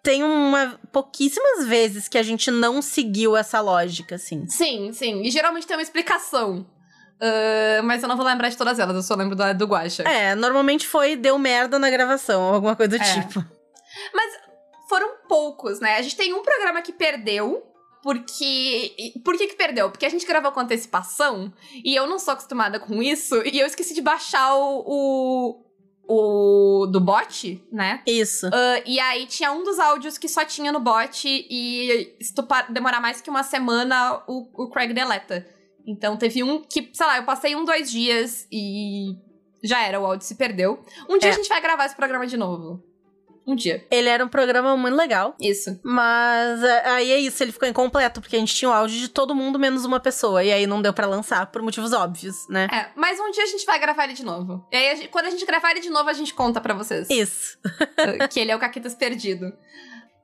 tem 0.03 0.23
uma 0.23 0.79
pouquíssimas 0.91 1.65
vezes 1.65 2.07
que 2.07 2.17
a 2.17 2.23
gente 2.23 2.51
não 2.51 2.81
seguiu 2.81 3.35
essa 3.35 3.59
lógica, 3.61 4.15
assim. 4.15 4.45
Sim, 4.47 4.91
sim. 4.93 5.21
E 5.23 5.31
geralmente 5.31 5.65
tem 5.65 5.75
uma 5.75 5.81
explicação. 5.83 6.65
Ah, 7.19 7.81
mas 7.83 8.03
eu 8.03 8.09
não 8.09 8.17
vou 8.17 8.25
lembrar 8.25 8.49
de 8.49 8.57
todas 8.57 8.77
elas, 8.77 8.95
eu 8.95 9.01
só 9.01 9.15
lembro 9.15 9.35
da 9.35 9.53
do 9.53 9.65
Guacha. 9.65 10.03
É, 10.03 10.35
normalmente 10.35 10.87
foi 10.87 11.15
deu 11.15 11.37
merda 11.39 11.79
na 11.79 11.89
gravação, 11.89 12.41
ou 12.49 12.53
alguma 12.53 12.75
coisa 12.75 12.97
do 12.97 13.01
É. 13.03 13.21
tipo. 13.21 13.43
foram 14.87 15.15
poucos, 15.27 15.79
né? 15.79 15.95
A 15.97 16.01
gente 16.01 16.15
tem 16.15 16.33
um 16.33 16.43
programa 16.43 16.81
que 16.81 16.93
perdeu. 16.93 17.63
Porque. 18.05 19.13
Por 19.23 19.35
que 19.35 19.47
que 19.47 19.55
perdeu? 19.55 19.89
Porque 19.89 20.05
a 20.05 20.09
gente 20.09 20.27
gravou 20.27 20.51
com 20.51 20.59
antecipação 20.59 21.51
e 21.83 21.95
eu 21.95 22.05
não 22.05 22.19
sou 22.19 22.33
acostumada 22.35 22.79
com 22.79 23.01
isso 23.01 23.41
e 23.43 23.59
eu 23.59 23.65
esqueci 23.65 23.95
de 23.95 24.01
baixar 24.01 24.55
o. 24.55 24.83
o, 26.07 26.83
o 26.83 26.85
do 26.85 27.01
bot, 27.01 27.59
né? 27.71 28.03
Isso. 28.05 28.45
Ah, 28.53 28.79
e 28.85 28.99
aí 28.99 29.25
tinha 29.25 29.51
um 29.51 29.63
dos 29.63 29.79
áudios 29.79 30.19
que 30.19 30.29
só 30.29 30.45
tinha 30.45 30.71
no 30.71 30.79
bot 30.79 31.27
e 31.27 32.15
se 32.21 32.31
tu 32.31 32.47
demorar 32.69 33.01
mais 33.01 33.21
que 33.21 33.29
uma 33.31 33.41
semana, 33.41 34.21
o, 34.27 34.65
o 34.65 34.69
Craig 34.69 34.93
deleta. 34.93 35.43
Então 35.87 36.15
teve 36.15 36.43
um 36.43 36.61
que, 36.61 36.91
sei 36.93 37.07
lá, 37.07 37.17
eu 37.17 37.23
passei 37.23 37.55
um, 37.55 37.65
dois 37.65 37.89
dias 37.89 38.47
e 38.51 39.15
já 39.63 39.81
era, 39.81 39.99
o 39.99 40.05
áudio 40.05 40.27
se 40.27 40.35
perdeu. 40.35 40.79
Um 41.09 41.17
dia 41.17 41.29
É. 41.31 41.33
a 41.33 41.35
gente 41.35 41.49
vai 41.49 41.59
gravar 41.59 41.87
esse 41.87 41.95
programa 41.95 42.27
de 42.27 42.37
novo. 42.37 42.83
Um 43.47 43.55
dia. 43.55 43.85
Ele 43.91 44.09
era 44.09 44.25
um 44.25 44.27
programa 44.27 44.75
muito 44.75 44.95
legal. 44.95 45.35
Isso. 45.39 45.79
Mas 45.83 46.63
é, 46.63 46.89
aí 46.89 47.11
é 47.11 47.19
isso, 47.19 47.43
ele 47.43 47.51
ficou 47.51 47.67
incompleto, 47.67 48.19
porque 48.19 48.35
a 48.35 48.39
gente 48.39 48.55
tinha 48.55 48.69
o 48.69 48.73
áudio 48.73 48.97
de 48.99 49.07
todo 49.07 49.35
mundo 49.35 49.59
menos 49.59 49.85
uma 49.85 49.99
pessoa. 49.99 50.43
E 50.43 50.51
aí 50.51 50.65
não 50.65 50.81
deu 50.81 50.91
pra 50.93 51.05
lançar 51.05 51.45
por 51.51 51.61
motivos 51.61 51.93
óbvios, 51.93 52.35
né? 52.49 52.67
É, 52.71 52.89
mas 52.95 53.19
um 53.19 53.29
dia 53.31 53.43
a 53.43 53.47
gente 53.47 53.65
vai 53.65 53.77
gravar 53.79 54.05
ele 54.05 54.13
de 54.13 54.25
novo. 54.25 54.67
E 54.71 54.75
aí, 54.75 54.89
a 54.89 54.95
gente- 54.95 55.09
quando 55.09 55.27
a 55.27 55.29
gente 55.29 55.45
gravar 55.45 55.71
ele 55.71 55.79
de 55.81 55.89
novo, 55.91 56.09
a 56.09 56.13
gente 56.13 56.33
conta 56.33 56.59
pra 56.59 56.73
vocês. 56.73 57.07
Isso. 57.09 57.57
uh, 57.65 58.27
que 58.29 58.39
ele 58.39 58.51
é 58.51 58.55
o 58.55 58.59
Caquitas 58.59 58.95
perdido. 58.95 59.53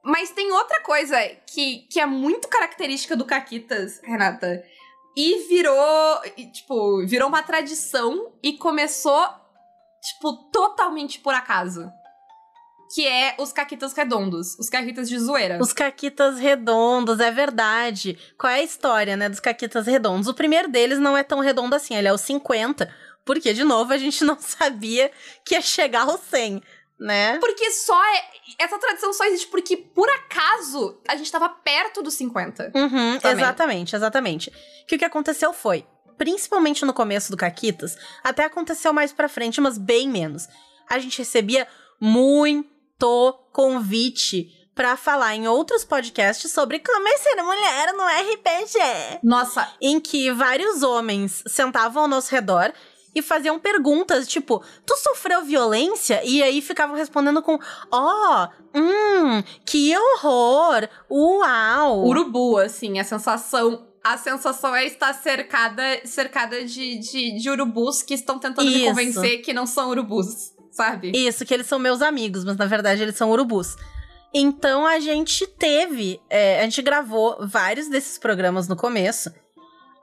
Mas 0.03 0.31
tem 0.31 0.51
outra 0.51 0.81
coisa 0.81 1.15
que, 1.45 1.87
que 1.91 1.99
é 1.99 2.05
muito 2.07 2.47
característica 2.47 3.15
do 3.15 3.23
Caquitas, 3.23 3.99
Renata. 4.03 4.63
E 5.15 5.47
virou, 5.47 6.21
tipo, 6.53 7.05
virou 7.05 7.27
uma 7.29 7.43
tradição 7.43 8.31
e 8.41 8.53
começou, 8.53 9.23
tipo, 10.01 10.49
totalmente 10.51 11.19
por 11.19 11.35
acaso. 11.35 11.87
Que 12.93 13.07
é 13.07 13.35
os 13.37 13.53
Caquitas 13.53 13.93
redondos, 13.93 14.57
os 14.59 14.69
Caquitas 14.69 15.07
de 15.07 15.17
zoeira. 15.17 15.57
Os 15.61 15.71
caquitas 15.71 16.37
redondos, 16.37 17.19
é 17.19 17.31
verdade. 17.31 18.17
Qual 18.37 18.51
é 18.51 18.57
a 18.57 18.63
história, 18.63 19.15
né, 19.15 19.29
dos 19.29 19.39
caquitas 19.39 19.87
redondos? 19.87 20.27
O 20.27 20.33
primeiro 20.33 20.67
deles 20.67 20.99
não 20.99 21.17
é 21.17 21.23
tão 21.23 21.39
redondo 21.39 21.75
assim, 21.75 21.95
ele 21.95 22.07
é 22.07 22.13
o 22.13 22.17
50, 22.17 22.93
porque, 23.25 23.53
de 23.53 23.63
novo, 23.63 23.93
a 23.93 23.97
gente 23.97 24.23
não 24.25 24.37
sabia 24.39 25.11
que 25.45 25.55
ia 25.55 25.61
chegar 25.61 26.01
ao 26.01 26.17
100, 26.17 26.61
né? 26.99 27.37
Porque 27.39 27.71
só 27.71 27.99
é. 28.13 28.23
Essa 28.59 28.77
tradição 28.77 29.13
só 29.13 29.25
existe 29.25 29.47
porque, 29.47 29.77
por 29.77 30.09
acaso, 30.09 30.99
a 31.07 31.15
gente 31.15 31.31
tava 31.31 31.47
perto 31.49 32.03
dos 32.03 32.13
50. 32.15 32.73
Uhum, 32.75 33.17
exatamente, 33.23 33.95
exatamente. 33.95 34.51
Que 34.87 34.95
o 34.95 34.99
que 34.99 35.05
aconteceu 35.05 35.53
foi, 35.53 35.85
principalmente 36.17 36.85
no 36.85 36.93
começo 36.93 37.31
do 37.31 37.37
Caquitas, 37.37 37.97
até 38.23 38.43
aconteceu 38.43 38.91
mais 38.91 39.13
pra 39.13 39.29
frente, 39.29 39.61
mas 39.61 39.77
bem 39.77 40.09
menos. 40.09 40.47
A 40.89 40.99
gente 40.99 41.17
recebia 41.19 41.67
muito 41.99 42.70
convite 43.51 44.49
pra 44.73 44.95
falar 44.95 45.35
em 45.35 45.47
outros 45.47 45.83
podcasts 45.83 46.51
sobre 46.51 46.79
como 46.79 47.07
é 47.07 47.17
ser 47.17 47.35
mulher 47.41 47.93
no 47.93 48.03
RPG. 48.03 49.19
Nossa, 49.23 49.67
Em 49.81 49.99
que 49.99 50.31
vários 50.31 50.81
homens 50.81 51.43
sentavam 51.45 52.03
ao 52.03 52.07
nosso 52.07 52.31
redor 52.31 52.73
e 53.13 53.21
faziam 53.21 53.59
perguntas, 53.59 54.25
tipo, 54.27 54.63
tu 54.85 54.95
sofreu 54.95 55.43
violência? 55.43 56.21
E 56.23 56.41
aí 56.41 56.61
ficavam 56.61 56.95
respondendo 56.95 57.41
com, 57.41 57.59
ó, 57.91 58.47
hum, 58.73 59.43
que 59.65 59.93
horror, 59.97 60.87
uau. 61.09 62.05
urubu, 62.05 62.57
assim, 62.57 62.99
a 62.99 63.03
sensação. 63.03 63.87
A 64.03 64.17
sensação 64.17 64.75
é 64.75 64.85
estar 64.85 65.13
cercada, 65.13 65.83
cercada 66.05 66.63
de, 66.65 66.97
de, 66.97 67.37
de 67.39 67.49
urubus 67.51 68.01
que 68.01 68.15
estão 68.15 68.39
tentando 68.39 68.65
me 68.65 68.77
Isso. 68.77 68.85
convencer 68.87 69.41
que 69.43 69.53
não 69.53 69.67
são 69.67 69.89
urubus, 69.89 70.53
sabe? 70.71 71.11
Isso, 71.13 71.45
que 71.45 71.53
eles 71.53 71.67
são 71.67 71.77
meus 71.77 72.01
amigos, 72.01 72.43
mas 72.43 72.57
na 72.57 72.65
verdade 72.65 73.01
eles 73.01 73.15
são 73.15 73.29
urubus. 73.29 73.75
Então 74.33 74.85
a 74.87 74.99
gente 74.99 75.45
teve, 75.45 76.21
é, 76.29 76.59
a 76.61 76.63
gente 76.63 76.81
gravou 76.81 77.37
vários 77.47 77.87
desses 77.89 78.17
programas 78.17 78.67
no 78.67 78.75
começo, 78.75 79.31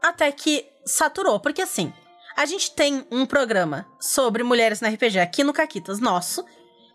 até 0.03 0.31
que 0.31 0.67
saturou, 0.85 1.41
porque 1.41 1.63
assim, 1.63 1.93
a 2.37 2.45
gente 2.47 2.71
tem 2.73 3.07
um 3.11 3.25
programa 3.27 3.87
sobre 3.99 4.43
mulheres 4.43 4.81
no 4.81 4.89
RPG 4.89 5.19
aqui 5.19 5.43
no 5.43 5.53
Caquitas 5.53 5.99
nosso, 5.99 6.45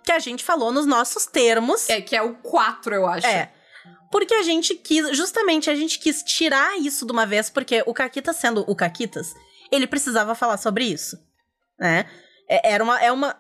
que 0.03 0.11
a 0.11 0.19
gente 0.19 0.43
falou 0.43 0.71
nos 0.71 0.85
nossos 0.85 1.25
termos. 1.25 1.89
É, 1.89 2.01
que 2.01 2.15
é 2.15 2.21
o 2.21 2.35
4, 2.35 2.93
eu 2.93 3.07
acho. 3.07 3.25
É. 3.25 3.51
Porque 4.11 4.33
a 4.35 4.43
gente 4.43 4.75
quis, 4.75 5.17
justamente, 5.17 5.69
a 5.69 5.75
gente 5.75 5.97
quis 5.97 6.21
tirar 6.21 6.77
isso 6.77 7.05
de 7.05 7.11
uma 7.11 7.25
vez, 7.25 7.49
porque 7.49 7.83
o 7.87 7.93
Caquitas 7.93 8.35
sendo 8.35 8.63
o 8.67 8.75
Caquitas, 8.75 9.33
ele 9.71 9.87
precisava 9.87 10.35
falar 10.35 10.57
sobre 10.57 10.85
isso, 10.85 11.17
né? 11.79 12.05
É- 12.47 12.73
Era 12.73 12.83
uma, 12.83 13.01
é 13.01 13.11
uma, 13.11 13.35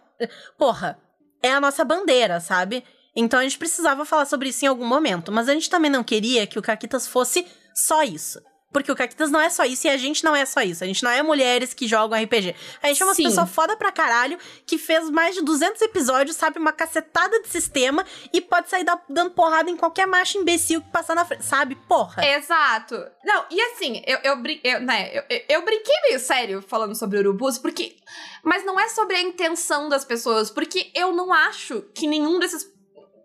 porra, 0.57 0.99
é 1.41 1.51
a 1.51 1.61
nossa 1.61 1.83
bandeira, 1.83 2.39
sabe? 2.39 2.83
Então 3.15 3.39
a 3.39 3.43
gente 3.43 3.57
precisava 3.57 4.05
falar 4.05 4.25
sobre 4.25 4.49
isso 4.49 4.65
em 4.65 4.67
algum 4.67 4.85
momento, 4.85 5.31
mas 5.31 5.47
a 5.47 5.53
gente 5.53 5.69
também 5.69 5.91
não 5.91 6.03
queria 6.03 6.47
que 6.47 6.57
o 6.57 6.61
Caquitas 6.61 7.07
fosse 7.07 7.45
só 7.75 8.03
isso. 8.03 8.41
Porque 8.73 8.91
o 8.91 8.95
Caquitas 8.95 9.29
não 9.31 9.39
é 9.39 9.49
só 9.49 9.63
isso 9.63 9.87
e 9.87 9.89
a 9.89 9.95
gente 9.97 10.23
não 10.23 10.35
é 10.35 10.45
só 10.45 10.61
isso. 10.61 10.83
A 10.83 10.87
gente 10.87 11.03
não 11.03 11.11
é 11.11 11.21
mulheres 11.21 11.73
que 11.73 11.87
jogam 11.87 12.21
RPG. 12.21 12.55
A 12.81 12.87
gente 12.87 13.01
é 13.01 13.05
uma 13.05 13.13
Sim. 13.15 13.23
pessoa 13.25 13.45
foda 13.45 13.77
pra 13.77 13.91
caralho 13.91 14.37
que 14.65 14.77
fez 14.77 15.09
mais 15.11 15.35
de 15.35 15.41
200 15.43 15.81
episódios, 15.83 16.35
sabe? 16.35 16.57
Uma 16.59 16.73
cacetada 16.73 17.39
de 17.41 17.47
sistema 17.47 18.03
e 18.33 18.41
pode 18.41 18.69
sair 18.69 18.83
da- 18.83 18.99
dando 19.07 19.31
porrada 19.31 19.69
em 19.69 19.77
qualquer 19.77 20.07
macho 20.07 20.37
imbecil 20.39 20.81
que 20.81 20.89
passar 20.89 21.15
na 21.15 21.23
frente, 21.23 21.45
sabe? 21.45 21.75
Porra. 21.87 22.25
Exato. 22.25 22.95
Não, 23.23 23.45
e 23.51 23.61
assim, 23.61 24.01
eu, 24.05 24.17
eu, 24.23 24.37
eu, 24.63 24.81
né, 24.81 25.11
eu, 25.13 25.23
eu- 25.29 25.41
eu 25.49 25.61
brinquei 25.65 25.93
meio 26.07 26.19
sério 26.19 26.61
falando 26.61 26.95
sobre 26.95 27.19
urubus, 27.19 27.57
porque. 27.59 27.95
Mas 28.43 28.65
não 28.65 28.77
é 28.79 28.89
sobre 28.89 29.15
a 29.15 29.21
intenção 29.21 29.87
das 29.87 30.03
pessoas, 30.03 30.49
porque 30.51 30.91
eu 30.93 31.13
não 31.13 31.31
acho 31.31 31.81
que 31.95 32.05
nenhum 32.07 32.39
desses, 32.39 32.65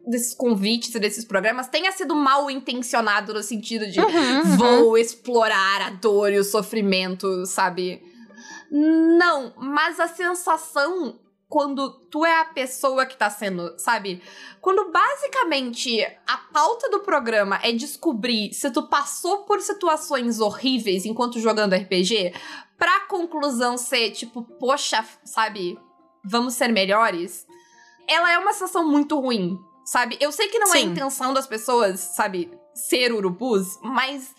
desses 0.08 0.34
convites 0.34 0.94
e 0.94 0.98
desses 0.98 1.24
programas 1.24 1.68
tenha 1.68 1.92
sido 1.92 2.14
mal 2.14 2.50
intencionado 2.50 3.34
no 3.34 3.42
sentido 3.42 3.86
de 3.90 4.00
Uhum, 4.00 4.06
uhum. 4.06 4.56
vou 4.56 4.98
explorar 4.98 5.82
a 5.82 5.90
dor 5.90 6.32
e 6.32 6.38
o 6.38 6.44
sofrimento, 6.44 7.44
sabe? 7.46 8.02
Não, 8.70 9.52
mas 9.56 9.98
a 10.00 10.08
sensação 10.08 11.18
quando 11.48 11.90
tu 12.10 12.26
é 12.26 12.40
a 12.40 12.44
pessoa 12.44 13.06
que 13.06 13.16
tá 13.16 13.30
sendo, 13.30 13.74
sabe? 13.78 14.22
Quando 14.60 14.92
basicamente 14.92 16.04
a 16.26 16.36
pauta 16.52 16.90
do 16.90 17.00
programa 17.00 17.58
é 17.62 17.72
descobrir 17.72 18.52
se 18.52 18.70
tu 18.70 18.82
passou 18.82 19.44
por 19.44 19.60
situações 19.62 20.40
horríveis 20.40 21.06
enquanto 21.06 21.40
jogando 21.40 21.74
RPG, 21.74 22.34
pra 22.76 23.00
conclusão 23.06 23.78
ser 23.78 24.10
tipo, 24.10 24.42
poxa, 24.42 25.02
sabe? 25.24 25.78
Vamos 26.22 26.54
ser 26.54 26.68
melhores. 26.68 27.46
Ela 28.06 28.32
é 28.32 28.38
uma 28.38 28.52
sensação 28.52 28.86
muito 28.86 29.18
ruim, 29.18 29.58
sabe? 29.90 30.16
Eu 30.20 30.30
sei 30.32 30.48
que 30.48 30.58
não 30.58 30.68
é 30.68 30.78
a 30.78 30.80
Sim. 30.80 30.86
intenção 30.88 31.32
das 31.32 31.46
pessoas, 31.46 32.00
sabe, 32.00 32.50
ser 32.74 33.12
urubus, 33.12 33.78
mas 33.82 34.34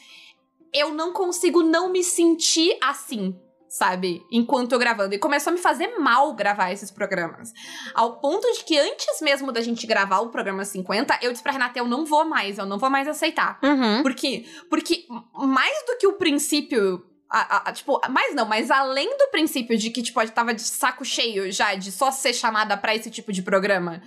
eu 0.73 0.93
não 0.93 1.11
consigo 1.13 1.63
não 1.63 1.89
me 1.91 2.03
sentir 2.03 2.77
assim, 2.81 3.35
sabe? 3.67 4.21
Enquanto 4.31 4.71
eu 4.73 4.79
gravando. 4.79 5.13
E 5.15 5.19
começou 5.19 5.51
a 5.51 5.55
me 5.55 5.61
fazer 5.61 5.97
mal 5.97 6.33
gravar 6.33 6.71
esses 6.71 6.91
programas. 6.91 7.51
Ao 7.95 8.19
ponto 8.19 8.51
de 8.53 8.63
que 8.63 8.77
antes 8.77 9.19
mesmo 9.21 9.51
da 9.51 9.61
gente 9.61 9.85
gravar 9.87 10.19
o 10.19 10.29
programa 10.29 10.63
50, 10.63 11.19
eu 11.21 11.31
disse 11.31 11.43
pra 11.43 11.51
Renata, 11.51 11.77
eu 11.79 11.87
não 11.87 12.05
vou 12.05 12.25
mais, 12.25 12.57
eu 12.57 12.65
não 12.65 12.77
vou 12.77 12.89
mais 12.89 13.07
aceitar. 13.07 13.59
Uhum. 13.63 14.03
Por 14.03 14.13
quê? 14.13 14.45
Porque 14.69 15.05
mais 15.33 15.85
do 15.85 15.97
que 15.97 16.07
o 16.07 16.13
princípio. 16.13 17.05
a- 17.31 17.57
a- 17.57 17.69
a- 17.69 17.71
tipo, 17.71 18.01
mais 18.09 18.33
não, 18.33 18.43
mas 18.47 18.71
além 18.71 19.07
do 19.15 19.27
princípio 19.29 19.77
de 19.77 19.91
que, 19.91 20.01
tipo, 20.01 20.19
eu 20.19 20.27
tava 20.31 20.51
de 20.51 20.63
saco 20.63 21.05
cheio 21.05 21.51
já 21.51 21.75
de 21.75 21.91
só 21.91 22.09
ser 22.09 22.33
chamada 22.33 22.75
pra 22.75 22.95
esse 22.95 23.11
tipo 23.11 23.31
de 23.31 23.43
programa, 23.43 24.01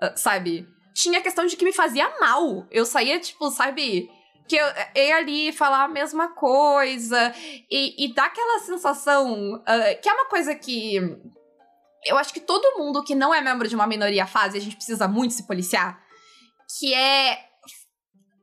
ah, 0.00 0.12
sabe? 0.16 0.64
Tinha 1.00 1.20
a 1.20 1.22
questão 1.22 1.46
de 1.46 1.56
que 1.56 1.64
me 1.64 1.72
fazia 1.72 2.08
mal. 2.18 2.66
Eu 2.70 2.84
saía, 2.84 3.20
tipo, 3.20 3.50
sabe? 3.50 4.10
Que 4.48 4.56
eu, 4.56 4.66
ia 4.96 5.16
ali 5.16 5.52
falar 5.52 5.84
a 5.84 5.88
mesma 5.88 6.28
coisa 6.34 7.32
e, 7.70 8.04
e 8.04 8.14
dá 8.14 8.24
aquela 8.24 8.58
sensação 8.60 9.62
ah, 9.64 9.94
que 9.94 10.08
é 10.08 10.12
uma 10.12 10.26
coisa 10.26 10.54
que 10.54 10.96
eu 12.04 12.16
acho 12.16 12.32
que 12.32 12.40
todo 12.40 12.78
mundo 12.78 13.04
que 13.04 13.14
não 13.14 13.34
é 13.34 13.40
membro 13.40 13.68
de 13.68 13.74
uma 13.74 13.86
minoria 13.86 14.26
faz 14.26 14.54
e 14.54 14.58
a 14.58 14.60
gente 14.60 14.76
precisa 14.76 15.06
muito 15.06 15.34
se 15.34 15.46
policiar, 15.46 16.00
que 16.78 16.94
é 16.94 17.38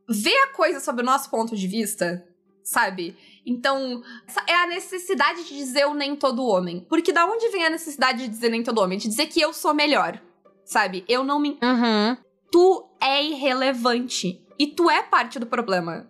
ver 0.08 0.38
a 0.44 0.48
coisa 0.54 0.80
sob 0.80 1.02
o 1.02 1.06
nosso 1.06 1.30
ponto 1.30 1.56
de 1.56 1.68
vista, 1.68 2.24
sabe? 2.64 3.18
Então, 3.46 4.02
é 4.48 4.56
a 4.56 4.68
necessidade 4.68 5.44
de 5.44 5.56
dizer 5.56 5.86
o 5.86 5.94
nem 5.94 6.16
todo 6.16 6.46
homem. 6.46 6.86
Porque 6.90 7.14
da 7.14 7.26
onde 7.26 7.50
vem 7.50 7.66
a 7.66 7.70
necessidade 7.70 8.24
de 8.24 8.28
dizer 8.28 8.50
nem 8.50 8.64
todo 8.64 8.82
homem? 8.82 8.98
De 8.98 9.08
dizer 9.08 9.28
que 9.28 9.40
eu 9.42 9.54
sou 9.54 9.74
melhor, 9.74 10.22
sabe? 10.64 11.06
Eu 11.08 11.24
não 11.24 11.40
me. 11.40 11.58
Uhum. 11.62 12.18
Tu 12.56 12.86
é 13.02 13.22
irrelevante. 13.22 14.42
E 14.58 14.66
tu 14.68 14.90
é 14.90 15.04
parte 15.04 15.38
do 15.38 15.46
problema. 15.46 16.10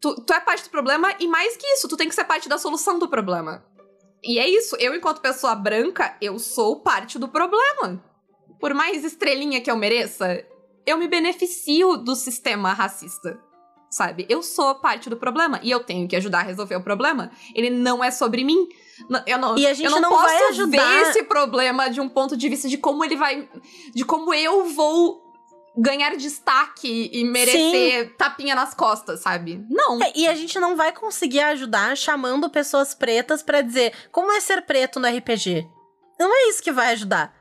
Tu, 0.00 0.12
tu 0.22 0.32
é 0.32 0.40
parte 0.40 0.64
do 0.64 0.70
problema 0.70 1.14
e 1.20 1.28
mais 1.28 1.56
que 1.56 1.64
isso, 1.64 1.86
tu 1.86 1.96
tem 1.96 2.08
que 2.08 2.14
ser 2.16 2.24
parte 2.24 2.48
da 2.48 2.58
solução 2.58 2.98
do 2.98 3.06
problema. 3.08 3.64
E 4.24 4.36
é 4.40 4.48
isso, 4.48 4.74
eu, 4.80 4.96
enquanto 4.96 5.20
pessoa 5.20 5.54
branca, 5.54 6.16
eu 6.20 6.40
sou 6.40 6.80
parte 6.80 7.20
do 7.20 7.28
problema. 7.28 8.02
Por 8.58 8.74
mais 8.74 9.04
estrelinha 9.04 9.60
que 9.60 9.70
eu 9.70 9.76
mereça, 9.76 10.44
eu 10.84 10.98
me 10.98 11.06
beneficio 11.06 11.96
do 11.96 12.16
sistema 12.16 12.72
racista. 12.72 13.38
Sabe? 13.88 14.26
Eu 14.28 14.42
sou 14.42 14.74
parte 14.74 15.08
do 15.08 15.16
problema 15.16 15.60
e 15.62 15.70
eu 15.70 15.78
tenho 15.78 16.08
que 16.08 16.16
ajudar 16.16 16.40
a 16.40 16.42
resolver 16.42 16.74
o 16.74 16.82
problema. 16.82 17.30
Ele 17.54 17.70
não 17.70 18.02
é 18.02 18.10
sobre 18.10 18.42
mim. 18.42 18.66
Eu 19.24 19.38
não, 19.38 19.56
E 19.56 19.64
a 19.68 19.72
gente 19.72 19.86
eu 19.86 19.92
não, 19.92 20.00
não 20.00 20.10
posso 20.10 20.24
vai 20.24 20.48
ajudar- 20.48 20.82
ver 20.84 21.10
esse 21.10 21.22
problema 21.22 21.88
de 21.88 22.00
um 22.00 22.08
ponto 22.08 22.36
de 22.36 22.48
vista 22.48 22.68
de 22.68 22.76
como 22.76 23.04
ele 23.04 23.14
vai. 23.14 23.48
de 23.94 24.04
como 24.04 24.34
eu 24.34 24.64
vou 24.64 25.25
ganhar 25.76 26.16
destaque 26.16 27.10
e 27.12 27.24
merecer 27.24 28.16
tapinha 28.16 28.54
nas 28.54 28.72
costas, 28.72 29.20
sabe? 29.20 29.64
Não. 29.68 30.02
É, 30.02 30.12
e 30.14 30.26
a 30.26 30.34
gente 30.34 30.58
não 30.58 30.74
vai 30.74 30.92
conseguir 30.92 31.40
ajudar 31.40 31.96
chamando 31.96 32.48
pessoas 32.48 32.94
pretas 32.94 33.42
pra 33.42 33.60
dizer 33.60 33.92
como 34.10 34.32
é 34.32 34.40
ser 34.40 34.62
preto 34.62 34.98
no 34.98 35.08
RPG. 35.08 35.68
Não 36.18 36.34
é 36.34 36.48
isso 36.48 36.62
que 36.62 36.72
vai 36.72 36.92
ajudar. 36.92 37.34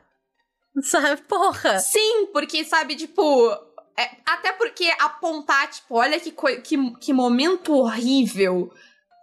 Sabe? 0.84 1.22
Porra. 1.22 1.80
Sim, 1.80 2.28
porque, 2.34 2.66
sabe, 2.66 2.96
tipo. 2.96 3.50
é, 3.98 4.18
até 4.26 4.52
porque 4.52 4.92
apontar, 5.00 5.70
tipo, 5.70 5.96
olha 5.96 6.20
que, 6.20 6.32
que, 6.32 6.92
que 7.00 7.14
momento 7.14 7.74
horrível. 7.74 8.70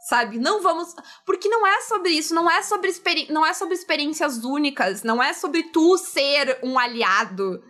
Sabe? 0.09 0.39
Não 0.39 0.63
vamos. 0.63 0.97
Porque 1.27 1.49
não 1.49 1.67
é 1.67 1.81
sobre 1.83 2.11
isso, 2.11 2.35
não 2.35 2.51
é 2.51 2.63
sobre, 2.63 2.91
experi 2.91 3.31
não 3.31 3.45
é 3.45 3.53
sobre 3.53 3.75
experiências 3.75 4.43
únicas, 4.45 5.03
não 5.03 5.23
é 5.23 5.35
sobre 5.35 5.65
tu 5.65 5.99
ser 5.99 6.59
um 6.63 6.79
aliado. 6.79 7.63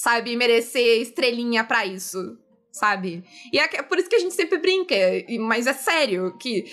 Sabe, 0.00 0.34
merecer 0.34 1.02
estrelinha 1.02 1.62
pra 1.62 1.84
isso, 1.84 2.38
sabe? 2.72 3.22
E 3.52 3.58
é 3.58 3.82
por 3.82 3.98
isso 3.98 4.08
que 4.08 4.16
a 4.16 4.18
gente 4.18 4.32
sempre 4.32 4.56
brinca, 4.56 4.94
mas 5.40 5.66
é 5.66 5.74
sério, 5.74 6.38
que 6.38 6.64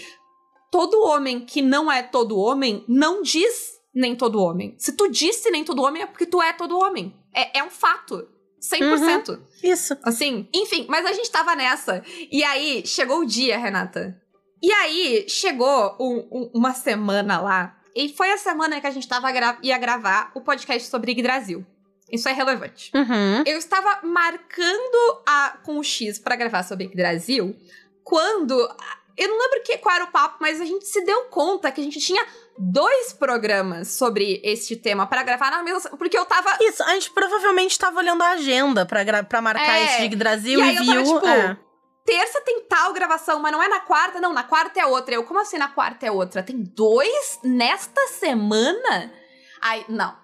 todo 0.72 1.04
homem 1.04 1.42
que 1.42 1.62
não 1.62 1.92
é 1.92 2.02
todo 2.02 2.40
homem 2.40 2.86
não 2.88 3.22
diz 3.22 3.76
nem 3.94 4.16
todo 4.16 4.42
homem. 4.42 4.76
Se 4.78 4.94
tu 4.94 5.10
disse 5.10 5.52
nem 5.52 5.66
todo 5.66 5.84
homem, 5.84 6.04
é 6.04 6.06
porque 6.06 6.26
tu 6.26 6.42
é 6.42 6.54
todo 6.54 6.80
homem. 6.80 7.14
É, 7.34 7.60
é 7.60 7.64
um 7.64 7.70
fato. 7.70 8.26
100%. 8.62 9.30
Uhum, 9.30 9.44
isso. 9.62 9.98
Assim, 10.04 10.48
enfim, 10.54 10.86
mas 10.88 11.06
a 11.06 11.12
gente 11.12 11.30
tava 11.30 11.54
nessa. 11.56 12.04
E 12.32 12.44
aí, 12.44 12.84
chegou 12.86 13.20
o 13.20 13.26
dia, 13.26 13.58
Renata. 13.58 14.20
E 14.62 14.72
aí, 14.72 15.26
chegou 15.28 15.98
um, 16.00 16.28
um, 16.32 16.52
uma 16.54 16.74
semana 16.74 17.42
lá. 17.42 17.78
E 17.96 18.10
foi 18.10 18.32
a 18.32 18.38
semana 18.38 18.80
que 18.80 18.88
a 18.88 18.92
gente 18.92 19.08
tava 19.08 19.32
gra 19.32 19.58
ia 19.62 19.78
gravar 19.78 20.32
o 20.34 20.42
podcast 20.42 20.90
sobre 20.90 21.12
Yggdrasil. 21.12 21.66
Isso 22.12 22.28
é 22.30 22.32
relevante. 22.32 22.92
Uhum. 22.96 23.44
Eu 23.46 23.58
estava 23.58 24.00
marcando 24.06 25.22
a, 25.26 25.58
com 25.64 25.78
o 25.78 25.84
X 25.84 26.18
para 26.20 26.36
gravar 26.36 26.64
sobre 26.64 26.86
Yggdrasil 26.86 27.56
quando. 28.04 28.54
Eu 29.18 29.30
não 29.30 29.40
lembro 29.40 29.64
que, 29.64 29.78
qual 29.80 29.96
era 29.96 30.06
o 30.06 30.12
papo, 30.12 30.38
mas 30.40 30.62
a 30.62 30.66
gente 30.66 30.88
se 30.88 31.04
deu 31.04 31.24
conta 31.24 31.72
que 31.72 31.82
a 31.82 31.84
gente 31.84 32.00
tinha 32.00 32.24
dois 32.58 33.14
programas 33.14 33.90
sobre 33.90 34.40
este 34.44 34.76
tema 34.76 35.08
para 35.08 35.24
gravar 35.24 35.52
na 35.52 35.64
mesma. 35.64 35.92
Porque 35.98 36.18
eu 36.18 36.26
tava. 36.26 36.56
Isso, 36.62 36.84
a 36.84 36.92
gente 36.92 37.10
provavelmente 37.12 37.78
tava 37.78 38.00
olhando 38.00 38.22
a 38.22 38.30
agenda 38.30 38.86
pra, 38.86 39.24
pra 39.24 39.42
marcar 39.42 39.80
É, 39.80 39.86
esse 39.86 40.02
Dig 40.02 40.16
Brasil 40.16 40.60
e 40.60 40.64
e, 40.64 40.70
aí 40.70 40.76
eu 40.76 40.84
viu. 40.84 41.20
tava, 41.20 41.20
tipo, 41.20 41.28
é. 41.28 41.58
Terça 42.06 42.40
tem 42.42 42.62
tal 42.62 42.94
gravação, 42.94 43.40
mas 43.40 43.52
não 43.52 43.62
é 43.62 43.68
na 43.68 43.82
quarta, 43.82 44.22
não. 44.22 44.32
Na 44.32 44.44
quarta 44.44 44.80
é 44.80 44.86
outra. 44.86 45.14
Eu, 45.14 45.24
como 45.26 45.42
assim 45.42 45.58
na 45.58 45.68
quarta 45.68 46.06
é 46.06 46.12
outra? 46.12 46.42
Tem 46.42 46.56
dois 46.64 47.40
nesta 47.44 48.08
semana? 48.08 49.12
Aí, 49.62 49.84
não. 49.90 50.16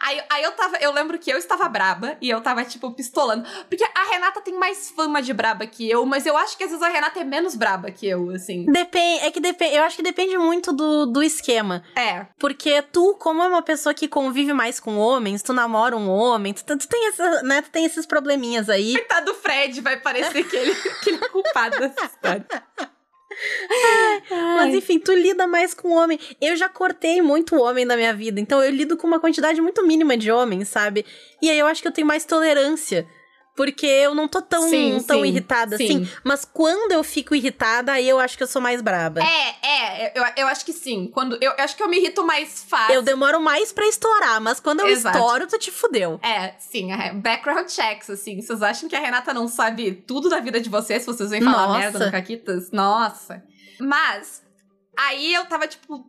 Aí, 0.00 0.20
aí 0.30 0.42
eu 0.42 0.52
tava, 0.52 0.76
eu 0.78 0.92
lembro 0.92 1.18
que 1.18 1.30
eu 1.30 1.38
estava 1.38 1.68
braba 1.68 2.16
e 2.20 2.30
eu 2.30 2.40
tava, 2.40 2.64
tipo, 2.64 2.90
pistolando. 2.92 3.46
Porque 3.68 3.84
a 3.84 4.10
Renata 4.10 4.40
tem 4.40 4.54
mais 4.54 4.90
fama 4.90 5.20
de 5.20 5.32
braba 5.32 5.66
que 5.66 5.88
eu, 5.88 6.04
mas 6.06 6.26
eu 6.26 6.36
acho 6.36 6.56
que 6.56 6.64
às 6.64 6.70
vezes 6.70 6.84
a 6.84 6.88
Renata 6.88 7.20
é 7.20 7.24
menos 7.24 7.54
braba 7.54 7.90
que 7.90 8.06
eu, 8.06 8.30
assim. 8.30 8.64
Depende, 8.66 9.24
é 9.24 9.30
que 9.30 9.40
depende, 9.40 9.76
eu 9.76 9.82
acho 9.82 9.96
que 9.96 10.02
depende 10.02 10.36
muito 10.38 10.72
do, 10.72 11.06
do 11.06 11.22
esquema. 11.22 11.82
É. 11.96 12.26
Porque 12.38 12.82
tu, 12.82 13.14
como 13.18 13.42
é 13.42 13.48
uma 13.48 13.62
pessoa 13.62 13.94
que 13.94 14.08
convive 14.08 14.52
mais 14.52 14.80
com 14.80 14.96
homens, 14.96 15.42
tu 15.42 15.52
namora 15.52 15.96
um 15.96 16.08
homem, 16.08 16.52
tu, 16.52 16.64
tu 16.64 16.88
tem, 16.88 17.08
essa, 17.08 17.42
né, 17.42 17.62
tu 17.62 17.70
tem 17.70 17.84
esses 17.84 18.06
probleminhas 18.06 18.68
aí. 18.68 18.92
Coitado 18.94 19.26
do 19.26 19.34
Fred, 19.34 19.80
vai 19.80 20.00
parecer 20.00 20.44
que 20.44 20.56
ele, 20.56 20.74
que 21.02 21.10
ele 21.10 21.24
é 21.24 21.28
culpado 21.28 21.78
dessa 21.78 22.04
história. 22.04 22.46
Mas 24.30 24.74
enfim, 24.74 24.98
tu 24.98 25.12
lida 25.12 25.46
mais 25.46 25.74
com 25.74 25.90
homem. 25.90 26.18
Eu 26.40 26.56
já 26.56 26.68
cortei 26.68 27.20
muito 27.22 27.56
homem 27.56 27.84
na 27.84 27.96
minha 27.96 28.14
vida, 28.14 28.40
então 28.40 28.62
eu 28.62 28.70
lido 28.70 28.96
com 28.96 29.06
uma 29.06 29.20
quantidade 29.20 29.60
muito 29.60 29.86
mínima 29.86 30.16
de 30.16 30.30
homens, 30.30 30.68
sabe? 30.68 31.04
E 31.40 31.50
aí 31.50 31.58
eu 31.58 31.66
acho 31.66 31.82
que 31.82 31.88
eu 31.88 31.92
tenho 31.92 32.06
mais 32.06 32.24
tolerância. 32.24 33.06
Porque 33.58 33.86
eu 33.86 34.14
não 34.14 34.28
tô 34.28 34.40
tão, 34.40 34.70
Sim, 34.70 35.02
tão 35.04 35.22
sim, 35.22 35.26
irritada 35.26 35.76
sim. 35.76 35.84
assim. 35.84 36.10
Mas 36.22 36.44
quando 36.44 36.92
eu 36.92 37.02
fico 37.02 37.34
irritada, 37.34 37.90
aí 37.90 38.08
eu 38.08 38.20
acho 38.20 38.36
que 38.36 38.44
eu 38.44 38.46
sou 38.46 38.62
mais 38.62 38.80
braba. 38.80 39.20
É, 39.20 39.56
é, 39.66 40.12
eu, 40.16 40.22
eu 40.36 40.46
acho 40.46 40.64
que 40.64 40.72
sim. 40.72 41.10
Quando, 41.12 41.34
eu, 41.40 41.50
eu 41.50 41.64
acho 41.64 41.76
que 41.76 41.82
eu 41.82 41.88
me 41.88 41.98
irrito 41.98 42.24
mais 42.24 42.62
fácil. 42.62 42.94
Eu 42.94 43.02
demoro 43.02 43.40
mais 43.40 43.72
pra 43.72 43.84
estourar, 43.88 44.40
mas 44.40 44.60
quando 44.60 44.78
eu 44.78 44.86
Exato. 44.86 45.18
estouro, 45.18 45.48
tu 45.48 45.58
te 45.58 45.72
fudeu. 45.72 46.20
É, 46.22 46.54
sim, 46.60 46.92
é, 46.92 47.12
background 47.12 47.68
checks, 47.68 48.08
assim. 48.08 48.40
Vocês 48.40 48.62
acham 48.62 48.88
que 48.88 48.94
a 48.94 49.00
Renata 49.00 49.34
não 49.34 49.48
sabe 49.48 49.90
tudo 50.06 50.28
da 50.28 50.38
vida 50.38 50.60
de 50.60 50.68
vocês 50.68 51.02
se 51.02 51.08
vocês 51.08 51.30
vêm 51.30 51.42
falar 51.42 51.66
Nossa. 51.66 51.78
merda 51.80 52.06
no 52.06 52.12
Caquitas? 52.12 52.70
Nossa. 52.70 53.42
Mas, 53.80 54.40
aí 54.96 55.34
eu 55.34 55.44
tava 55.46 55.66
tipo. 55.66 56.06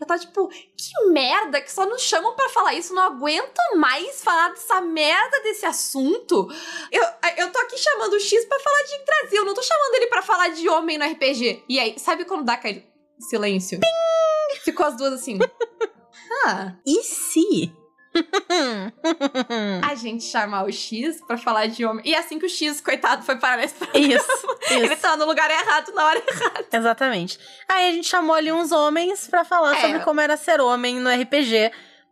Eu 0.00 0.06
tava 0.06 0.20
tipo, 0.20 0.48
que 0.48 1.10
merda 1.10 1.60
que 1.60 1.72
só 1.72 1.84
nos 1.84 2.02
chamam 2.02 2.34
pra 2.36 2.48
falar 2.48 2.74
isso. 2.74 2.94
Não 2.94 3.02
aguento 3.02 3.58
mais 3.76 4.22
falar 4.22 4.50
dessa 4.50 4.80
merda 4.80 5.42
desse 5.42 5.66
assunto. 5.66 6.48
Eu, 6.92 7.02
eu 7.36 7.50
tô 7.50 7.58
aqui 7.58 7.76
chamando 7.76 8.12
o 8.12 8.20
X 8.20 8.44
pra 8.44 8.60
falar 8.60 8.82
de 8.84 9.04
Brasil. 9.04 9.44
Não 9.44 9.54
tô 9.54 9.62
chamando 9.62 9.94
ele 9.94 10.06
pra 10.06 10.22
falar 10.22 10.48
de 10.48 10.68
homem 10.68 10.98
no 10.98 11.04
RPG. 11.04 11.64
E 11.68 11.80
aí, 11.80 11.98
sabe 11.98 12.24
quando 12.24 12.44
dá 12.44 12.52
aquele 12.54 12.86
silêncio? 13.18 13.80
Ficou 14.62 14.86
as 14.86 14.96
duas 14.96 15.14
assim. 15.14 15.38
ah. 16.46 16.76
E 16.86 17.02
se? 17.02 17.72
a 19.82 19.94
gente 19.94 20.24
chamar 20.24 20.64
o 20.64 20.72
X 20.72 21.20
pra 21.26 21.36
falar 21.36 21.66
de 21.66 21.84
homem. 21.84 22.02
E 22.06 22.14
assim 22.14 22.38
que 22.38 22.46
o 22.46 22.48
X, 22.48 22.80
coitado, 22.80 23.22
foi 23.22 23.36
parar 23.36 23.58
nesse 23.58 23.74
programa. 23.74 24.06
Isso, 24.14 24.46
Ele 24.70 24.86
isso. 24.86 24.96
tá 25.02 25.16
no 25.16 25.24
lugar 25.24 25.50
errado 25.50 25.92
na 25.94 26.04
hora 26.04 26.22
errada. 26.26 26.66
Exatamente. 26.72 27.38
Aí 27.68 27.88
a 27.88 27.92
gente 27.92 28.08
chamou 28.08 28.34
ali 28.34 28.50
uns 28.52 28.72
homens 28.72 29.26
pra 29.28 29.44
falar 29.44 29.76
É. 29.76 29.80
sobre 29.80 30.00
como 30.00 30.20
era 30.20 30.36
ser 30.36 30.60
homem 30.60 30.98
no 31.00 31.10
RPG. 31.10 31.70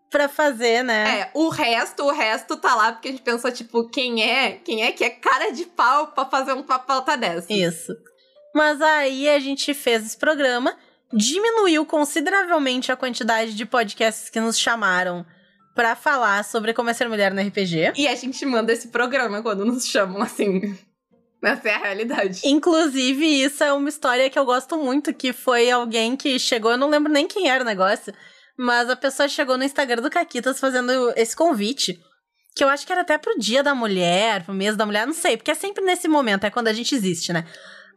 Pra 0.09 0.29
fazer, 0.29 0.85
né? 0.85 1.19
É, 1.21 1.31
o 1.35 1.49
resto, 1.49 2.05
o 2.05 2.13
resto 2.13 2.57
tá 2.57 2.77
lá 2.77 2.93
porque 2.93 3.09
a 3.09 3.11
gente 3.11 3.25
pensou, 3.25 3.51
tipo, 3.51 3.89
quem 3.89 4.23
é? 4.23 4.53
Quem 4.53 4.85
é 4.85 4.93
que 4.93 5.03
é 5.03 5.11
cara 5.11 5.51
de 5.51 5.65
pau 5.67 6.07
pra 6.13 6.25
fazer 6.27 6.53
uma 6.53 6.79
pauta 6.79 7.17
dessa? 7.17 7.53
Isso. 7.53 7.93
Mas 8.55 8.81
aí 8.81 9.29
a 9.29 9.41
gente 9.41 9.75
fez 9.75 10.07
esse 10.07 10.17
programa, 10.17 10.77
diminuiu 11.13 11.85
consideravelmente 11.85 12.93
a 12.93 12.97
quantidade 12.97 13.53
de 13.55 13.67
podcasts 13.67 14.31
que 14.31 14.39
nos 14.39 14.57
chamaram 14.57 15.27
pra 15.77 15.95
falar 15.95 16.43
sobre 16.43 16.73
como 16.73 16.89
é 16.89 16.95
ser 16.95 17.07
mulher 17.07 17.33
no 17.33 17.41
RPG. 17.41 17.93
E 17.95 18.09
a 18.09 18.15
gente 18.17 18.45
manda 18.47 18.73
esse 18.73 18.89
programa 18.89 19.43
quando 19.43 19.65
nos 19.65 19.87
chamam, 19.87 20.23
assim. 20.23 20.77
Essa 21.45 21.69
é 21.69 21.75
a 21.75 21.79
realidade. 21.79 22.41
Inclusive, 22.45 23.25
isso 23.25 23.63
é 23.63 23.73
uma 23.73 23.89
história 23.89 24.29
que 24.29 24.39
eu 24.39 24.45
gosto 24.45 24.77
muito, 24.79 25.15
que 25.15 25.33
foi 25.33 25.71
alguém 25.71 26.17
que 26.17 26.39
chegou, 26.41 26.73
eu 26.73 26.79
não 26.79 26.89
lembro 26.89 27.13
nem 27.13 27.29
quem 27.29 27.49
era 27.49 27.63
o 27.63 27.67
negócio, 27.67 28.13
mas 28.59 28.89
a 28.89 28.97
pessoa 28.97 29.29
chegou 29.29 29.57
no 29.57 29.63
Instagram 29.63 30.03
do 30.03 30.11
Caquitas 30.11 30.59
fazendo 30.59 31.13
esse 31.15 31.37
convite. 31.37 32.01
Que 32.57 32.65
eu 32.65 32.69
acho 32.71 32.87
que 32.87 32.91
era 32.91 33.03
até 33.03 33.19
pro 33.19 33.39
dia 33.39 33.63
da 33.63 33.75
mulher, 33.75 34.43
pro 34.45 34.55
mês 34.55 34.77
da 34.77 34.87
mulher, 34.87 35.07
não 35.07 35.13
sei, 35.13 35.37
porque 35.37 35.51
é 35.51 35.55
sempre 35.55 35.85
nesse 35.85 36.09
momento, 36.09 36.45
é 36.45 36.51
quando 36.51 36.69
a 36.69 36.73
gente 36.73 36.95
existe, 36.95 37.31
né? 37.31 37.45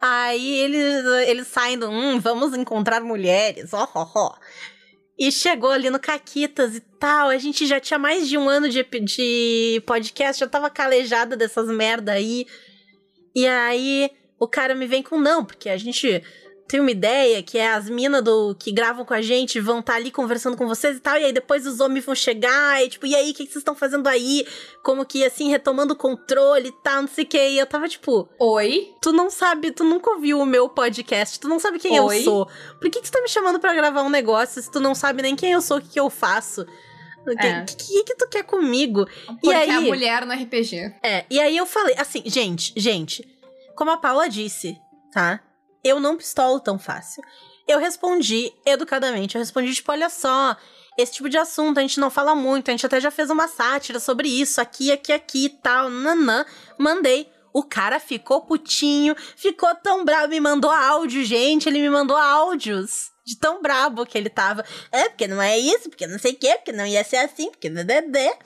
Aí 0.01 0.59
eles, 0.59 1.05
eles 1.27 1.47
saem 1.47 1.79
do, 1.79 1.89
hum, 1.89 2.19
vamos 2.19 2.53
encontrar 2.53 2.99
mulheres, 3.01 3.73
ó, 3.73 3.89
ó, 3.95 4.07
ó. 4.13 4.35
E 5.19 5.31
chegou 5.33 5.69
ali 5.69 5.89
no 5.89 5.99
Caquitas 5.99 6.77
e 6.77 6.79
tal, 6.79 7.27
a 7.27 7.37
gente 7.37 7.67
já 7.67 7.77
tinha 7.77 7.99
mais 7.99 8.29
de 8.29 8.37
um 8.37 8.47
ano 8.47 8.69
de, 8.69 8.81
de 8.83 9.83
podcast, 9.85 10.39
já 10.39 10.47
tava 10.47 10.69
calejada 10.69 11.35
dessas 11.35 11.67
merda 11.67 12.13
aí. 12.13 12.47
E 13.35 13.45
aí 13.45 14.09
o 14.39 14.47
cara 14.47 14.73
me 14.73 14.87
vem 14.87 15.03
com 15.03 15.19
não, 15.19 15.43
porque 15.43 15.67
a 15.67 15.75
gente 15.75 16.23
tem 16.69 16.79
uma 16.79 16.91
ideia 16.91 17.41
que 17.41 17.57
é 17.57 17.67
as 17.73 17.89
minas 17.89 18.23
do 18.23 18.53
que 18.53 18.71
gravam 18.71 19.03
com 19.03 19.13
a 19.15 19.21
gente 19.23 19.59
vão 19.59 19.79
estar 19.79 19.95
ali 19.95 20.11
conversando 20.11 20.55
com 20.55 20.67
vocês 20.67 20.97
e 20.97 20.99
tal, 20.99 21.17
e 21.17 21.25
aí 21.25 21.33
depois 21.33 21.65
os 21.65 21.79
homens 21.79 22.05
vão 22.05 22.13
chegar, 22.13 22.83
e 22.85 22.89
tipo, 22.89 23.07
e 23.07 23.15
aí, 23.15 23.31
o 23.31 23.33
que, 23.33 23.45
que 23.45 23.51
vocês 23.51 23.61
estão 23.61 23.73
fazendo 23.75 24.07
aí? 24.07 24.45
Como 24.83 25.03
que, 25.03 25.25
assim, 25.25 25.49
retomando 25.49 25.93
o 25.93 25.97
controle 25.97 26.69
e 26.69 26.83
tal, 26.83 27.01
não 27.01 27.07
sei 27.09 27.23
o 27.23 27.27
que. 27.27 27.37
E 27.49 27.57
eu 27.57 27.65
tava 27.65 27.89
tipo, 27.89 28.29
Oi? 28.39 28.93
tu 29.01 29.11
não 29.11 29.29
sabe, 29.31 29.71
tu 29.71 29.83
nunca 29.83 30.11
ouviu 30.11 30.39
o 30.39 30.45
meu 30.45 30.69
podcast, 30.69 31.39
tu 31.39 31.47
não 31.49 31.59
sabe 31.59 31.79
quem 31.79 31.99
Oi? 31.99 32.19
eu 32.19 32.23
sou. 32.23 32.45
Por 32.79 32.89
que, 32.91 33.01
que 33.01 33.09
tu 33.09 33.11
tá 33.11 33.21
me 33.21 33.27
chamando 33.27 33.59
pra 33.59 33.73
gravar 33.73 34.03
um 34.03 34.09
negócio 34.09 34.61
se 34.61 34.69
tu 34.71 34.79
não 34.79 34.93
sabe 34.93 35.23
nem 35.23 35.35
quem 35.35 35.51
eu 35.53 35.61
sou, 35.61 35.77
o 35.77 35.81
que, 35.81 35.89
que 35.89 35.99
eu 35.99 36.09
faço? 36.09 36.61
O 37.27 37.35
que, 37.35 37.45
É. 37.47 37.63
que, 37.65 37.75
que, 37.75 38.03
que 38.03 38.15
tu 38.15 38.27
quer 38.29 38.43
comigo? 38.43 39.05
Porque 39.25 39.49
aí- 39.51 39.69
a 39.71 39.81
mulher 39.81 40.23
no 40.25 40.33
RPG. 40.33 40.93
É, 41.03 41.25
e 41.31 41.39
aí 41.39 41.57
eu 41.57 41.65
falei, 41.65 41.95
assim, 41.97 42.21
gente, 42.27 42.73
gente, 42.77 43.27
como 43.75 43.89
a 43.91 43.97
Paula 43.97 44.29
disse, 44.29 44.77
tá? 45.11 45.41
Eu 45.83 45.99
não 45.99 46.17
pistolo 46.17 46.59
tão 46.59 46.77
fácil. 46.77 47.23
Eu 47.67 47.79
respondi 47.79 48.51
educadamente, 48.65 49.35
eu 49.35 49.39
respondi, 49.39 49.73
tipo, 49.73 49.91
olha 49.91 50.09
só, 50.09 50.57
esse 50.97 51.13
tipo 51.13 51.29
de 51.29 51.37
assunto 51.37 51.77
a 51.77 51.81
gente 51.81 51.99
não 51.99 52.09
fala 52.09 52.35
muito, 52.35 52.69
a 52.69 52.71
gente 52.71 52.85
até 52.85 52.99
já 52.99 53.11
fez 53.11 53.29
uma 53.29 53.47
sátira 53.47 53.99
sobre 53.99 54.27
isso, 54.27 54.59
aqui, 54.59 54.91
aqui, 54.91 55.13
aqui 55.13 55.45
e 55.45 55.49
tal, 55.49 55.89
nanã. 55.89 56.45
Mandei. 56.77 57.29
O 57.53 57.63
cara 57.63 57.99
ficou 57.99 58.41
putinho, 58.41 59.15
ficou 59.35 59.73
tão 59.75 60.05
bravo, 60.05 60.27
me 60.27 60.39
mandou 60.39 60.69
áudio, 60.69 61.23
gente, 61.23 61.67
ele 61.67 61.79
me 61.79 61.89
mandou 61.89 62.17
áudios. 62.17 63.11
De 63.25 63.37
tão 63.37 63.61
brabo 63.61 64.05
que 64.05 64.17
ele 64.17 64.29
tava. 64.29 64.65
É, 64.91 65.07
porque 65.07 65.27
não 65.27 65.41
é 65.41 65.57
isso, 65.57 65.89
porque 65.89 66.07
não 66.07 66.17
sei 66.17 66.33
o 66.33 66.35
quê, 66.35 66.55
porque 66.55 66.71
não 66.71 66.85
ia 66.85 67.03
ser 67.03 67.17
assim, 67.17 67.49
porque... 67.51 67.69
Dedé. 67.69 68.37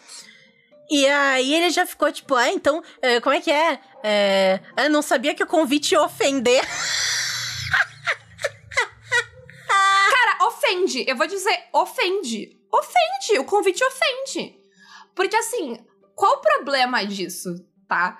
E 0.89 1.07
aí 1.07 1.53
ele 1.53 1.69
já 1.69 1.86
ficou 1.86 2.11
tipo, 2.11 2.36
ah, 2.36 2.49
então, 2.49 2.84
é, 3.01 3.19
como 3.21 3.36
é 3.36 3.41
que 3.41 3.51
é? 3.51 3.79
é? 4.03 4.59
Eu 4.77 4.89
não 4.89 5.01
sabia 5.01 5.34
que 5.34 5.43
o 5.43 5.47
convite 5.47 5.93
ia 5.93 6.01
ofender. 6.01 6.61
Cara, 9.67 10.45
ofende. 10.47 11.05
Eu 11.07 11.15
vou 11.15 11.27
dizer, 11.27 11.67
ofende. 11.71 12.59
Ofende. 12.71 13.39
O 13.39 13.45
convite 13.45 13.84
ofende. 13.84 14.55
Porque 15.15 15.36
assim, 15.36 15.77
qual 16.15 16.34
o 16.34 16.41
problema 16.41 17.05
disso, 17.05 17.65
tá? 17.88 18.17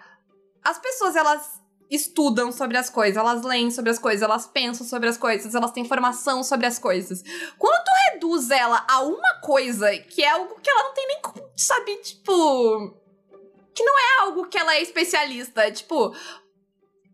As 0.64 0.78
pessoas, 0.80 1.16
elas 1.16 1.61
estudam 1.94 2.52
sobre 2.52 2.78
as 2.78 2.89
coisas, 2.89 3.18
elas 3.18 3.44
leem 3.44 3.70
sobre 3.70 3.91
as 3.91 4.00
coisas, 4.00 4.22
elas 4.22 4.48
pensam 4.48 4.86
sobre 4.86 5.10
as 5.10 5.18
coisas, 5.18 5.54
elas 5.54 5.72
têm 5.72 5.84
informação 5.84 6.44
sobre 6.44 6.66
as 6.66 6.80
coisas. 6.80 7.24
Quando 7.58 7.84
tu 7.84 7.91
reduz 8.12 8.50
ela 8.50 8.86
a 8.89 9.02
uma 9.02 9.36
coisa 9.41 9.96
que 9.98 10.24
é 10.24 10.30
algo 10.30 10.60
que 10.62 10.70
ela 10.70 10.84
não 10.84 10.94
tem 10.94 11.08
nem 11.08 11.22
como, 11.22 11.50
sabe, 11.56 11.96
tipo. 11.98 13.04
Que 13.76 13.84
não 13.84 13.98
é 13.98 14.22
algo 14.22 14.48
que 14.48 14.58
ela 14.58 14.76
é 14.76 14.82
especialista. 14.82 15.72
Tipo, 15.72 16.16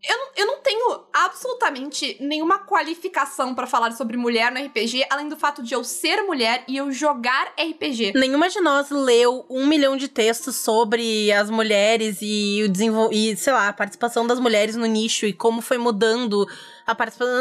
Eu 0.08 0.18
não, 0.18 0.28
eu 0.38 0.48
não 0.48 0.62
tenho 0.62 1.06
absolutamente 1.12 2.16
nenhuma 2.22 2.60
qualificação 2.60 3.54
pra 3.54 3.68
falar 3.68 3.92
sobre 3.92 4.16
mulher 4.16 4.52
no 4.52 4.66
RPG, 4.66 5.06
além 5.10 5.28
do 5.28 5.36
fato 5.36 5.62
de 5.62 5.74
eu 5.74 5.84
ser 5.84 6.22
mulher 6.24 6.64
e 6.68 6.78
eu 6.78 6.92
jogar 6.92 7.54
RPG. 7.58 8.14
Nenhuma 8.16 8.50
de 8.50 8.62
nós 8.62 8.90
leu 8.90 9.46
um 9.50 9.68
milhão 9.68 9.98
de 9.98 10.08
textos 10.08 10.56
sobre 10.56 11.32
as 11.34 11.50
mulheres 11.50 12.20
e 12.22 12.64
o 12.64 12.70
desenvol... 12.70 13.10
e, 13.12 13.36
sei 13.36 13.52
lá, 13.52 13.68
a 13.68 13.74
participação 13.74 14.26
das 14.26 14.40
mulheres 14.40 14.76
no 14.76 14.86
nicho 14.86 15.26
e 15.26 15.34
como 15.34 15.62
foi 15.62 15.78
mudando 15.78 16.48
a 16.88 16.96
participação. 16.96 17.36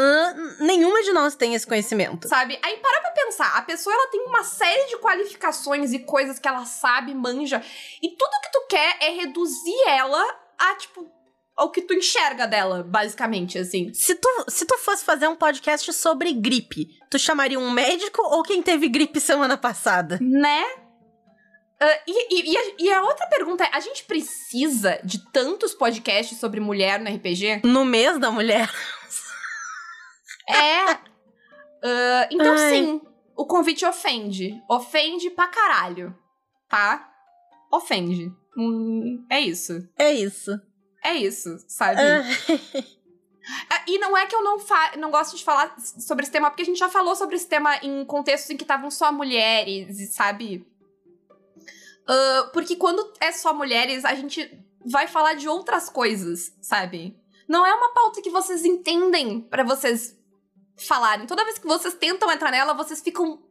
Nenhuma 0.59 1.01
de 1.01 1.13
nós 1.13 1.35
tem 1.35 1.55
esse 1.55 1.65
conhecimento. 1.65 2.27
Sabe? 2.27 2.59
Aí 2.61 2.77
para 2.77 3.01
pra 3.01 3.11
pensar, 3.11 3.57
a 3.57 3.61
pessoa 3.61 3.93
ela 3.93 4.07
tem 4.07 4.21
uma 4.25 4.43
série 4.43 4.89
de 4.89 4.97
qualificações 4.97 5.93
e 5.93 5.99
coisas 5.99 6.39
que 6.39 6.47
ela 6.47 6.65
sabe, 6.65 7.13
manja, 7.15 7.63
e 8.01 8.09
tudo 8.09 8.41
que 8.41 8.51
tu 8.51 8.65
quer 8.67 8.97
é 9.01 9.11
reduzir 9.11 9.81
ela 9.87 10.21
a, 10.57 10.75
tipo, 10.75 11.09
o 11.59 11.69
que 11.69 11.81
tu 11.81 11.93
enxerga 11.93 12.47
dela, 12.47 12.83
basicamente, 12.83 13.57
assim. 13.57 13.93
Se 13.93 14.15
tu, 14.15 14.29
se 14.47 14.65
tu 14.65 14.77
fosse 14.77 15.03
fazer 15.03 15.27
um 15.27 15.35
podcast 15.35 15.91
sobre 15.93 16.33
gripe, 16.33 16.87
tu 17.09 17.19
chamaria 17.19 17.59
um 17.59 17.71
médico 17.71 18.21
ou 18.21 18.43
quem 18.43 18.61
teve 18.61 18.87
gripe 18.87 19.19
semana 19.19 19.57
passada? 19.57 20.17
Né? 20.21 20.63
Uh, 21.81 21.99
e, 22.05 22.35
e, 22.35 22.51
e, 22.51 22.57
a, 22.57 22.61
e, 22.79 22.91
a, 22.91 23.03
outra 23.03 23.25
pergunta 23.27 23.63
é: 23.63 23.69
a 23.71 23.79
gente 23.79 24.03
precisa 24.03 24.99
de 25.03 25.19
tantos 25.31 25.73
podcasts 25.73 26.37
sobre 26.37 26.59
mulher 26.59 26.99
no 26.99 27.09
RPG? 27.09 27.61
No 27.63 27.85
mês 27.85 28.17
da 28.19 28.31
mulher? 28.31 28.69
É. 30.51 30.93
Uh, 30.93 32.25
então, 32.31 32.53
Ai. 32.53 32.69
sim, 32.71 33.01
o 33.37 33.45
convite 33.45 33.85
ofende. 33.85 34.59
Ofende 34.67 35.29
pra 35.29 35.47
caralho. 35.47 36.17
Tá? 36.67 37.07
Ofende. 37.71 38.31
Hum, 38.57 39.23
é 39.29 39.39
isso. 39.39 39.87
É 39.95 40.11
isso. 40.11 40.59
É 41.03 41.13
isso, 41.13 41.57
sabe? 41.67 42.01
Ah. 42.01 43.83
E 43.87 43.97
não 43.97 44.15
é 44.15 44.27
que 44.27 44.35
eu 44.35 44.43
não, 44.43 44.57
não 44.97 45.09
gosto 45.09 45.35
de 45.35 45.43
falar 45.43 45.75
sobre 45.79 46.23
esse 46.23 46.31
tema, 46.31 46.51
porque 46.51 46.61
a 46.61 46.65
gente 46.65 46.77
já 46.77 46.89
falou 46.89 47.15
sobre 47.15 47.35
esse 47.35 47.47
tema 47.47 47.77
em 47.77 48.05
contextos 48.05 48.49
em 48.51 48.57
que 48.57 48.63
estavam 48.63 48.91
só 48.91 49.11
mulheres, 49.11 50.13
sabe? 50.13 50.67
Uh, 52.07 52.51
porque 52.53 52.75
quando 52.75 53.11
é 53.19 53.31
só 53.31 53.53
mulheres, 53.53 54.05
a 54.05 54.13
gente 54.13 54.51
vai 54.85 55.07
falar 55.07 55.33
de 55.33 55.47
outras 55.47 55.89
coisas, 55.89 56.53
sabe? 56.61 57.17
Não 57.47 57.65
é 57.65 57.73
uma 57.73 57.91
pauta 57.93 58.21
que 58.21 58.29
vocês 58.29 58.63
entendem 58.65 59.41
para 59.41 59.63
vocês 59.63 60.15
falarem. 60.77 61.25
Toda 61.25 61.43
vez 61.43 61.57
que 61.57 61.67
vocês 61.67 61.95
tentam 61.95 62.31
entrar 62.31 62.51
nela, 62.51 62.73
vocês 62.73 63.01
ficam. 63.01 63.41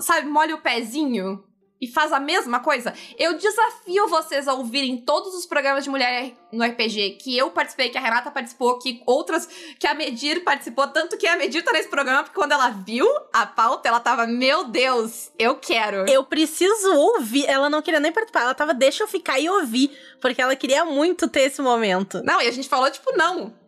Sabe, 0.00 0.26
molha 0.26 0.54
o 0.54 0.62
pezinho 0.62 1.44
e 1.80 1.86
faz 1.86 2.12
a 2.12 2.20
mesma 2.20 2.60
coisa, 2.60 2.92
eu 3.18 3.38
desafio 3.38 4.06
vocês 4.08 4.46
a 4.46 4.54
ouvirem 4.54 4.98
todos 4.98 5.34
os 5.34 5.46
programas 5.46 5.84
de 5.84 5.90
mulher 5.90 6.32
no 6.52 6.62
RPG 6.64 7.18
que 7.20 7.36
eu 7.36 7.50
participei, 7.50 7.88
que 7.88 7.96
a 7.96 8.00
Renata 8.00 8.30
participou, 8.30 8.78
que 8.78 9.02
outras, 9.06 9.48
que 9.78 9.86
a 9.86 9.94
Medir 9.94 10.44
participou, 10.44 10.86
tanto 10.88 11.16
que 11.16 11.26
a 11.26 11.36
Medir 11.36 11.64
tá 11.64 11.72
nesse 11.72 11.88
programa, 11.88 12.22
porque 12.22 12.38
quando 12.38 12.52
ela 12.52 12.70
viu 12.70 13.06
a 13.32 13.46
pauta, 13.46 13.88
ela 13.88 14.00
tava, 14.00 14.26
meu 14.26 14.64
Deus, 14.64 15.30
eu 15.38 15.56
quero. 15.56 16.08
Eu 16.08 16.24
preciso 16.24 16.92
ouvir. 16.94 17.46
Ela 17.46 17.70
não 17.70 17.80
queria 17.80 18.00
nem 18.00 18.12
participar, 18.12 18.42
ela 18.42 18.54
tava, 18.54 18.74
deixa 18.74 19.04
eu 19.04 19.08
ficar 19.08 19.38
e 19.38 19.48
ouvir, 19.48 19.90
porque 20.20 20.42
ela 20.42 20.54
queria 20.54 20.84
muito 20.84 21.28
ter 21.28 21.42
esse 21.42 21.62
momento. 21.62 22.22
Não, 22.22 22.42
e 22.42 22.46
a 22.46 22.52
gente 22.52 22.68
falou, 22.68 22.90
tipo, 22.90 23.16
não. 23.16 23.58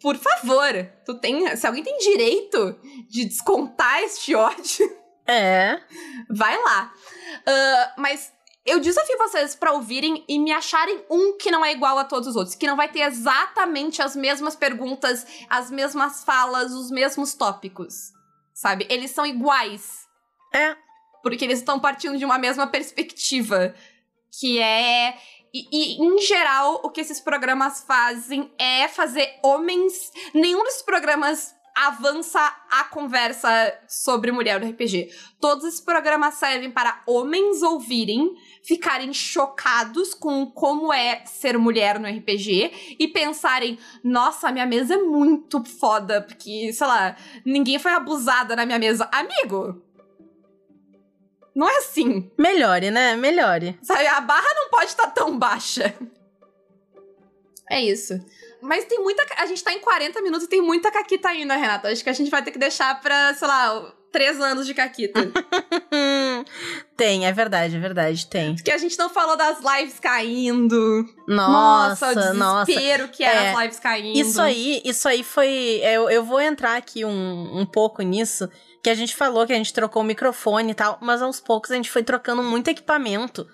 Por 0.00 0.16
favor, 0.16 0.88
tu 1.04 1.14
tem. 1.14 1.56
Se 1.56 1.66
alguém 1.66 1.82
tem 1.82 1.98
direito 1.98 2.78
de 3.08 3.24
descontar 3.24 4.00
este 4.02 4.34
ódio. 4.34 5.07
É. 5.28 5.80
Vai 6.30 6.56
lá. 6.62 6.92
Uh, 7.40 8.00
mas 8.00 8.32
eu 8.64 8.80
desafio 8.80 9.18
vocês 9.18 9.54
para 9.54 9.72
ouvirem 9.72 10.24
e 10.28 10.38
me 10.38 10.52
acharem 10.52 11.04
um 11.10 11.36
que 11.36 11.50
não 11.50 11.64
é 11.64 11.72
igual 11.72 11.98
a 11.98 12.04
todos 12.04 12.28
os 12.28 12.36
outros, 12.36 12.54
que 12.54 12.66
não 12.66 12.76
vai 12.76 12.88
ter 12.88 13.00
exatamente 13.00 14.02
as 14.02 14.16
mesmas 14.16 14.56
perguntas, 14.56 15.26
as 15.48 15.70
mesmas 15.70 16.24
falas, 16.24 16.72
os 16.72 16.90
mesmos 16.90 17.34
tópicos. 17.34 18.12
Sabe? 18.54 18.86
Eles 18.90 19.10
são 19.10 19.24
iguais. 19.24 20.06
É. 20.54 20.76
Porque 21.22 21.44
eles 21.44 21.60
estão 21.60 21.78
partindo 21.78 22.18
de 22.18 22.24
uma 22.24 22.38
mesma 22.38 22.66
perspectiva. 22.66 23.74
Que 24.38 24.60
é. 24.60 25.16
E, 25.52 25.66
e, 25.72 26.04
em 26.04 26.18
geral, 26.20 26.80
o 26.84 26.90
que 26.90 27.00
esses 27.00 27.20
programas 27.20 27.82
fazem 27.84 28.52
é 28.58 28.86
fazer 28.88 29.38
homens. 29.42 30.12
Nenhum 30.34 30.62
desses 30.64 30.82
programas 30.82 31.54
avança 31.74 32.40
a 32.70 32.84
conversa 32.84 33.48
sobre 33.88 34.32
mulher 34.32 34.60
no 34.60 34.68
RPG. 34.68 35.10
Todos 35.40 35.64
esses 35.64 35.80
programas 35.80 36.34
servem 36.34 36.70
para 36.70 37.02
homens 37.06 37.62
ouvirem, 37.62 38.34
ficarem 38.62 39.12
chocados 39.12 40.14
com 40.14 40.46
como 40.46 40.92
é 40.92 41.24
ser 41.26 41.58
mulher 41.58 41.98
no 41.98 42.08
RPG 42.08 42.96
e 42.98 43.08
pensarem: 43.08 43.78
nossa, 44.02 44.50
minha 44.52 44.66
mesa 44.66 44.94
é 44.94 44.98
muito 44.98 45.64
foda, 45.64 46.20
porque, 46.20 46.72
sei 46.72 46.86
lá, 46.86 47.16
ninguém 47.44 47.78
foi 47.78 47.92
abusada 47.92 48.56
na 48.56 48.66
minha 48.66 48.78
mesa. 48.78 49.08
Amigo! 49.12 49.82
Não 51.54 51.68
é 51.68 51.78
assim. 51.78 52.30
Melhore, 52.38 52.90
né? 52.90 53.16
Melhore. 53.16 53.78
Sabe, 53.82 54.06
a 54.06 54.20
barra 54.20 54.48
não 54.54 54.70
pode 54.70 54.86
estar 54.86 55.06
tá 55.06 55.10
tão 55.10 55.36
baixa. 55.36 55.92
É 57.68 57.82
isso. 57.82 58.14
Mas 58.60 58.84
tem 58.84 58.98
muita. 59.00 59.24
A 59.36 59.46
gente 59.46 59.62
tá 59.62 59.72
em 59.72 59.80
40 59.80 60.20
minutos 60.22 60.46
e 60.46 60.48
tem 60.48 60.60
muita 60.60 60.90
Caquita 60.90 61.28
ainda, 61.28 61.56
Renata. 61.56 61.88
Acho 61.88 62.02
que 62.02 62.10
a 62.10 62.14
gente 62.14 62.30
vai 62.30 62.42
ter 62.42 62.50
que 62.50 62.58
deixar 62.58 63.00
pra, 63.00 63.32
sei 63.34 63.46
lá, 63.46 63.94
três 64.10 64.40
anos 64.40 64.66
de 64.66 64.74
Caquita. 64.74 65.20
tem, 66.96 67.26
é 67.26 67.32
verdade, 67.32 67.76
é 67.76 67.78
verdade, 67.78 68.26
tem. 68.26 68.54
Porque 68.54 68.70
a 68.70 68.78
gente 68.78 68.98
não 68.98 69.08
falou 69.08 69.36
das 69.36 69.58
lives 69.58 70.00
caindo. 70.00 71.04
Nossa, 71.26 72.06
nossa, 72.06 72.10
o 72.10 72.14
desespero 72.14 73.02
nossa. 73.04 73.16
que 73.16 73.22
era 73.22 73.40
é, 73.40 73.52
as 73.52 73.60
lives 73.60 73.78
caindo. 73.78 74.18
Isso 74.18 74.40
aí, 74.40 74.82
isso 74.84 75.08
aí 75.08 75.22
foi. 75.22 75.80
Eu, 75.82 76.10
eu 76.10 76.24
vou 76.24 76.40
entrar 76.40 76.76
aqui 76.76 77.04
um, 77.04 77.60
um 77.60 77.66
pouco 77.66 78.02
nisso. 78.02 78.48
Que 78.82 78.90
a 78.90 78.94
gente 78.94 79.14
falou 79.14 79.44
que 79.44 79.52
a 79.52 79.56
gente 79.56 79.72
trocou 79.72 80.02
o 80.02 80.04
microfone 80.04 80.70
e 80.70 80.74
tal, 80.74 80.98
mas 81.00 81.20
aos 81.20 81.40
poucos 81.40 81.70
a 81.72 81.74
gente 81.74 81.90
foi 81.90 82.02
trocando 82.02 82.44
muito 82.44 82.68
equipamento 82.68 83.46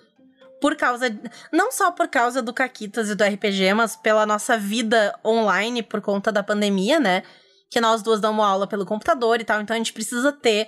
por 0.65 0.75
causa. 0.75 1.15
Não 1.51 1.71
só 1.71 1.91
por 1.91 2.07
causa 2.07 2.41
do 2.41 2.51
Caquitas 2.51 3.07
e 3.07 3.13
do 3.13 3.23
RPG, 3.23 3.71
mas 3.75 3.95
pela 3.95 4.25
nossa 4.25 4.57
vida 4.57 5.13
online 5.23 5.83
por 5.83 6.01
conta 6.01 6.31
da 6.31 6.41
pandemia, 6.41 6.99
né? 6.99 7.21
Que 7.69 7.79
nós 7.79 8.01
duas 8.01 8.19
damos 8.19 8.43
aula 8.43 8.65
pelo 8.65 8.83
computador 8.83 9.39
e 9.39 9.43
tal, 9.43 9.61
então 9.61 9.75
a 9.75 9.77
gente 9.77 9.93
precisa 9.93 10.31
ter 10.31 10.67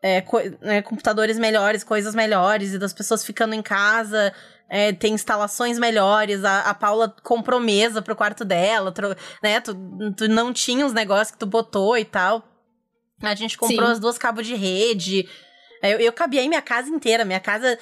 é, 0.00 0.24
né, 0.60 0.80
computadores 0.82 1.40
melhores, 1.40 1.82
coisas 1.82 2.14
melhores, 2.14 2.72
e 2.72 2.78
das 2.78 2.92
pessoas 2.92 3.24
ficando 3.24 3.52
em 3.52 3.62
casa, 3.62 4.32
é, 4.68 4.92
tem 4.92 5.12
instalações 5.12 5.76
melhores. 5.76 6.44
A, 6.44 6.60
a 6.60 6.74
Paula 6.74 7.12
comprou 7.24 7.58
mesa 7.58 8.00
pro 8.00 8.14
quarto 8.14 8.44
dela, 8.44 8.92
tro, 8.92 9.08
né? 9.42 9.60
Tu, 9.60 9.74
tu 10.16 10.28
não 10.28 10.52
tinha 10.52 10.86
os 10.86 10.92
negócios 10.92 11.32
que 11.32 11.38
tu 11.38 11.46
botou 11.46 11.98
e 11.98 12.04
tal. 12.04 12.44
A 13.20 13.34
gente 13.34 13.58
comprou 13.58 13.86
Sim. 13.86 13.92
as 13.92 13.98
duas 13.98 14.16
cabos 14.16 14.46
de 14.46 14.54
rede. 14.54 15.28
Eu, 15.82 15.98
eu 15.98 16.12
cabiei 16.12 16.48
minha 16.48 16.62
casa 16.62 16.88
inteira. 16.88 17.24
Minha 17.24 17.40
casa. 17.40 17.78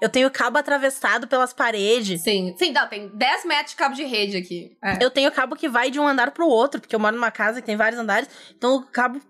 Eu 0.00 0.08
tenho 0.08 0.30
cabo 0.30 0.58
atravessado 0.58 1.26
pelas 1.26 1.52
paredes. 1.52 2.22
Sim, 2.22 2.54
sim, 2.58 2.72
não, 2.72 2.86
tem 2.88 3.08
10 3.08 3.44
metros 3.44 3.70
de 3.70 3.76
cabo 3.76 3.94
de 3.94 4.04
rede 4.04 4.36
aqui. 4.36 4.76
É. 4.82 4.98
Eu 5.00 5.10
tenho 5.10 5.30
cabo 5.32 5.56
que 5.56 5.68
vai 5.68 5.90
de 5.90 5.98
um 5.98 6.06
andar 6.06 6.30
pro 6.30 6.46
outro, 6.46 6.80
porque 6.80 6.94
eu 6.94 7.00
moro 7.00 7.16
numa 7.16 7.30
casa 7.30 7.60
que 7.60 7.66
tem 7.66 7.76
vários 7.76 8.00
andares. 8.00 8.28
Então 8.56 8.76
o 8.76 8.82
cabo 8.82 9.20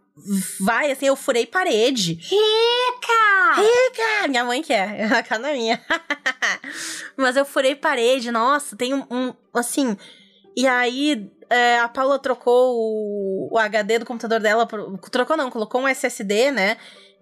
vai, 0.60 0.92
assim, 0.92 1.06
eu 1.06 1.16
furei 1.16 1.46
parede. 1.46 2.14
Rica! 2.14 3.54
Rica! 3.56 4.28
Minha 4.28 4.44
mãe 4.44 4.62
quer, 4.62 5.04
a 5.12 5.22
casa 5.22 5.50
é 5.50 5.54
minha. 5.54 5.80
Mas 7.16 7.36
eu 7.36 7.44
furei 7.44 7.74
parede, 7.74 8.30
nossa, 8.30 8.76
tem 8.76 8.94
um, 8.94 9.04
um 9.10 9.34
assim. 9.52 9.96
E 10.56 10.68
aí, 10.68 11.30
é, 11.50 11.78
a 11.80 11.88
Paula 11.88 12.18
trocou 12.18 12.76
o, 12.76 13.54
o, 13.54 13.58
HD 13.58 13.98
do 13.98 14.06
computador 14.06 14.38
dela. 14.40 14.66
Por, 14.66 14.98
trocou 15.10 15.36
não, 15.36 15.50
colocou 15.50 15.80
um 15.80 15.88
SSD, 15.88 16.52
né? 16.52 16.76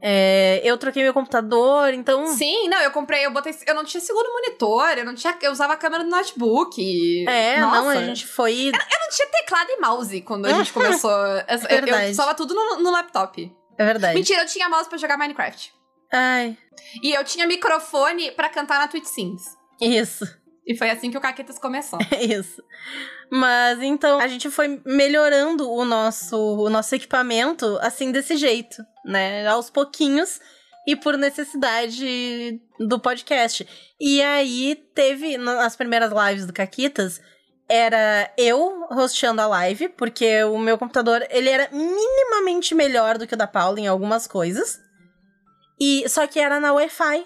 É, 0.04 0.60
eu 0.64 0.76
troquei 0.76 1.04
meu 1.04 1.14
computador, 1.14 1.94
então. 1.94 2.26
Sim, 2.26 2.68
não, 2.68 2.80
eu 2.80 2.90
comprei, 2.90 3.24
eu 3.24 3.30
botei. 3.30 3.54
Eu 3.64 3.74
não 3.76 3.84
tinha 3.84 4.00
segundo 4.00 4.32
monitor, 4.32 4.98
eu 4.98 5.04
não 5.04 5.14
tinha. 5.14 5.38
Eu 5.40 5.52
usava 5.52 5.74
a 5.74 5.76
câmera 5.76 6.02
do 6.02 6.10
notebook. 6.10 7.24
É, 7.28 7.60
Nossa. 7.60 7.80
não, 7.80 7.88
a 7.88 8.04
gente 8.04 8.26
foi. 8.26 8.52
Eu, 8.52 8.72
eu, 8.72 9.00
não 9.00 9.08
tinha 9.10 9.28
teclado 9.28 9.70
e 9.70 9.80
mouse 9.80 10.20
quando 10.22 10.46
a 10.46 10.50
gente 10.58 10.72
começou. 10.72 11.12
é 11.12 11.46
eu, 11.70 11.86
eu 11.86 12.10
usava 12.10 12.34
tudo 12.34 12.52
no, 12.52 12.80
no, 12.80 12.90
laptop. 12.90 13.54
É 13.78 13.84
verdade. 13.84 14.16
Mentira, 14.16 14.42
eu 14.42 14.46
tinha 14.46 14.68
mouse 14.68 14.88
pra 14.88 14.98
jogar 14.98 15.16
Minecraft. 15.16 15.72
Ai. 16.12 16.58
E 17.00 17.12
eu 17.12 17.22
tinha 17.22 17.46
microfone 17.46 18.32
pra 18.32 18.48
cantar 18.48 18.80
na 18.80 18.88
Twitch 18.88 19.06
Sings. 19.06 19.56
Isso. 19.80 20.26
E 20.66 20.76
foi 20.76 20.90
assim 20.90 21.10
que 21.10 21.18
o 21.18 21.20
Caquetas 21.20 21.58
começou. 21.58 21.98
Isso. 22.20 22.62
Mas 23.30 23.80
então 23.82 24.20
a 24.20 24.28
gente 24.28 24.50
foi 24.50 24.80
melhorando 24.84 25.70
o 25.70 25.84
nosso, 25.84 26.36
o 26.36 26.70
nosso 26.70 26.94
equipamento 26.94 27.78
assim 27.80 28.12
desse 28.12 28.36
jeito, 28.36 28.84
né? 29.04 29.46
Aos 29.46 29.70
pouquinhos 29.70 30.40
e 30.86 30.94
por 30.94 31.16
necessidade 31.16 32.60
do 32.78 32.98
podcast. 33.00 33.66
E 34.00 34.22
aí 34.22 34.76
teve 34.94 35.36
nas 35.36 35.76
primeiras 35.76 36.12
lives 36.12 36.46
do 36.46 36.52
Caquitas 36.52 37.20
era 37.68 38.30
eu 38.36 38.86
hosteando 38.90 39.40
a 39.40 39.46
live, 39.46 39.88
porque 39.88 40.44
o 40.44 40.58
meu 40.58 40.76
computador 40.76 41.26
ele 41.30 41.48
era 41.48 41.70
minimamente 41.72 42.74
melhor 42.74 43.16
do 43.16 43.26
que 43.26 43.32
o 43.32 43.36
da 43.36 43.46
Paula 43.46 43.80
em 43.80 43.86
algumas 43.86 44.26
coisas. 44.26 44.78
E 45.80 46.06
só 46.08 46.26
que 46.26 46.38
era 46.38 46.60
na 46.60 46.74
Wi-Fi. 46.74 47.24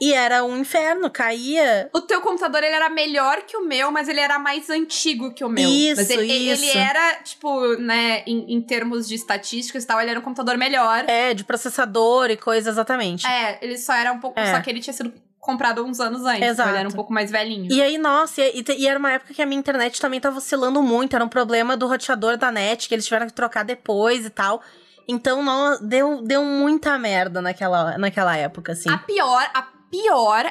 E 0.00 0.12
era 0.12 0.44
um 0.44 0.56
inferno, 0.58 1.08
caía. 1.10 1.88
O 1.92 2.00
teu 2.00 2.20
computador, 2.20 2.62
ele 2.62 2.74
era 2.74 2.90
melhor 2.90 3.42
que 3.42 3.56
o 3.56 3.64
meu, 3.64 3.90
mas 3.92 4.08
ele 4.08 4.20
era 4.20 4.38
mais 4.38 4.68
antigo 4.68 5.32
que 5.32 5.44
o 5.44 5.48
meu. 5.48 5.68
Isso, 5.68 5.96
mas 5.96 6.10
ele, 6.10 6.32
isso. 6.32 6.64
ele 6.64 6.76
era, 6.78 7.14
tipo, 7.22 7.76
né, 7.76 8.22
em, 8.26 8.54
em 8.54 8.60
termos 8.60 9.06
de 9.06 9.14
estatísticas 9.14 9.84
e 9.84 9.86
tal, 9.86 10.00
ele 10.00 10.10
era 10.10 10.18
um 10.18 10.22
computador 10.22 10.56
melhor. 10.58 11.04
É, 11.06 11.32
de 11.32 11.44
processador 11.44 12.30
e 12.30 12.36
coisa, 12.36 12.70
exatamente. 12.70 13.26
É, 13.26 13.58
ele 13.62 13.78
só 13.78 13.94
era 13.94 14.12
um 14.12 14.18
pouco. 14.18 14.38
É. 14.38 14.52
Só 14.52 14.60
que 14.60 14.68
ele 14.68 14.80
tinha 14.80 14.92
sido 14.92 15.12
comprado 15.38 15.84
uns 15.84 16.00
anos 16.00 16.24
antes. 16.24 16.42
Exato. 16.48 16.70
Ele 16.70 16.78
era 16.78 16.88
um 16.88 16.92
pouco 16.92 17.12
mais 17.12 17.30
velhinho. 17.30 17.70
E 17.70 17.80
aí, 17.80 17.96
nossa, 17.98 18.40
e, 18.42 18.64
e- 18.66 18.86
era 18.88 18.98
uma 18.98 19.12
época 19.12 19.32
que 19.34 19.42
a 19.42 19.46
minha 19.46 19.58
internet 19.60 20.00
também 20.00 20.18
tava 20.18 20.38
oscilando 20.38 20.82
muito. 20.82 21.14
Era 21.14 21.24
um 21.24 21.28
problema 21.28 21.76
do 21.76 21.86
roteador 21.86 22.36
da 22.36 22.50
net, 22.50 22.88
que 22.88 22.94
eles 22.94 23.04
tiveram 23.04 23.26
que 23.26 23.32
trocar 23.32 23.62
depois 23.62 24.24
e 24.26 24.30
tal. 24.30 24.60
Então, 25.06 25.42
nó- 25.42 25.76
deu, 25.82 26.22
deu 26.22 26.42
muita 26.42 26.98
merda 26.98 27.42
naquela, 27.42 27.98
naquela 27.98 28.34
época, 28.36 28.72
assim. 28.72 28.88
A 28.90 28.96
pior, 28.96 29.50
a 29.52 29.62
pior 30.02 30.44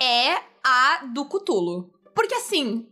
é 0.00 0.36
a 0.64 1.04
do 1.06 1.24
Cutulo. 1.26 1.92
Porque 2.14 2.34
assim. 2.34 2.88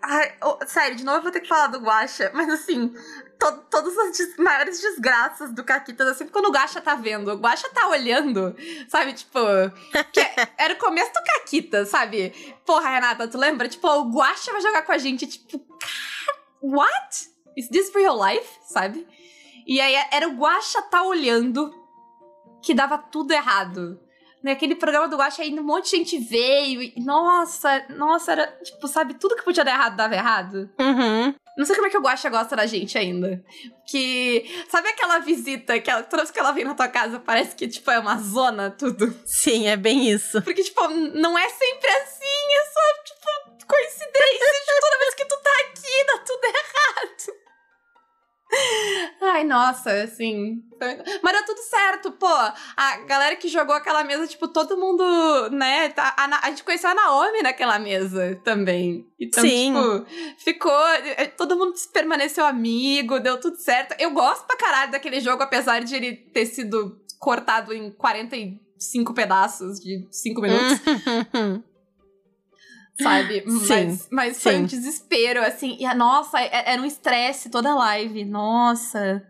ai, 0.00 0.34
oh, 0.42 0.58
sério, 0.66 0.96
de 0.96 1.04
novo 1.04 1.18
eu 1.18 1.22
vou 1.22 1.32
ter 1.32 1.40
que 1.40 1.48
falar 1.48 1.66
do 1.68 1.80
Guacha, 1.80 2.30
mas 2.32 2.48
assim. 2.48 2.94
to- 3.40 3.64
todas 3.70 3.96
as 3.98 4.16
des- 4.16 4.36
maiores 4.36 4.80
desgraças 4.80 5.52
do 5.52 5.64
Caquitas, 5.64 6.06
assim, 6.06 6.28
quando 6.28 6.46
o 6.46 6.52
Guacha 6.52 6.80
tá 6.80 6.94
vendo, 6.94 7.28
o 7.32 7.36
Guacha 7.36 7.68
tá 7.70 7.88
olhando, 7.88 8.54
sabe? 8.88 9.12
Tipo. 9.14 9.40
que 10.12 10.20
era 10.56 10.74
o 10.74 10.78
começo 10.78 11.12
do 11.12 11.22
Caquitas, 11.24 11.88
sabe? 11.88 12.30
Porra, 12.64 12.90
Renata, 12.90 13.26
tu 13.26 13.36
lembra? 13.36 13.68
Tipo, 13.68 13.88
o 13.88 14.12
Guacha 14.12 14.52
vai 14.52 14.60
jogar 14.60 14.82
com 14.82 14.92
a 14.92 14.98
gente, 14.98 15.26
tipo, 15.26 15.58
cara, 15.58 16.38
what? 16.62 17.32
Is 17.56 17.68
this 17.68 17.92
real 17.94 18.16
life? 18.24 18.48
Sabe? 18.66 19.06
E 19.66 19.80
aí 19.80 19.94
era 20.12 20.28
o 20.28 20.36
Guacha 20.36 20.80
tá 20.82 21.02
olhando 21.02 21.72
que 22.62 22.72
dava 22.74 22.96
tudo 22.96 23.32
errado. 23.32 24.00
Naquele 24.42 24.74
programa 24.74 25.08
do 25.08 25.16
Guacha 25.16 25.42
ainda 25.42 25.60
um 25.60 25.64
monte 25.64 25.90
de 25.90 25.96
gente 25.96 26.18
veio 26.18 26.82
e, 26.82 26.94
nossa, 26.98 27.84
nossa, 27.90 28.32
era, 28.32 28.46
tipo, 28.62 28.88
sabe, 28.88 29.14
tudo 29.14 29.36
que 29.36 29.44
podia 29.44 29.64
dar 29.64 29.72
errado 29.72 29.96
dava 29.96 30.14
errado. 30.14 30.70
Uhum. 30.80 31.34
Não 31.56 31.66
sei 31.66 31.74
como 31.76 31.86
é 31.86 31.90
que 31.90 31.98
o 31.98 32.02
Guacha 32.02 32.30
gosta 32.30 32.56
da 32.56 32.66
gente 32.66 32.96
ainda. 32.96 33.44
Que, 33.86 34.44
sabe 34.68 34.88
aquela 34.88 35.18
visita 35.18 35.78
que 35.78 35.90
ela, 35.90 36.02
toda 36.02 36.22
vez 36.22 36.30
que 36.30 36.38
ela 36.38 36.52
vem 36.52 36.64
na 36.64 36.74
tua 36.74 36.88
casa 36.88 37.20
parece 37.20 37.54
que, 37.54 37.68
tipo, 37.68 37.90
é 37.90 37.98
uma 37.98 38.16
zona 38.18 38.70
tudo? 38.70 39.14
Sim, 39.24 39.68
é 39.68 39.76
bem 39.76 40.08
isso. 40.10 40.40
Porque, 40.42 40.62
tipo, 40.62 40.88
não 40.88 41.38
é 41.38 41.48
sempre 41.48 41.90
assim, 41.90 42.24
é 42.24 42.64
só, 42.72 43.04
tipo, 43.04 43.66
coincidência 43.66 44.52
de 44.66 44.80
toda 44.80 44.98
vez 44.98 45.14
que 45.14 45.24
tu 45.24 45.36
tá 45.42 45.52
aqui, 45.60 46.06
dá 46.06 46.18
tudo 46.18 46.44
errado. 46.44 47.41
Ai, 49.20 49.44
nossa, 49.44 49.90
assim. 50.02 50.62
Mas 51.22 51.32
deu 51.32 51.44
tudo 51.46 51.58
certo, 51.60 52.10
pô. 52.12 52.26
A 52.26 52.96
galera 53.06 53.36
que 53.36 53.48
jogou 53.48 53.74
aquela 53.74 54.02
mesa, 54.04 54.26
tipo, 54.26 54.48
todo 54.48 54.76
mundo, 54.76 55.02
né? 55.50 55.88
tá- 55.90 56.14
A, 56.18 56.46
a 56.46 56.50
gente 56.50 56.64
conheceu 56.64 56.90
a 56.90 56.94
Naomi 56.94 57.40
naquela 57.42 57.78
mesa 57.78 58.38
também. 58.44 59.06
Então, 59.18 59.42
Sim. 59.42 59.72
tipo, 59.72 60.06
ficou. 60.44 60.86
eh, 61.16 61.26
Todo 61.28 61.56
mundo 61.56 61.72
permaneceu 61.92 62.44
amigo, 62.44 63.20
deu 63.20 63.38
tudo 63.40 63.56
certo. 63.58 63.94
Eu 63.98 64.10
gosto 64.10 64.44
pra 64.46 64.56
caralho 64.56 64.92
daquele 64.92 65.20
jogo, 65.20 65.42
apesar 65.42 65.80
de 65.82 65.94
ele 65.94 66.12
ter 66.16 66.46
sido 66.46 67.00
cortado 67.18 67.72
em 67.72 67.90
45 67.92 69.14
pedaços 69.14 69.78
de 69.80 70.06
5 70.10 70.40
minutos. 70.42 70.78
sabe? 73.02 73.44
Sim, 73.46 73.86
mas 73.86 74.08
mas 74.10 74.42
foi 74.42 74.56
um 74.56 74.64
desespero, 74.64 75.40
assim. 75.42 75.76
E, 75.78 75.84
a- 75.86 75.94
nossa, 75.94 76.40
é- 76.40 76.72
era 76.72 76.80
um 76.82 76.84
estresse 76.84 77.50
toda 77.50 77.70
a 77.70 77.74
live. 77.74 78.24
Nossa. 78.24 79.22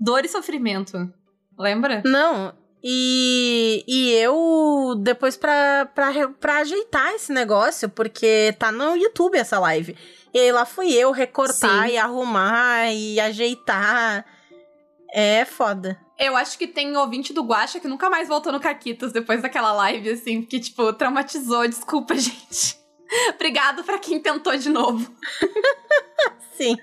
Dor 0.00 0.24
e 0.24 0.28
sofrimento. 0.28 1.12
Lembra? 1.58 2.02
Não, 2.04 2.54
e, 2.82 3.84
e 3.88 4.12
eu, 4.14 4.94
depois 5.00 5.36
pra, 5.36 5.86
pra, 5.86 6.12
pra 6.40 6.58
ajeitar 6.58 7.12
esse 7.14 7.32
negócio, 7.32 7.88
porque 7.88 8.54
tá 8.58 8.70
no 8.70 8.96
YouTube 8.96 9.36
essa 9.36 9.58
live. 9.58 9.96
E 10.32 10.52
lá 10.52 10.64
fui 10.64 10.92
eu 10.92 11.10
recortar 11.10 11.88
Sim. 11.88 11.94
e 11.94 11.98
arrumar 11.98 12.92
e 12.92 13.18
ajeitar. 13.18 14.24
É 15.12 15.44
foda. 15.44 15.98
Eu 16.18 16.36
acho 16.36 16.58
que 16.58 16.66
tem 16.66 16.96
ouvinte 16.96 17.32
do 17.32 17.42
Guacha 17.42 17.80
que 17.80 17.88
nunca 17.88 18.10
mais 18.10 18.28
voltou 18.28 18.52
no 18.52 18.60
Caquitas 18.60 19.10
depois 19.12 19.40
daquela 19.40 19.72
live, 19.72 20.10
assim, 20.10 20.42
porque, 20.42 20.60
tipo, 20.60 20.92
traumatizou. 20.92 21.66
Desculpa, 21.66 22.14
gente. 22.18 22.76
Obrigado 23.34 23.84
pra 23.84 23.98
quem 23.98 24.20
tentou 24.20 24.56
de 24.56 24.68
novo. 24.68 25.14
Sim. 26.56 26.76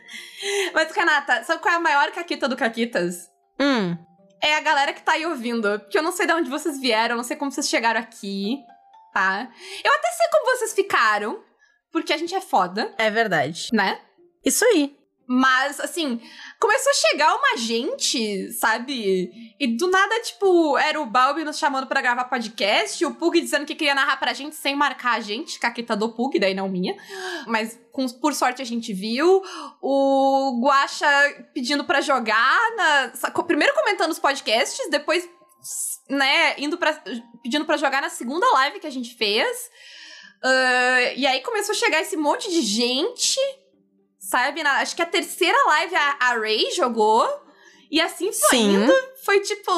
Mas, 0.74 0.92
Renata, 0.96 1.44
sabe 1.44 1.62
qual 1.62 1.74
é 1.74 1.78
a 1.78 1.82
maior 1.82 2.12
Caquita 2.12 2.48
do 2.48 2.56
Caquitas? 2.56 3.30
Hum, 3.60 3.98
É 4.42 4.56
a 4.56 4.62
galera 4.62 4.94
que 4.94 5.02
tá 5.02 5.14
aí 5.14 5.26
ouvindo. 5.26 5.80
Porque 5.80 5.98
eu 5.98 6.04
não 6.04 6.12
sei 6.12 6.26
de 6.28 6.34
onde 6.34 6.50
vocês 6.50 6.80
vieram, 6.80 7.16
não 7.18 7.24
sei 7.24 7.36
como 7.36 7.52
vocês 7.52 7.68
chegaram 7.70 8.00
aqui, 8.00 8.58
tá? 9.14 9.50
Eu 9.84 9.94
até 9.94 10.08
sei 10.12 10.28
como 10.32 10.46
vocês 10.58 10.74
ficaram, 10.74 11.44
porque 11.92 12.14
a 12.14 12.18
gente 12.18 12.34
é 12.36 12.42
foda, 12.42 12.94
é 12.98 13.10
verdade. 13.10 13.70
né? 13.74 14.00
Isso 14.44 14.64
aí. 14.66 14.96
Mas, 15.28 15.80
assim, 15.80 16.22
começou 16.60 16.92
a 16.92 17.10
chegar 17.10 17.36
uma 17.36 17.58
gente, 17.58 18.52
sabe? 18.54 19.32
E 19.60 19.68
do 19.76 19.90
nada, 19.90 20.20
tipo, 20.22 20.78
era 20.78 21.02
o 21.02 21.06
Balbi 21.06 21.44
nos 21.44 21.58
chamando 21.58 21.88
pra 21.88 22.02
gravar 22.02 22.26
podcast, 22.26 23.04
o 23.04 23.16
Pug 23.16 23.42
dizendo 23.42 23.66
que 23.66 23.74
queria 23.74 23.96
narrar 23.96 24.18
pra 24.18 24.34
gente 24.34 24.56
sem 24.56 24.76
marcar 24.76 25.14
a 25.14 25.20
gente, 25.20 25.58
caqueta 25.60 25.96
do 25.96 26.10
Pug, 26.14 26.38
daí 26.38 26.54
não 26.54 26.70
minha. 26.70 26.96
Mas, 27.48 27.80
com- 27.92 28.08
por 28.08 28.34
sorte, 28.36 28.62
a 28.62 28.66
gente 28.66 28.94
viu. 28.94 29.42
O 29.82 30.62
Guacha 30.64 31.08
pedindo 31.54 31.84
pra 31.84 32.02
jogar, 32.02 32.60
na, 32.76 33.12
primeiro 33.48 33.74
comentando 33.74 34.12
os 34.12 34.20
podcasts, 34.20 34.90
depois, 34.92 35.28
né, 36.08 36.54
indo 36.60 36.78
pra, 36.78 37.02
pedindo 37.42 37.66
pra 37.66 37.78
jogar 37.78 38.02
na 38.02 38.10
segunda 38.10 38.46
live 38.54 38.80
que 38.80 38.88
a 38.88 38.92
gente 38.92 39.16
fez. 39.16 39.70
Ah, 40.44 41.14
e 41.16 41.26
aí 41.26 41.42
começou 41.42 41.74
a 41.74 41.78
chegar 41.78 42.02
esse 42.02 42.16
monte 42.16 42.50
de 42.52 42.62
gente 42.62 43.40
sabe? 44.30 44.64
Na- 44.64 44.80
acho 44.80 44.96
que 44.96 45.02
a 45.02 45.06
terceira 45.06 45.58
live 45.68 45.96
a, 45.96 46.18
a 46.20 46.34
Ray 46.38 46.72
jogou. 46.76 47.28
E 47.92 48.02
assim 48.02 48.32
foi 48.32 48.50
Sim. 48.58 48.74
indo. 48.76 48.94
Foi 49.24 49.40
tipo. 49.40 49.72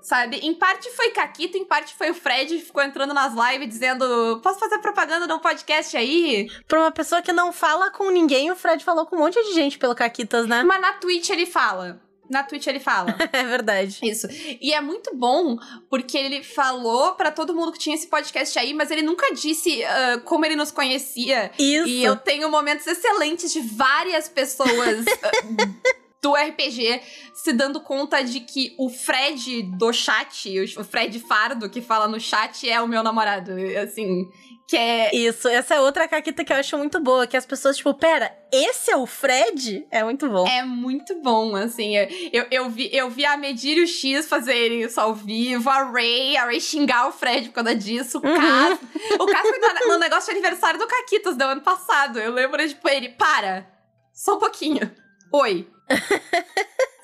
Sabe? 0.00 0.36
Em 0.36 0.54
parte 0.54 0.88
foi 0.90 1.10
Caquita, 1.10 1.58
em 1.58 1.64
parte 1.64 1.92
foi 1.96 2.10
o 2.10 2.14
Fred 2.14 2.56
que 2.58 2.64
ficou 2.64 2.80
entrando 2.80 3.12
nas 3.12 3.32
lives 3.34 3.68
dizendo: 3.68 4.40
Posso 4.40 4.60
fazer 4.60 4.78
propaganda 4.78 5.26
num 5.26 5.40
podcast 5.40 5.96
aí? 5.96 6.48
Pra 6.68 6.78
uma 6.78 6.92
pessoa 6.92 7.20
que 7.20 7.32
não 7.32 7.52
fala 7.52 7.90
com 7.90 8.08
ninguém, 8.10 8.50
o 8.52 8.56
Fred 8.56 8.84
falou 8.84 9.04
com 9.04 9.16
um 9.16 9.18
monte 9.18 9.42
de 9.42 9.52
gente 9.52 9.78
pelo 9.78 9.96
Caquitas, 9.96 10.46
né? 10.46 10.62
Mas 10.62 10.80
na 10.80 10.92
Twitch 10.92 11.28
ele 11.30 11.44
fala. 11.44 12.00
Na 12.30 12.42
Twitch 12.42 12.66
ele 12.66 12.80
fala. 12.80 13.16
É 13.32 13.44
verdade. 13.44 13.98
Isso. 14.02 14.26
E 14.60 14.72
é 14.72 14.80
muito 14.80 15.14
bom 15.14 15.58
porque 15.90 16.16
ele 16.16 16.42
falou 16.42 17.14
pra 17.14 17.30
todo 17.30 17.54
mundo 17.54 17.72
que 17.72 17.78
tinha 17.78 17.94
esse 17.94 18.06
podcast 18.06 18.58
aí, 18.58 18.72
mas 18.72 18.90
ele 18.90 19.02
nunca 19.02 19.34
disse 19.34 19.84
ah, 19.84 20.20
como 20.24 20.44
ele 20.46 20.56
nos 20.56 20.70
conhecia. 20.70 21.50
Isso. 21.58 21.88
E 21.88 22.02
eu 22.02 22.16
tenho 22.16 22.50
momentos 22.50 22.86
excelentes 22.86 23.52
de 23.52 23.60
várias 23.60 24.28
pessoas 24.28 25.04
ah, 25.22 25.30
do 26.22 26.34
RPG 26.34 27.02
se 27.34 27.52
dando 27.52 27.80
conta 27.80 28.22
de 28.22 28.40
que 28.40 28.74
o 28.78 28.88
Fred 28.88 29.62
do 29.62 29.92
chat, 29.92 30.58
o 30.78 30.84
Fred 30.84 31.20
Fardo 31.20 31.68
que 31.68 31.82
fala 31.82 32.08
no 32.08 32.18
chat, 32.18 32.68
é 32.68 32.80
o 32.80 32.88
meu 32.88 33.02
namorado. 33.02 33.52
Assim, 33.82 34.28
que 34.68 34.76
é. 34.76 35.14
Isso, 35.14 35.46
essa 35.48 35.74
é 35.76 35.80
outra 35.80 36.08
caquita 36.08 36.44
que 36.44 36.52
eu 36.52 36.56
acho 36.56 36.76
muito 36.76 36.98
boa, 37.00 37.26
que 37.26 37.36
as 37.36 37.46
pessoas, 37.46 37.76
tipo, 37.76 37.94
pera, 37.94 38.36
esse 38.52 38.90
é 38.90 38.96
o 38.96 39.06
Fred? 39.06 39.86
É 39.90 40.02
muito 40.02 40.28
bom. 40.28 40.46
É 40.46 40.64
muito 40.64 41.14
bom, 41.22 41.54
assim. 41.54 41.96
Eu, 42.32 42.46
eu, 42.50 42.68
vi, 42.70 42.90
eu 42.92 43.08
vi 43.08 43.24
a 43.24 43.36
Medir 43.36 43.78
e 43.78 43.82
o 43.82 43.86
X 43.86 44.26
fazerem 44.28 44.82
isso 44.82 45.00
ao 45.00 45.14
vivo, 45.14 45.70
a 45.70 45.84
Ray, 45.84 46.36
a 46.36 46.46
Ray 46.46 46.60
xingar 46.60 47.08
o 47.08 47.12
Fred 47.12 47.48
por 47.48 47.54
causa 47.56 47.74
disso, 47.74 48.18
o 48.18 48.26
Uhum. 48.26 48.36
Cas. 48.36 48.78
O 49.20 49.26
Cas 49.26 49.48
foi 49.48 49.58
no, 49.58 49.92
no 49.92 49.98
negócio 49.98 50.32
de 50.32 50.38
aniversário 50.38 50.80
do 50.80 50.86
Caquitas 50.86 51.36
do 51.36 51.42
ano 51.44 51.60
passado. 51.60 52.18
Eu 52.18 52.32
lembro, 52.32 52.66
tipo, 52.66 52.88
ele, 52.88 53.10
para, 53.10 53.66
só 54.12 54.34
um 54.34 54.38
pouquinho. 54.38 54.90
Oi. 55.32 55.68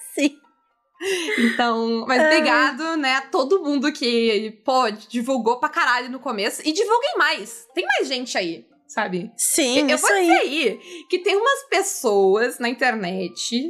Então, 1.39 2.05
mas 2.07 2.23
obrigado, 2.23 2.97
né, 2.97 3.17
a 3.17 3.23
todo 3.23 3.63
mundo 3.63 3.93
que, 3.93 4.63
pô, 4.65 4.91
divulgou 4.91 5.59
pra 5.59 5.69
caralho 5.69 6.09
no 6.09 6.21
começo. 6.21 6.63
E 6.65 6.73
divulguem 6.73 7.17
mais. 7.19 7.67
Tem 7.75 7.85
mais 7.87 8.09
gente 8.09 8.37
aí, 8.39 8.65
sabe? 8.87 9.33
Sim, 9.37 9.91
eu 9.91 9.97
isso 9.97 10.07
vou 10.07 10.17
aí. 10.17 10.27
dizer 10.27 10.41
aí 10.41 10.81
que 11.09 11.19
tem 11.19 11.37
umas 11.37 11.65
pessoas 11.69 12.59
na 12.59 12.69
internet 12.69 13.69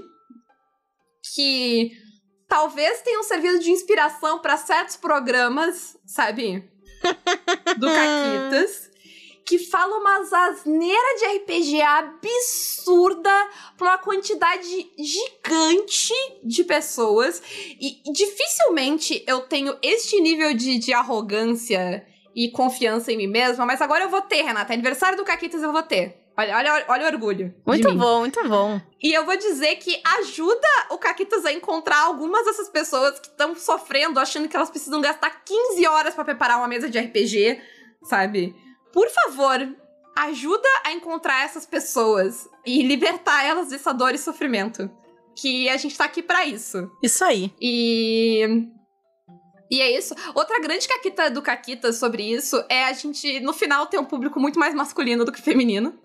que 1.34 1.92
talvez 2.48 3.00
tenham 3.00 3.22
servido 3.22 3.58
de 3.58 3.70
inspiração 3.70 4.38
pra 4.40 4.56
certos 4.58 4.96
programas, 4.96 5.96
sabe? 6.06 6.68
Do 7.78 7.86
Caquitas. 7.86 8.91
Que 9.52 9.58
falam 9.58 10.00
umas 10.00 10.32
asneiras 10.32 11.20
de 11.20 11.26
RPG 11.26 11.82
absurda 11.82 13.50
pra 13.76 13.86
uma 13.86 13.98
quantidade 13.98 14.90
gigante 14.98 16.14
de 16.42 16.64
pessoas. 16.64 17.42
E 17.78 18.00
dificilmente 18.10 19.22
eu 19.26 19.42
tenho 19.42 19.76
este 19.82 20.18
nível 20.22 20.54
de, 20.54 20.78
de 20.78 20.94
arrogância 20.94 22.02
e 22.34 22.50
confiança 22.50 23.12
em 23.12 23.18
mim 23.18 23.26
mesma, 23.26 23.66
mas 23.66 23.82
agora 23.82 24.04
eu 24.04 24.08
vou 24.08 24.22
ter, 24.22 24.40
Renata. 24.40 24.72
Aniversário 24.72 25.18
do 25.18 25.24
Caquitas 25.24 25.62
eu 25.62 25.70
vou 25.70 25.82
ter. 25.82 26.24
Olha, 26.34 26.56
olha, 26.56 26.84
olha 26.88 27.04
o 27.04 27.08
orgulho. 27.08 27.54
Muito 27.66 27.94
bom, 27.94 28.20
muito 28.20 28.48
bom. 28.48 28.80
E 29.02 29.12
eu 29.12 29.26
vou 29.26 29.36
dizer 29.36 29.76
que 29.76 30.00
ajuda 30.18 30.68
o 30.88 30.96
Caquitas 30.96 31.44
a 31.44 31.52
encontrar 31.52 31.98
algumas 32.06 32.46
dessas 32.46 32.70
pessoas 32.70 33.20
que 33.20 33.26
estão 33.26 33.54
sofrendo, 33.54 34.18
achando 34.18 34.48
que 34.48 34.56
elas 34.56 34.70
precisam 34.70 35.02
gastar 35.02 35.44
15 35.44 35.86
horas 35.86 36.14
pra 36.14 36.24
preparar 36.24 36.56
uma 36.56 36.68
mesa 36.68 36.88
de 36.88 36.98
RPG, 36.98 37.60
sabe? 38.02 38.56
Por 38.92 39.08
favor, 39.08 39.58
ajuda 40.16 40.68
a 40.84 40.92
encontrar 40.92 41.44
essas 41.44 41.66
pessoas 41.66 42.48
e 42.64 42.82
libertar 42.82 43.44
elas 43.44 43.68
dessa 43.68 43.92
dor 43.92 44.14
e 44.14 44.18
sofrimento. 44.18 44.90
Que 45.34 45.68
a 45.68 45.76
gente 45.78 45.96
tá 45.96 46.04
aqui 46.04 46.22
pra 46.22 46.44
isso. 46.44 46.90
Isso 47.02 47.24
aí. 47.24 47.52
E. 47.60 48.68
E 49.70 49.80
é 49.80 49.96
isso. 49.96 50.14
Outra 50.34 50.60
grande 50.60 50.86
caquita 50.86 51.30
do 51.30 51.40
Caquita 51.40 51.90
sobre 51.94 52.22
isso 52.22 52.62
é 52.68 52.84
a 52.84 52.92
gente, 52.92 53.40
no 53.40 53.54
final, 53.54 53.86
ter 53.86 53.98
um 53.98 54.04
público 54.04 54.38
muito 54.38 54.58
mais 54.58 54.74
masculino 54.74 55.24
do 55.24 55.32
que 55.32 55.40
feminino. 55.40 55.98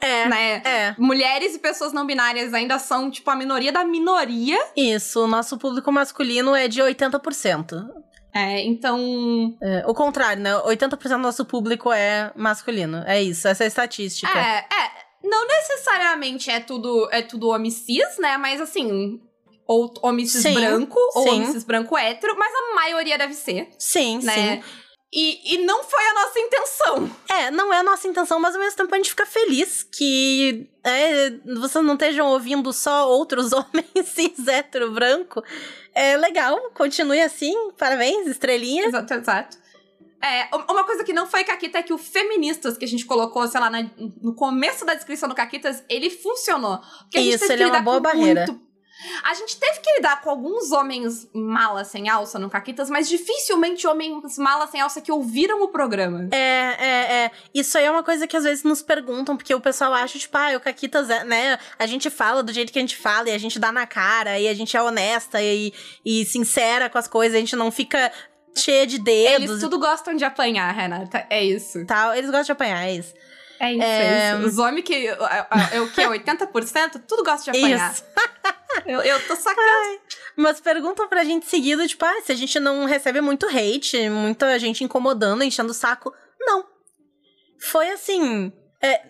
É. 0.00 0.28
Né? 0.28 0.62
É, 0.64 0.94
Mulheres 0.98 1.54
e 1.54 1.60
pessoas 1.60 1.92
não 1.92 2.04
binárias 2.04 2.52
ainda 2.52 2.78
são, 2.80 3.08
tipo, 3.10 3.30
a 3.30 3.36
minoria 3.36 3.70
da 3.70 3.84
minoria. 3.84 4.58
isso. 4.76 5.20
O 5.22 5.28
nosso 5.28 5.56
público 5.56 5.92
masculino 5.92 6.56
é 6.56 6.66
de 6.66 6.82
80%. 6.82 7.86
É, 8.34 8.60
então. 8.62 9.56
É, 9.62 9.84
o 9.86 9.94
contrário, 9.94 10.42
né? 10.42 10.52
80% 10.52 11.08
do 11.10 11.18
nosso 11.18 11.44
público 11.44 11.92
é 11.92 12.32
masculino. 12.34 13.04
É 13.06 13.22
isso, 13.22 13.46
essa 13.46 13.62
é 13.62 13.66
a 13.66 13.68
estatística. 13.68 14.36
É, 14.36 14.58
é. 14.58 15.04
Não 15.22 15.46
necessariamente 15.46 16.50
é 16.50 16.60
tudo, 16.60 17.08
é 17.12 17.22
tudo 17.22 17.48
homicis, 17.50 18.18
né? 18.18 18.36
Mas 18.36 18.60
assim. 18.60 19.20
Ou 19.66 19.94
homicis 20.02 20.42
Sim, 20.42 20.52
branco, 20.52 20.98
ou 21.14 21.22
sim. 21.22 21.30
homicis 21.30 21.64
branco 21.64 21.96
hétero, 21.96 22.36
mas 22.36 22.52
a 22.54 22.74
maioria 22.74 23.16
deve 23.16 23.32
ser, 23.32 23.70
Sim, 23.78 24.18
né? 24.22 24.56
sim. 24.56 24.62
E, 25.16 25.54
e 25.54 25.58
não 25.64 25.84
foi 25.84 26.04
a 26.06 26.14
nossa 26.14 26.40
intenção. 26.40 27.16
É, 27.28 27.50
não 27.52 27.72
é 27.72 27.78
a 27.78 27.82
nossa 27.84 28.08
intenção, 28.08 28.40
mas 28.40 28.54
ao 28.56 28.60
mesmo 28.60 28.76
tempo 28.76 28.92
a 28.92 28.96
gente 28.96 29.10
fica 29.10 29.24
feliz 29.24 29.84
que 29.84 30.68
é, 30.82 31.30
vocês 31.54 31.84
não 31.84 31.94
estejam 31.94 32.26
ouvindo 32.26 32.72
só 32.72 33.08
outros 33.08 33.52
homens 33.54 34.08
cis 34.08 34.48
hétero 34.48 34.90
branco. 34.90 35.40
É 35.94 36.16
legal, 36.16 36.58
continue 36.74 37.20
assim, 37.20 37.54
parabéns, 37.78 38.26
estrelinha. 38.26 38.86
Exato, 38.86 39.14
exato. 39.14 39.56
É, 40.20 40.48
uma 40.70 40.82
coisa 40.84 41.04
que 41.04 41.12
não 41.12 41.26
foi 41.26 41.44
Caquita 41.44 41.78
é 41.78 41.82
que 41.82 41.92
o 41.92 41.98
Feministas 41.98 42.76
que 42.78 42.84
a 42.84 42.88
gente 42.88 43.04
colocou, 43.04 43.46
sei 43.46 43.60
lá, 43.60 43.68
na- 43.70 43.88
no 44.22 44.34
começo 44.34 44.84
da 44.84 44.94
descrição 44.94 45.28
do 45.28 45.34
Caquitas, 45.34 45.84
ele 45.88 46.08
funcionou. 46.10 46.78
Porque 47.02 47.18
a 47.18 47.20
gente 47.20 47.34
Isso, 47.34 47.46
teve 47.46 47.52
ele 47.62 47.64
que 47.70 47.76
é 47.76 47.78
uma 47.78 47.82
boa 47.82 48.00
barreira. 48.00 48.46
muito- 48.46 48.64
A 49.22 49.34
gente 49.34 49.56
teve 49.58 49.80
que 49.80 49.92
lidar 49.96 50.20
com 50.20 50.30
alguns 50.30 50.72
homens 50.72 51.28
mala 51.32 51.84
sem 51.84 52.08
alça 52.08 52.38
no 52.38 52.50
Caquitas, 52.50 52.88
mas 52.88 53.08
dificilmente 53.08 53.86
homens 53.86 54.38
mala 54.38 54.66
sem 54.66 54.80
alça 54.80 55.00
que 55.00 55.12
ouviram 55.12 55.62
o 55.62 55.68
programa. 55.68 56.28
É, 56.32 56.36
é, 56.36 57.24
é. 57.24 57.30
Isso 57.54 57.76
aí 57.76 57.84
é 57.84 57.90
uma 57.90 58.02
coisa 58.02 58.26
que 58.26 58.36
às 58.36 58.44
vezes 58.44 58.64
nos 58.64 58.82
perguntam, 58.82 59.36
porque 59.36 59.54
o 59.54 59.60
pessoal 59.60 59.92
acha, 59.94 60.18
tipo, 60.18 60.36
ah, 60.36 60.56
o 60.56 60.60
Caquitas, 60.60 61.10
é, 61.10 61.24
né? 61.24 61.58
A 61.78 61.86
gente 61.86 62.10
fala 62.10 62.42
do 62.42 62.52
jeito 62.52 62.72
que 62.72 62.78
a 62.78 62.82
gente 62.82 62.96
fala, 62.96 63.28
e 63.28 63.32
a 63.32 63.38
gente 63.38 63.58
dá 63.58 63.70
na 63.72 63.86
cara, 63.86 64.38
e 64.38 64.48
a 64.48 64.54
gente 64.54 64.76
é 64.76 64.82
honesta 64.82 65.42
e, 65.42 65.72
e 66.04 66.24
sincera 66.24 66.88
com 66.88 66.98
as 66.98 67.08
coisas, 67.08 67.36
a 67.36 67.40
gente 67.40 67.56
não 67.56 67.70
fica 67.70 68.10
cheia 68.56 68.86
de 68.86 68.98
dedos 68.98 69.50
Eles 69.50 69.60
tudo 69.60 69.78
gostam 69.78 70.14
de 70.14 70.24
apanhar, 70.24 70.72
Renata. 70.72 71.26
É 71.28 71.42
isso. 71.44 71.84
tal. 71.86 72.14
Eles 72.14 72.30
gostam 72.30 72.44
de 72.44 72.52
apanhar, 72.52 72.86
é 72.86 72.92
isso. 72.94 73.14
É 73.58 73.72
isso, 73.72 73.82
É, 73.82 74.30
é 74.32 74.36
isso. 74.36 74.46
Os 74.46 74.58
homens 74.58 74.84
que. 74.84 75.06
É 75.06 75.80
o 75.80 75.90
que? 75.90 76.02
80%? 76.02 77.02
Tudo 77.06 77.24
gosta 77.24 77.50
de 77.50 77.58
apanhar. 77.58 77.92
Isso. 77.92 78.04
Eu, 78.86 79.00
eu 79.00 79.26
tô 79.26 79.36
sacando. 79.36 80.00
Mas 80.36 80.60
perguntam 80.60 81.08
pra 81.08 81.24
gente 81.24 81.46
seguido, 81.46 81.86
tipo, 81.86 82.04
ah, 82.04 82.20
se 82.22 82.32
a 82.32 82.34
gente 82.34 82.58
não 82.58 82.84
recebe 82.84 83.20
muito 83.20 83.46
hate, 83.46 84.08
muita 84.08 84.58
gente 84.58 84.84
incomodando, 84.84 85.44
enchendo 85.44 85.70
o 85.70 85.74
saco. 85.74 86.12
Não. 86.40 86.64
Foi 87.58 87.90
assim. 87.90 88.52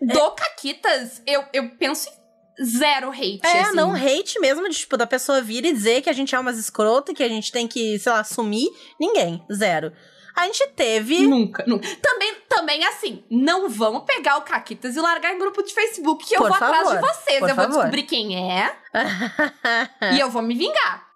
Do 0.00 0.30
Caquitas, 0.32 1.20
eu, 1.26 1.44
eu 1.52 1.70
penso 1.70 2.08
em 2.08 2.64
zero 2.64 3.10
hate. 3.10 3.40
É, 3.44 3.62
assim. 3.62 3.74
não 3.74 3.92
hate 3.92 4.38
mesmo, 4.38 4.68
de, 4.68 4.76
tipo, 4.76 4.96
da 4.96 5.06
pessoa 5.06 5.42
vir 5.42 5.64
e 5.64 5.72
dizer 5.72 6.02
que 6.02 6.10
a 6.10 6.12
gente 6.12 6.34
é 6.34 6.38
umas 6.38 6.58
escrotas, 6.58 7.14
que 7.14 7.22
a 7.22 7.28
gente 7.28 7.50
tem 7.50 7.66
que, 7.66 7.98
sei 7.98 8.12
lá, 8.12 8.22
sumir. 8.22 8.68
Ninguém. 9.00 9.44
Zero. 9.52 9.92
A 10.36 10.46
gente 10.46 10.66
teve. 10.74 11.26
Nunca, 11.26 11.64
nunca. 11.66 11.86
Também, 12.02 12.34
também 12.48 12.84
assim, 12.86 13.22
não 13.30 13.68
vão 13.68 14.00
pegar 14.00 14.36
o 14.38 14.42
Caquitas 14.42 14.96
e 14.96 15.00
largar 15.00 15.32
em 15.32 15.38
grupo 15.38 15.62
de 15.62 15.72
Facebook, 15.72 16.26
que 16.26 16.34
eu 16.34 16.40
Por 16.40 16.48
vou 16.48 16.56
atrás 16.56 16.88
de 16.88 16.94
favor, 16.94 17.08
vocês. 17.08 17.38
por 17.38 17.48
eu 17.48 17.54
vou 17.54 17.64
favor. 17.64 17.76
descobrir 17.76 18.02
quem 18.02 18.50
é 18.60 18.76
e 20.14 20.20
eu 20.20 20.30
vou 20.30 20.42
me 20.42 20.54
vingar, 20.54 21.06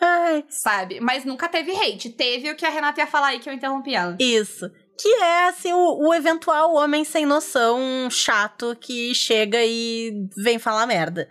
Ai, 0.00 0.44
sabe? 0.48 1.00
Mas 1.00 1.24
nunca 1.24 1.48
teve 1.48 1.72
hate. 1.72 2.10
Teve 2.10 2.50
o 2.50 2.56
que 2.56 2.64
a 2.64 2.70
Renata 2.70 3.00
ia 3.00 3.06
falar 3.06 3.28
aí 3.28 3.38
que 3.40 3.48
eu 3.48 3.52
interrompi 3.52 3.94
ela. 3.94 4.16
isso. 4.18 4.70
Que 5.00 5.08
é, 5.22 5.44
assim, 5.48 5.72
o, 5.72 6.08
o 6.08 6.14
eventual 6.14 6.74
homem 6.74 7.04
sem 7.04 7.24
noção 7.24 8.08
chato 8.10 8.76
que 8.80 9.14
chega 9.14 9.58
e 9.64 10.26
vem 10.36 10.58
falar 10.58 10.86
merda. 10.86 11.28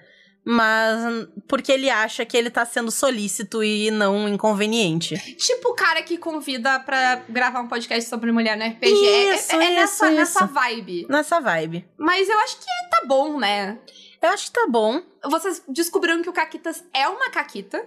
Mas 0.49 1.27
porque 1.45 1.73
ele 1.73 1.89
acha 1.89 2.23
que 2.25 2.37
ele 2.37 2.49
tá 2.49 2.63
sendo 2.65 2.89
solícito 2.89 3.61
e 3.61 3.91
não 3.91 4.29
inconveniente. 4.29 5.17
Tipo 5.35 5.69
o 5.69 5.75
cara 5.75 6.01
que 6.01 6.17
convida 6.17 6.79
pra 6.79 7.21
gravar 7.27 7.59
um 7.59 7.67
podcast 7.67 8.09
sobre 8.09 8.31
mulher 8.31 8.55
no 8.57 8.63
RPG. 8.63 9.05
É- 9.05 9.35
Isso, 9.35 9.51
é, 9.51 9.55
é 9.55 9.75
nessa, 9.75 10.05
isso, 10.07 10.15
nessa 10.15 10.45
isso. 10.45 10.53
vibe. 10.53 11.05
Nessa 11.09 11.41
vibe. 11.41 11.85
Mas 11.97 12.29
eu 12.29 12.39
acho 12.39 12.57
que 12.59 12.65
tá 12.89 13.01
bom, 13.05 13.37
né? 13.37 13.77
Eu 14.21 14.29
acho 14.29 14.45
que 14.45 14.53
tá 14.53 14.65
bom. 14.69 15.01
Vocês 15.25 15.61
descobriram 15.67 16.21
que 16.23 16.29
o 16.29 16.33
Caquitas 16.33 16.83
é 16.93 17.07
uma 17.07 17.29
Caquita. 17.29 17.85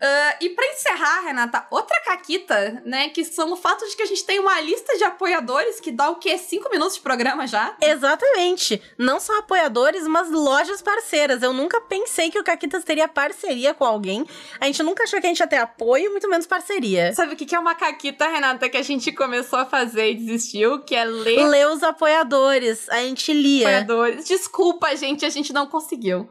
Ah, 0.00 0.36
e 0.40 0.50
pra 0.50 0.66
encerrar, 0.66 1.20
Renata, 1.22 1.66
outra 1.70 2.00
Caquita, 2.04 2.82
né? 2.84 3.08
Que 3.08 3.24
são 3.24 3.52
o 3.52 3.56
fato 3.56 3.86
de 3.88 3.96
que 3.96 4.02
a 4.02 4.06
gente 4.06 4.24
tem 4.24 4.38
uma 4.38 4.60
lista 4.60 4.96
de 4.96 5.04
apoiadores 5.04 5.80
que 5.80 5.90
dá 5.90 6.10
o 6.10 6.16
quê? 6.16 6.36
Cinco 6.38 6.70
minutos 6.70 6.96
de 6.96 7.00
programa 7.00 7.46
já? 7.46 7.74
Exatamente. 7.80 8.82
Não 8.98 9.20
só 9.20 9.38
apoiadores, 9.38 10.06
mas 10.06 10.30
lojas 10.30 10.82
parceiras. 10.82 11.42
Eu 11.42 11.52
nunca 11.52 11.80
pensei 11.80 12.30
que 12.30 12.38
o 12.38 12.44
Caquitas 12.44 12.84
teria 12.84 13.08
parceria 13.08 13.72
com 13.74 13.84
alguém. 13.84 14.26
A 14.60 14.66
gente 14.66 14.82
nunca 14.82 15.04
achou 15.04 15.20
que 15.20 15.26
a 15.26 15.30
gente 15.30 15.40
ia 15.40 15.46
ter 15.46 15.56
apoio, 15.56 16.10
muito 16.10 16.28
menos 16.28 16.46
parceria. 16.46 17.12
Sabe 17.14 17.34
o 17.34 17.36
que 17.36 17.54
é 17.54 17.58
uma 17.58 17.74
Caquita, 17.74 18.28
Renata, 18.28 18.68
que 18.68 18.76
a 18.76 18.82
gente 18.82 19.12
começou 19.12 19.58
a 19.58 19.64
fazer 19.64 20.10
e 20.10 20.14
desistiu? 20.14 20.82
Que 20.82 20.94
é 20.96 21.04
ler 21.04 21.46
Lê 21.46 21.64
os 21.66 21.82
apoiadores. 21.82 22.88
A 22.88 22.98
gente 22.98 23.32
lia. 23.32 23.66
apoiadores. 23.66 24.24
Desculpa, 24.26 24.94
gente, 24.96 25.24
a 25.24 25.30
gente 25.30 25.52
não 25.52 25.66
conseguiu. 25.66 26.28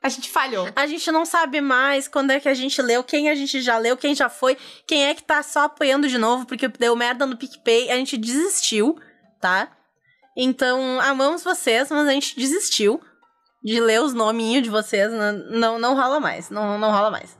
A 0.00 0.08
gente 0.08 0.30
falhou. 0.30 0.68
A 0.76 0.86
gente 0.86 1.10
não 1.10 1.24
sabe 1.24 1.60
mais 1.60 2.06
quando 2.06 2.30
é 2.30 2.38
que 2.38 2.48
a 2.48 2.54
gente 2.54 2.80
leu, 2.80 3.02
quem 3.02 3.28
a 3.28 3.34
gente 3.34 3.60
já 3.60 3.76
leu, 3.78 3.96
quem 3.96 4.14
já 4.14 4.28
foi, 4.28 4.56
quem 4.86 5.06
é 5.06 5.14
que 5.14 5.24
tá 5.24 5.42
só 5.42 5.64
apoiando 5.64 6.08
de 6.08 6.16
novo, 6.18 6.46
porque 6.46 6.68
deu 6.68 6.94
merda 6.94 7.26
no 7.26 7.36
PicPay. 7.36 7.90
A 7.90 7.96
gente 7.96 8.16
desistiu, 8.16 8.96
tá? 9.40 9.76
Então, 10.36 11.00
amamos 11.00 11.42
vocês, 11.42 11.90
mas 11.90 12.06
a 12.06 12.12
gente 12.12 12.36
desistiu 12.36 13.02
de 13.62 13.80
ler 13.80 14.00
os 14.00 14.14
nominhos 14.14 14.62
de 14.62 14.70
vocês. 14.70 15.10
Não, 15.12 15.32
não, 15.32 15.78
não 15.80 15.96
rola 15.96 16.20
mais. 16.20 16.48
Não, 16.48 16.78
não 16.78 16.92
rola 16.92 17.10
mais. 17.10 17.36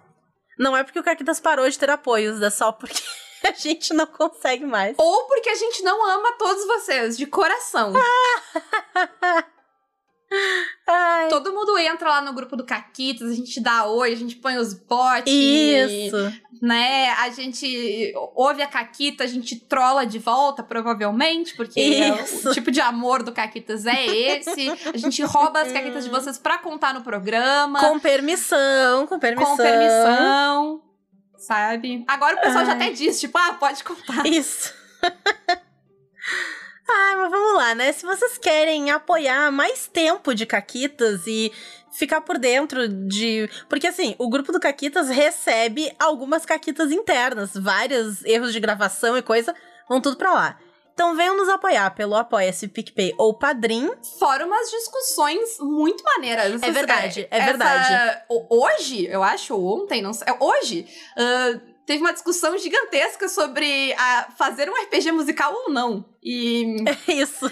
Não 0.58 0.76
é 0.76 0.82
porque 0.82 0.98
o 0.98 1.04
Caquitas 1.04 1.38
parou 1.38 1.70
de 1.70 1.78
ter 1.78 1.88
apoios, 1.88 2.42
é 2.42 2.50
só 2.50 2.72
porque 2.72 3.00
a 3.46 3.52
gente 3.52 3.94
não 3.94 4.06
consegue 4.06 4.66
mais. 4.66 4.96
Ou 4.98 5.28
porque 5.28 5.48
a 5.48 5.54
gente 5.54 5.84
não 5.84 6.04
ama 6.04 6.32
todos 6.32 6.66
vocês, 6.66 7.16
de 7.16 7.26
coração. 7.26 7.92
Ai, 10.86 11.28
Todo 11.28 11.52
mundo 11.52 11.76
entra 11.78 12.08
lá 12.08 12.20
no 12.20 12.32
grupo 12.32 12.54
do 12.56 12.64
Caquitas, 12.64 13.30
a 13.30 13.34
gente 13.34 13.60
dá 13.60 13.86
oi, 13.86 14.12
a 14.12 14.16
gente 14.16 14.36
põe 14.36 14.56
os 14.58 14.74
bots. 14.74 15.24
isso. 15.32 16.16
Né? 16.60 17.10
A 17.10 17.30
gente 17.30 18.12
ouve 18.34 18.62
a 18.62 18.66
Caquita, 18.66 19.22
a 19.24 19.26
gente 19.26 19.56
trola 19.56 20.04
de 20.04 20.18
volta, 20.18 20.62
provavelmente, 20.62 21.54
porque 21.56 21.80
é 21.80 22.12
o- 22.48 22.52
tipo 22.52 22.70
de 22.70 22.80
amor 22.80 23.22
do 23.22 23.30
Caquitas 23.32 23.86
é 23.86 24.06
esse. 24.06 24.68
A 24.92 24.96
gente 24.96 25.22
rouba 25.22 25.60
as 25.60 25.72
Caquitas 25.72 26.04
de 26.04 26.10
vocês 26.10 26.36
pra 26.36 26.58
contar 26.58 26.92
no 26.94 27.02
programa. 27.02 27.78
Com 27.80 27.98
permissão, 27.98 29.06
com 29.06 29.18
permissão. 29.18 29.56
com 29.56 29.62
permissão. 29.62 30.82
Sabe? 31.38 32.04
Agora 32.08 32.36
o 32.36 32.40
pessoal 32.40 32.64
já 32.66 32.72
Ai. 32.72 32.76
até 32.76 32.90
diz, 32.90 33.20
tipo, 33.20 33.38
ah, 33.38 33.54
pode 33.54 33.84
contar. 33.84 34.26
Isso. 34.26 34.74
ah, 36.90 37.14
mas 37.16 37.30
vamos 37.30 37.54
lá, 37.56 37.74
né? 37.74 37.92
Se 37.92 38.04
vocês 38.06 38.38
querem 38.38 38.90
apoiar 38.90 39.50
mais 39.52 39.86
tempo 39.86 40.34
de 40.34 40.46
Caquitas 40.46 41.26
e 41.26 41.52
ficar 41.92 42.20
por 42.20 42.38
dentro 42.38 42.88
de. 42.88 43.48
Porque 43.68 43.86
assim, 43.86 44.14
o 44.18 44.28
grupo 44.28 44.52
do 44.52 44.60
Caquitas 44.60 45.08
recebe 45.08 45.92
algumas 45.98 46.44
Caquitas 46.46 46.90
internas, 46.92 47.50
vários 47.54 48.24
erros 48.24 48.52
de 48.52 48.60
gravação 48.60 49.16
e 49.16 49.22
coisa, 49.22 49.54
vão 49.88 50.00
tudo 50.00 50.16
pra 50.16 50.32
lá. 50.32 50.58
Então 50.94 51.14
venham 51.14 51.36
nos 51.36 51.48
apoiar 51.48 51.94
pelo 51.94 52.16
Apoia-se 52.16 52.66
PicPay 52.66 53.14
ou 53.16 53.32
Padrim. 53.32 53.88
Fora 54.18 54.44
umas 54.44 54.68
discussões 54.68 55.56
muito 55.60 56.02
maneiras. 56.02 56.60
É 56.60 56.70
verdade, 56.72 57.28
é 57.30 57.36
Essa- 57.38 57.46
verdade. 57.46 58.22
o- 58.28 58.64
Hoje, 58.64 59.06
eu 59.06 59.22
acho, 59.22 59.54
ou 59.54 59.82
ontem, 59.84 60.02
não 60.02 60.12
sei. 60.12 60.26
é 60.28 60.36
Hoje, 60.42 60.88
ah, 61.16 61.60
teve 61.88 62.02
uma 62.02 62.12
discussão 62.12 62.58
gigantesca 62.58 63.30
sobre 63.30 63.94
a 63.94 64.28
fazer 64.36 64.68
um 64.68 64.74
RPG 64.74 65.10
musical 65.10 65.54
ou 65.54 65.72
não. 65.72 66.04
E. 66.22 66.84
É 67.08 67.12
isso. 67.12 67.50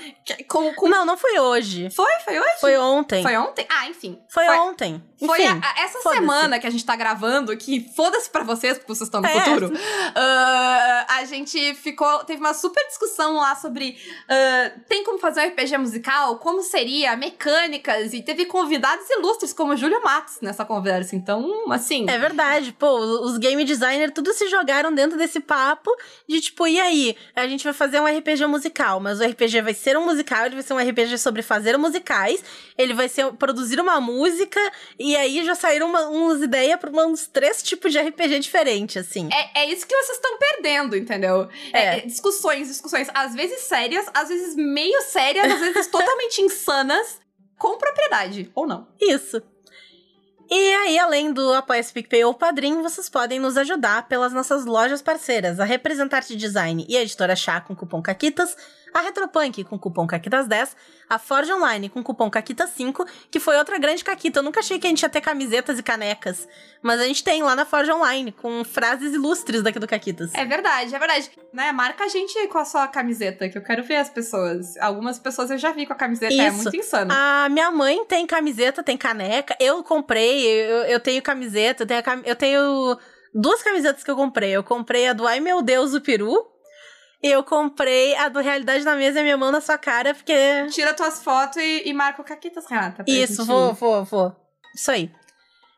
Com, 0.49 0.75
com... 0.75 0.89
Não, 0.89 1.05
não 1.07 1.17
foi 1.17 1.39
hoje. 1.39 1.89
Foi? 1.91 2.11
Foi 2.25 2.39
hoje? 2.39 2.61
Foi 2.61 2.77
ontem. 2.77 3.23
Foi 3.23 3.37
ontem? 3.37 3.67
Ah, 3.71 3.89
enfim. 3.89 4.19
Foi, 4.29 4.45
foi 4.45 4.59
ontem. 4.59 5.03
Foi 5.19 5.47
a, 5.47 5.53
a, 5.55 5.83
essa 5.83 6.01
semana 6.01 6.59
que 6.59 6.67
a 6.67 6.71
gente 6.71 6.85
tá 6.85 6.95
gravando, 6.95 7.57
que 7.57 7.81
foda-se 7.95 8.29
pra 8.29 8.43
vocês, 8.43 8.77
porque 8.77 8.93
vocês 8.93 9.07
estão 9.07 9.23
no 9.23 9.27
é. 9.27 9.41
futuro. 9.41 9.69
Uh, 9.69 11.05
a 11.09 11.25
gente 11.27 11.75
ficou. 11.75 12.25
Teve 12.25 12.41
uma 12.41 12.53
super 12.53 12.85
discussão 12.87 13.37
lá 13.37 13.55
sobre. 13.55 13.97
Uh, 14.25 14.81
tem 14.89 15.05
como 15.05 15.19
fazer 15.19 15.41
um 15.41 15.49
RPG 15.49 15.79
musical? 15.79 16.37
Como 16.39 16.63
seria? 16.63 17.17
Mecânicas? 17.17 18.13
E 18.13 18.21
teve 18.21 18.45
convidados 18.45 19.09
ilustres, 19.09 19.53
como 19.53 19.77
Júlio 19.77 20.03
Matos, 20.03 20.41
nessa 20.43 20.65
conversa. 20.65 21.17
Então, 21.17 21.71
assim. 21.73 22.05
É 22.09 22.19
verdade. 22.19 22.73
Pô, 22.73 22.99
os 23.25 23.39
game 23.39 23.65
designers 23.65 24.13
tudo 24.13 24.26
se 24.33 24.49
jogaram 24.49 24.95
dentro 24.95 25.19
desse 25.19 25.41
papo 25.41 25.91
de 26.29 26.41
tipo, 26.41 26.67
e 26.67 26.81
aí? 26.81 27.17
A 27.35 27.47
gente 27.47 27.65
vai 27.65 27.73
fazer 27.73 28.01
um 28.01 28.07
RPG 28.07 28.47
musical 28.47 28.67
musical, 28.87 29.01
mas 29.01 29.21
o 29.21 29.25
RPG 29.25 29.63
vai 29.63 29.75
ser 29.75 29.97
um 29.97 30.05
musical, 30.05 30.47
ele 30.47 30.55
vai 30.55 30.63
ser 30.63 30.75
um 30.75 30.79
RPG 30.79 31.19
sobre 31.19 31.43
fazer 31.43 31.77
musicais, 31.77 32.43
ele 32.77 32.95
vai 32.95 33.09
ser 33.09 33.33
produzir 33.33 33.81
uma 33.81 34.01
música, 34.01 34.61
e 34.99 35.17
aí 35.17 35.45
já 35.45 35.55
saíram 35.55 35.89
uma, 35.89 36.09
umas 36.09 36.43
ideias 36.43 36.79
para 36.79 36.91
uns 36.91 37.27
três 37.27 37.63
tipos 37.63 37.93
de 37.93 37.99
RPG 37.99 38.39
diferentes, 38.41 38.97
assim. 38.97 39.29
É, 39.33 39.63
é 39.63 39.71
isso 39.71 39.87
que 39.87 39.97
vocês 39.97 40.19
estão 40.19 40.39
perdendo, 40.39 40.97
entendeu? 40.97 41.49
É. 41.73 41.99
É, 41.99 42.01
discussões, 42.01 42.69
discussões, 42.69 43.09
às 43.15 43.35
vezes 43.35 43.61
sérias, 43.61 44.07
às 44.13 44.29
vezes 44.29 44.55
meio 44.57 45.01
sérias, 45.03 45.51
às 45.51 45.61
vezes 45.61 45.87
totalmente 45.87 46.41
insanas, 46.43 47.21
com 47.59 47.79
propriedade, 47.79 48.51
ou 48.55 48.67
não. 48.67 48.87
Isso. 49.01 49.43
E 50.49 50.75
aí, 50.75 50.99
além 50.99 51.33
do 51.33 51.53
Apoia-se 51.53 51.93
PicPay 51.93 52.25
ou 52.25 52.33
Padrim, 52.33 52.81
vocês 52.81 53.09
podem 53.09 53.41
nos 53.41 53.57
ajudar 53.57 54.07
pelas 54.07 54.33
nossas 54.33 54.65
lojas 54.65 55.03
parceiras, 55.03 55.59
a 55.59 55.65
Representarte 55.65 56.37
Design 56.37 56.87
e 56.89 56.97
a 56.97 57.03
Editora 57.03 57.35
Chá 57.35 57.61
com 57.61 57.75
cupom 57.75 58.01
CAQUITAS, 58.01 58.57
a 58.97 59.03
Retropunk 59.03 59.63
com 59.65 59.79
cupom 59.79 60.07
CAQUITAS10, 60.07 60.71
a 61.09 61.19
Forge 61.19 61.53
Online 61.53 61.91
com 61.91 62.03
cupom 62.03 62.31
CAQUITAS5, 62.31 63.07
que 63.31 63.39
foi 63.39 63.59
outra 63.59 63.79
grande 63.79 64.03
caquita. 64.03 64.39
Eu 64.39 64.43
nunca 64.43 64.61
achei 64.61 64.79
que 64.79 64.87
a 64.87 64.91
gente 64.91 65.03
ia 65.03 65.09
ter 65.11 65.21
camisetas 65.21 65.79
e 65.79 65.83
canecas, 65.83 66.49
mas 66.83 66.99
a 66.99 67.05
gente 67.05 67.23
tem 67.23 67.43
lá 67.43 67.55
na 67.55 67.67
Forge 67.67 67.93
Online, 67.93 68.33
com 68.33 68.65
frases 68.65 69.13
ilustres 69.13 69.63
daqui 69.63 69.79
do 69.79 69.87
Caquitas. 69.87 70.35
É 70.35 70.47
verdade, 70.47 70.95
é 70.95 70.99
verdade. 70.99 71.31
Né, 71.53 71.73
marca 71.73 72.05
a 72.05 72.09
gente 72.09 72.49
com 72.49 72.57
a 72.57 72.65
sua 72.65 72.89
camiseta, 72.89 73.51
que 73.51 73.59
eu 73.59 73.63
quero 73.63 73.83
ver 73.83 73.97
as 73.97 74.09
pessoas. 74.09 74.77
Algumas 74.79 75.19
pessoas 75.19 75.51
eu 75.51 75.59
já 75.59 75.73
vi 75.73 75.85
com 75.85 75.93
a 75.93 75.97
camiseta, 75.97 76.33
é 76.33 76.49
Isso. 76.49 76.61
é 76.61 76.63
muito 76.63 76.77
insano. 76.77 77.13
A 77.13 77.49
minha 77.51 77.71
mãe 77.71 78.03
tem 78.07 78.27
camiseta, 78.27 78.83
tem 78.83 78.97
caneca, 78.97 79.55
eu 79.61 79.83
comprei, 79.83 80.47
eu, 80.47 80.85
eu 80.85 81.01
tenho 81.01 81.23
camiseta, 81.23 81.83
eu 81.83 81.87
tenho, 81.87 82.03
eu 82.25 82.37
tenho 82.37 82.99
duas 83.35 83.63
camisetas 83.63 84.03
que 84.03 84.11
eu 84.11 84.17
comprei. 84.17 84.51
Eu 84.51 84.65
comprei 84.65 85.07
a 85.07 85.13
do 85.13 85.27
Ai 85.27 85.39
Meu 85.39 85.61
Deus, 85.61 85.93
o 85.93 86.01
Peru, 86.01 86.47
eu 87.23 87.43
comprei 87.43 88.15
a 88.17 88.29
do 88.29 88.41
Realidade 88.41 88.85
na 88.85 88.95
Mesa 88.95 89.21
e 89.21 89.23
minha 89.23 89.37
mão 89.37 89.51
na 89.51 89.61
sua 89.61 89.79
cara, 89.79 90.15
porque. 90.15 90.67
Tira 90.71 90.95
tuas 90.95 91.23
fotos 91.23 91.57
e, 91.57 91.83
e 91.87 91.93
marca 91.93 92.23
o 92.23 92.25
Caquitas, 92.25 92.67
Renata. 92.69 93.05
Isso, 93.07 93.45
vou, 93.45 93.73
vou, 93.73 94.05
vou. 94.05 94.37
Isso 94.75 94.91
aí. 94.91 95.11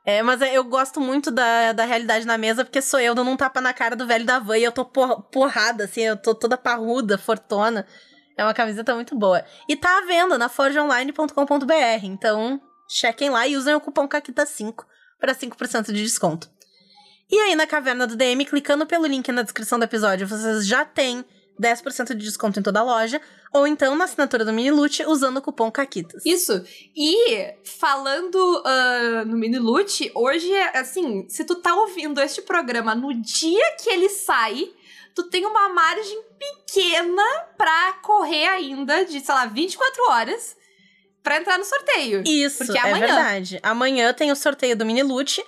É, 0.05 0.23
mas 0.23 0.41
eu 0.41 0.65
gosto 0.65 1.01
muito 1.01 1.31
da, 1.31 1.73
da 1.73 1.85
realidade 1.85 2.27
na 2.27 2.39
mesa, 2.39 2.65
porque 2.65 2.81
sou 2.81 2.99
eu 2.99 3.15
dando 3.15 3.31
um 3.31 3.37
tapa 3.37 3.61
na 3.61 3.75
cara 3.75 3.95
do 3.95 4.07
velho 4.07 4.25
da 4.25 4.39
van 4.39 4.57
e 4.57 4.65
eu 4.65 4.73
tô 4.73 4.83
por, 4.83 5.25
porrada, 5.25 5.85
assim, 5.85 6.01
eu 6.01 6.17
tô 6.17 6.35
toda 6.35 6.57
parruda, 6.57 7.19
fortona. 7.19 7.87
É 8.35 8.43
uma 8.43 8.55
camiseta 8.55 8.95
muito 8.95 9.15
boa. 9.19 9.45
E 9.69 9.77
tá 9.77 9.99
à 9.99 10.07
venda 10.07 10.39
na 10.39 10.49
forgeonline.com.br, 10.49 12.05
então 12.05 12.59
chequem 12.89 13.29
lá 13.29 13.47
e 13.47 13.57
usem 13.57 13.75
o 13.75 13.81
cupom 13.81 14.09
CAQUITA5 14.09 14.85
para 15.21 15.35
5% 15.35 15.93
de 15.93 16.03
desconto. 16.03 16.49
E 17.31 17.39
aí, 17.39 17.55
na 17.55 17.67
caverna 17.67 18.07
do 18.07 18.17
DM, 18.17 18.45
clicando 18.47 18.87
pelo 18.87 19.07
link 19.07 19.31
na 19.31 19.43
descrição 19.43 19.79
do 19.79 19.85
episódio, 19.85 20.27
vocês 20.27 20.67
já 20.67 20.85
têm 20.85 21.23
10% 21.61 22.15
de 22.15 22.25
desconto 22.25 22.59
em 22.59 22.63
toda 22.63 22.81
a 22.81 22.83
loja, 22.83 23.21
ou 23.53 23.67
então 23.67 23.95
na 23.95 24.05
assinatura 24.05 24.45
do 24.45 24.53
Minilute 24.53 25.05
usando 25.05 25.37
o 25.37 25.43
cupom 25.43 25.71
CAQUITAS. 25.71 26.25
Isso. 26.25 26.65
E 26.97 27.53
falando 27.65 28.37
uh, 28.37 29.27
no 29.27 29.37
Minilute, 29.37 30.11
hoje, 30.15 30.51
assim, 30.73 31.29
se 31.29 31.45
tu 31.45 31.57
tá 31.57 31.75
ouvindo 31.75 32.19
este 32.21 32.41
programa 32.41 32.95
no 32.95 33.13
dia 33.13 33.77
que 33.83 33.91
ele 33.91 34.09
sai, 34.09 34.71
tu 35.15 35.25
tem 35.25 35.45
uma 35.45 35.69
margem 35.69 36.23
pequena 36.39 37.25
pra 37.59 37.95
correr 38.03 38.47
ainda 38.47 39.05
de, 39.05 39.21
sei 39.21 39.35
lá, 39.35 39.45
24 39.45 40.11
horas 40.11 40.57
pra 41.23 41.37
entrar 41.37 41.59
no 41.59 41.65
sorteio. 41.65 42.23
Isso, 42.27 42.65
porque 42.65 42.79
é, 42.79 42.81
amanhã. 42.81 42.97
é 42.97 43.07
verdade. 43.07 43.61
Amanhã 43.63 44.15
tem 44.15 44.33
o 44.33 44.37
sorteio 44.37 44.75
do 44.75 44.87
Minilute 44.87 45.45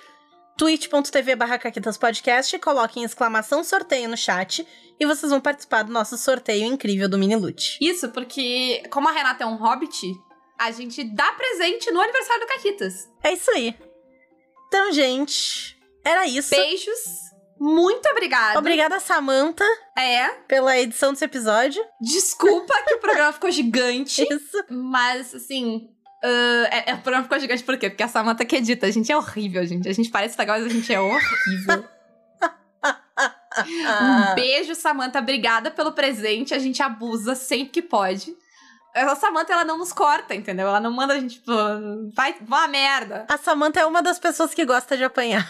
twitch.tv 0.61 1.37
barra 1.37 1.59
Podcast, 1.99 2.59
coloquem 2.59 3.03
exclamação 3.03 3.65
sorteio 3.65 4.11
no 4.11 4.17
chat 4.17 4.67
e 5.01 5.07
vocês 5.07 5.33
vão 5.33 5.41
participar 5.41 5.85
do 5.85 5.91
nosso 5.91 6.19
sorteio 6.19 6.67
incrível 6.67 7.09
do 7.09 7.17
Mini 7.17 7.35
Loot. 7.35 7.79
Isso, 7.81 8.11
porque 8.11 8.83
como 8.91 9.09
a 9.09 9.11
Renata 9.11 9.43
é 9.43 9.47
um 9.47 9.57
hobbit, 9.57 10.13
a 10.59 10.71
gente 10.71 11.03
dá 11.03 11.33
presente 11.33 11.91
no 11.91 11.99
aniversário 11.99 12.43
do 12.43 12.47
Caquitas. 12.47 13.09
É 13.25 13.33
isso 13.33 13.51
aí. 13.53 13.75
Então, 14.69 14.93
gente, 14.93 15.79
era 16.05 16.27
isso. 16.27 16.51
Beijos. 16.51 17.31
Muito 17.59 18.07
obrigada. 18.11 18.59
Obrigada, 18.59 19.01
Samantha. 19.01 19.65
É. 19.97 20.29
Pela 20.47 20.79
edição 20.79 21.15
desse 21.15 21.25
episódio. 21.25 21.83
Desculpa 22.03 22.75
que 22.87 22.97
o 22.97 23.01
programa 23.01 23.33
ficou 23.33 23.51
gigante. 23.51 24.23
Isso. 24.31 24.65
Mas, 24.71 25.35
assim, 25.35 25.89
Uh, 26.23 26.67
é, 26.71 26.91
é, 26.91 26.95
o 26.95 26.99
programa 26.99 27.25
ficou 27.25 27.39
gigante 27.39 27.65
por 27.65 27.79
quê? 27.79 27.89
Porque 27.89 28.03
a 28.03 28.09
Samantha 28.09 28.45
que 28.45 28.57
edita. 28.57 28.87
A 28.87 28.91
gente 28.91 29.11
é 29.11 29.17
horrível, 29.17 29.65
gente. 29.67 29.89
A 29.89 29.93
gente 29.93 30.11
parece 30.11 30.39
legal, 30.39 30.59
mas 30.59 30.67
a 30.67 30.75
gente 30.75 30.93
é 30.93 31.01
horrível. 31.01 31.85
um 34.33 34.35
beijo, 34.35 34.75
Samantha. 34.75 35.19
Obrigada 35.19 35.71
pelo 35.71 35.93
presente. 35.93 36.53
A 36.53 36.59
gente 36.59 36.83
abusa 36.83 37.35
sempre 37.35 37.71
que 37.71 37.83
pode. 37.83 38.37
A 38.95 39.17
Samantha, 39.17 39.55
ela 39.55 39.65
não 39.65 39.79
nos 39.79 39.93
corta, 39.93 40.35
entendeu? 40.35 40.69
Ela 40.69 40.81
não 40.81 40.91
manda 40.91 41.15
a 41.15 41.21
gente, 41.21 41.37
tipo, 41.37 41.53
vai, 42.15 42.37
uma 42.47 42.69
merda. 42.69 43.25
A 43.29 43.39
Samantha 43.39 43.81
é 43.81 43.87
uma 43.87 44.03
das 44.03 44.19
pessoas 44.19 44.53
que 44.53 44.65
gosta 44.67 44.97
de 44.97 45.05
apanhar. 45.05 45.49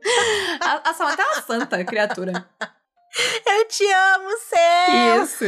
a, 0.60 0.90
a 0.90 0.94
Samantha 0.94 1.22
é 1.22 1.26
uma 1.26 1.42
santa 1.42 1.84
criatura. 1.84 2.48
Eu 3.44 3.66
te 3.66 3.84
amo, 3.84 4.28
céu! 4.38 5.24
Isso. 5.24 5.44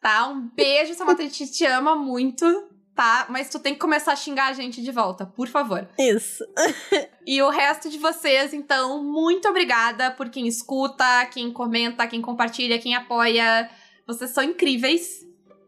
Tá, 0.00 0.28
um 0.28 0.48
beijo, 0.50 0.94
Samantha. 0.94 1.22
A 1.22 1.26
gente 1.26 1.50
te 1.50 1.64
ama 1.64 1.96
muito 1.96 2.73
tá? 2.94 3.26
Mas 3.28 3.50
tu 3.50 3.58
tem 3.58 3.74
que 3.74 3.80
começar 3.80 4.12
a 4.12 4.16
xingar 4.16 4.46
a 4.48 4.52
gente 4.52 4.82
de 4.82 4.90
volta, 4.90 5.26
por 5.26 5.48
favor. 5.48 5.88
Isso. 5.98 6.44
e 7.26 7.42
o 7.42 7.50
resto 7.50 7.90
de 7.90 7.98
vocês, 7.98 8.54
então, 8.54 9.02
muito 9.02 9.48
obrigada 9.48 10.10
por 10.10 10.28
quem 10.28 10.46
escuta, 10.46 11.26
quem 11.26 11.50
comenta, 11.50 12.06
quem 12.06 12.22
compartilha, 12.22 12.78
quem 12.78 12.94
apoia. 12.94 13.68
Vocês 14.06 14.30
são 14.30 14.44
incríveis. 14.44 15.24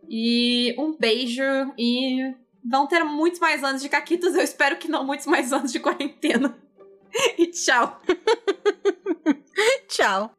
E 0.08 0.74
um 0.78 0.96
beijo 0.96 1.42
e 1.76 2.32
vão 2.64 2.86
ter 2.86 3.02
muitos 3.02 3.40
mais 3.40 3.64
anos 3.64 3.82
de 3.82 3.88
caquitos. 3.88 4.34
Eu 4.34 4.42
espero 4.42 4.76
que 4.76 4.88
não 4.88 5.04
muitos 5.04 5.26
mais 5.26 5.52
anos 5.52 5.72
de 5.72 5.80
quarentena. 5.80 6.56
e 7.38 7.46
tchau. 7.48 8.00
tchau. 9.88 10.30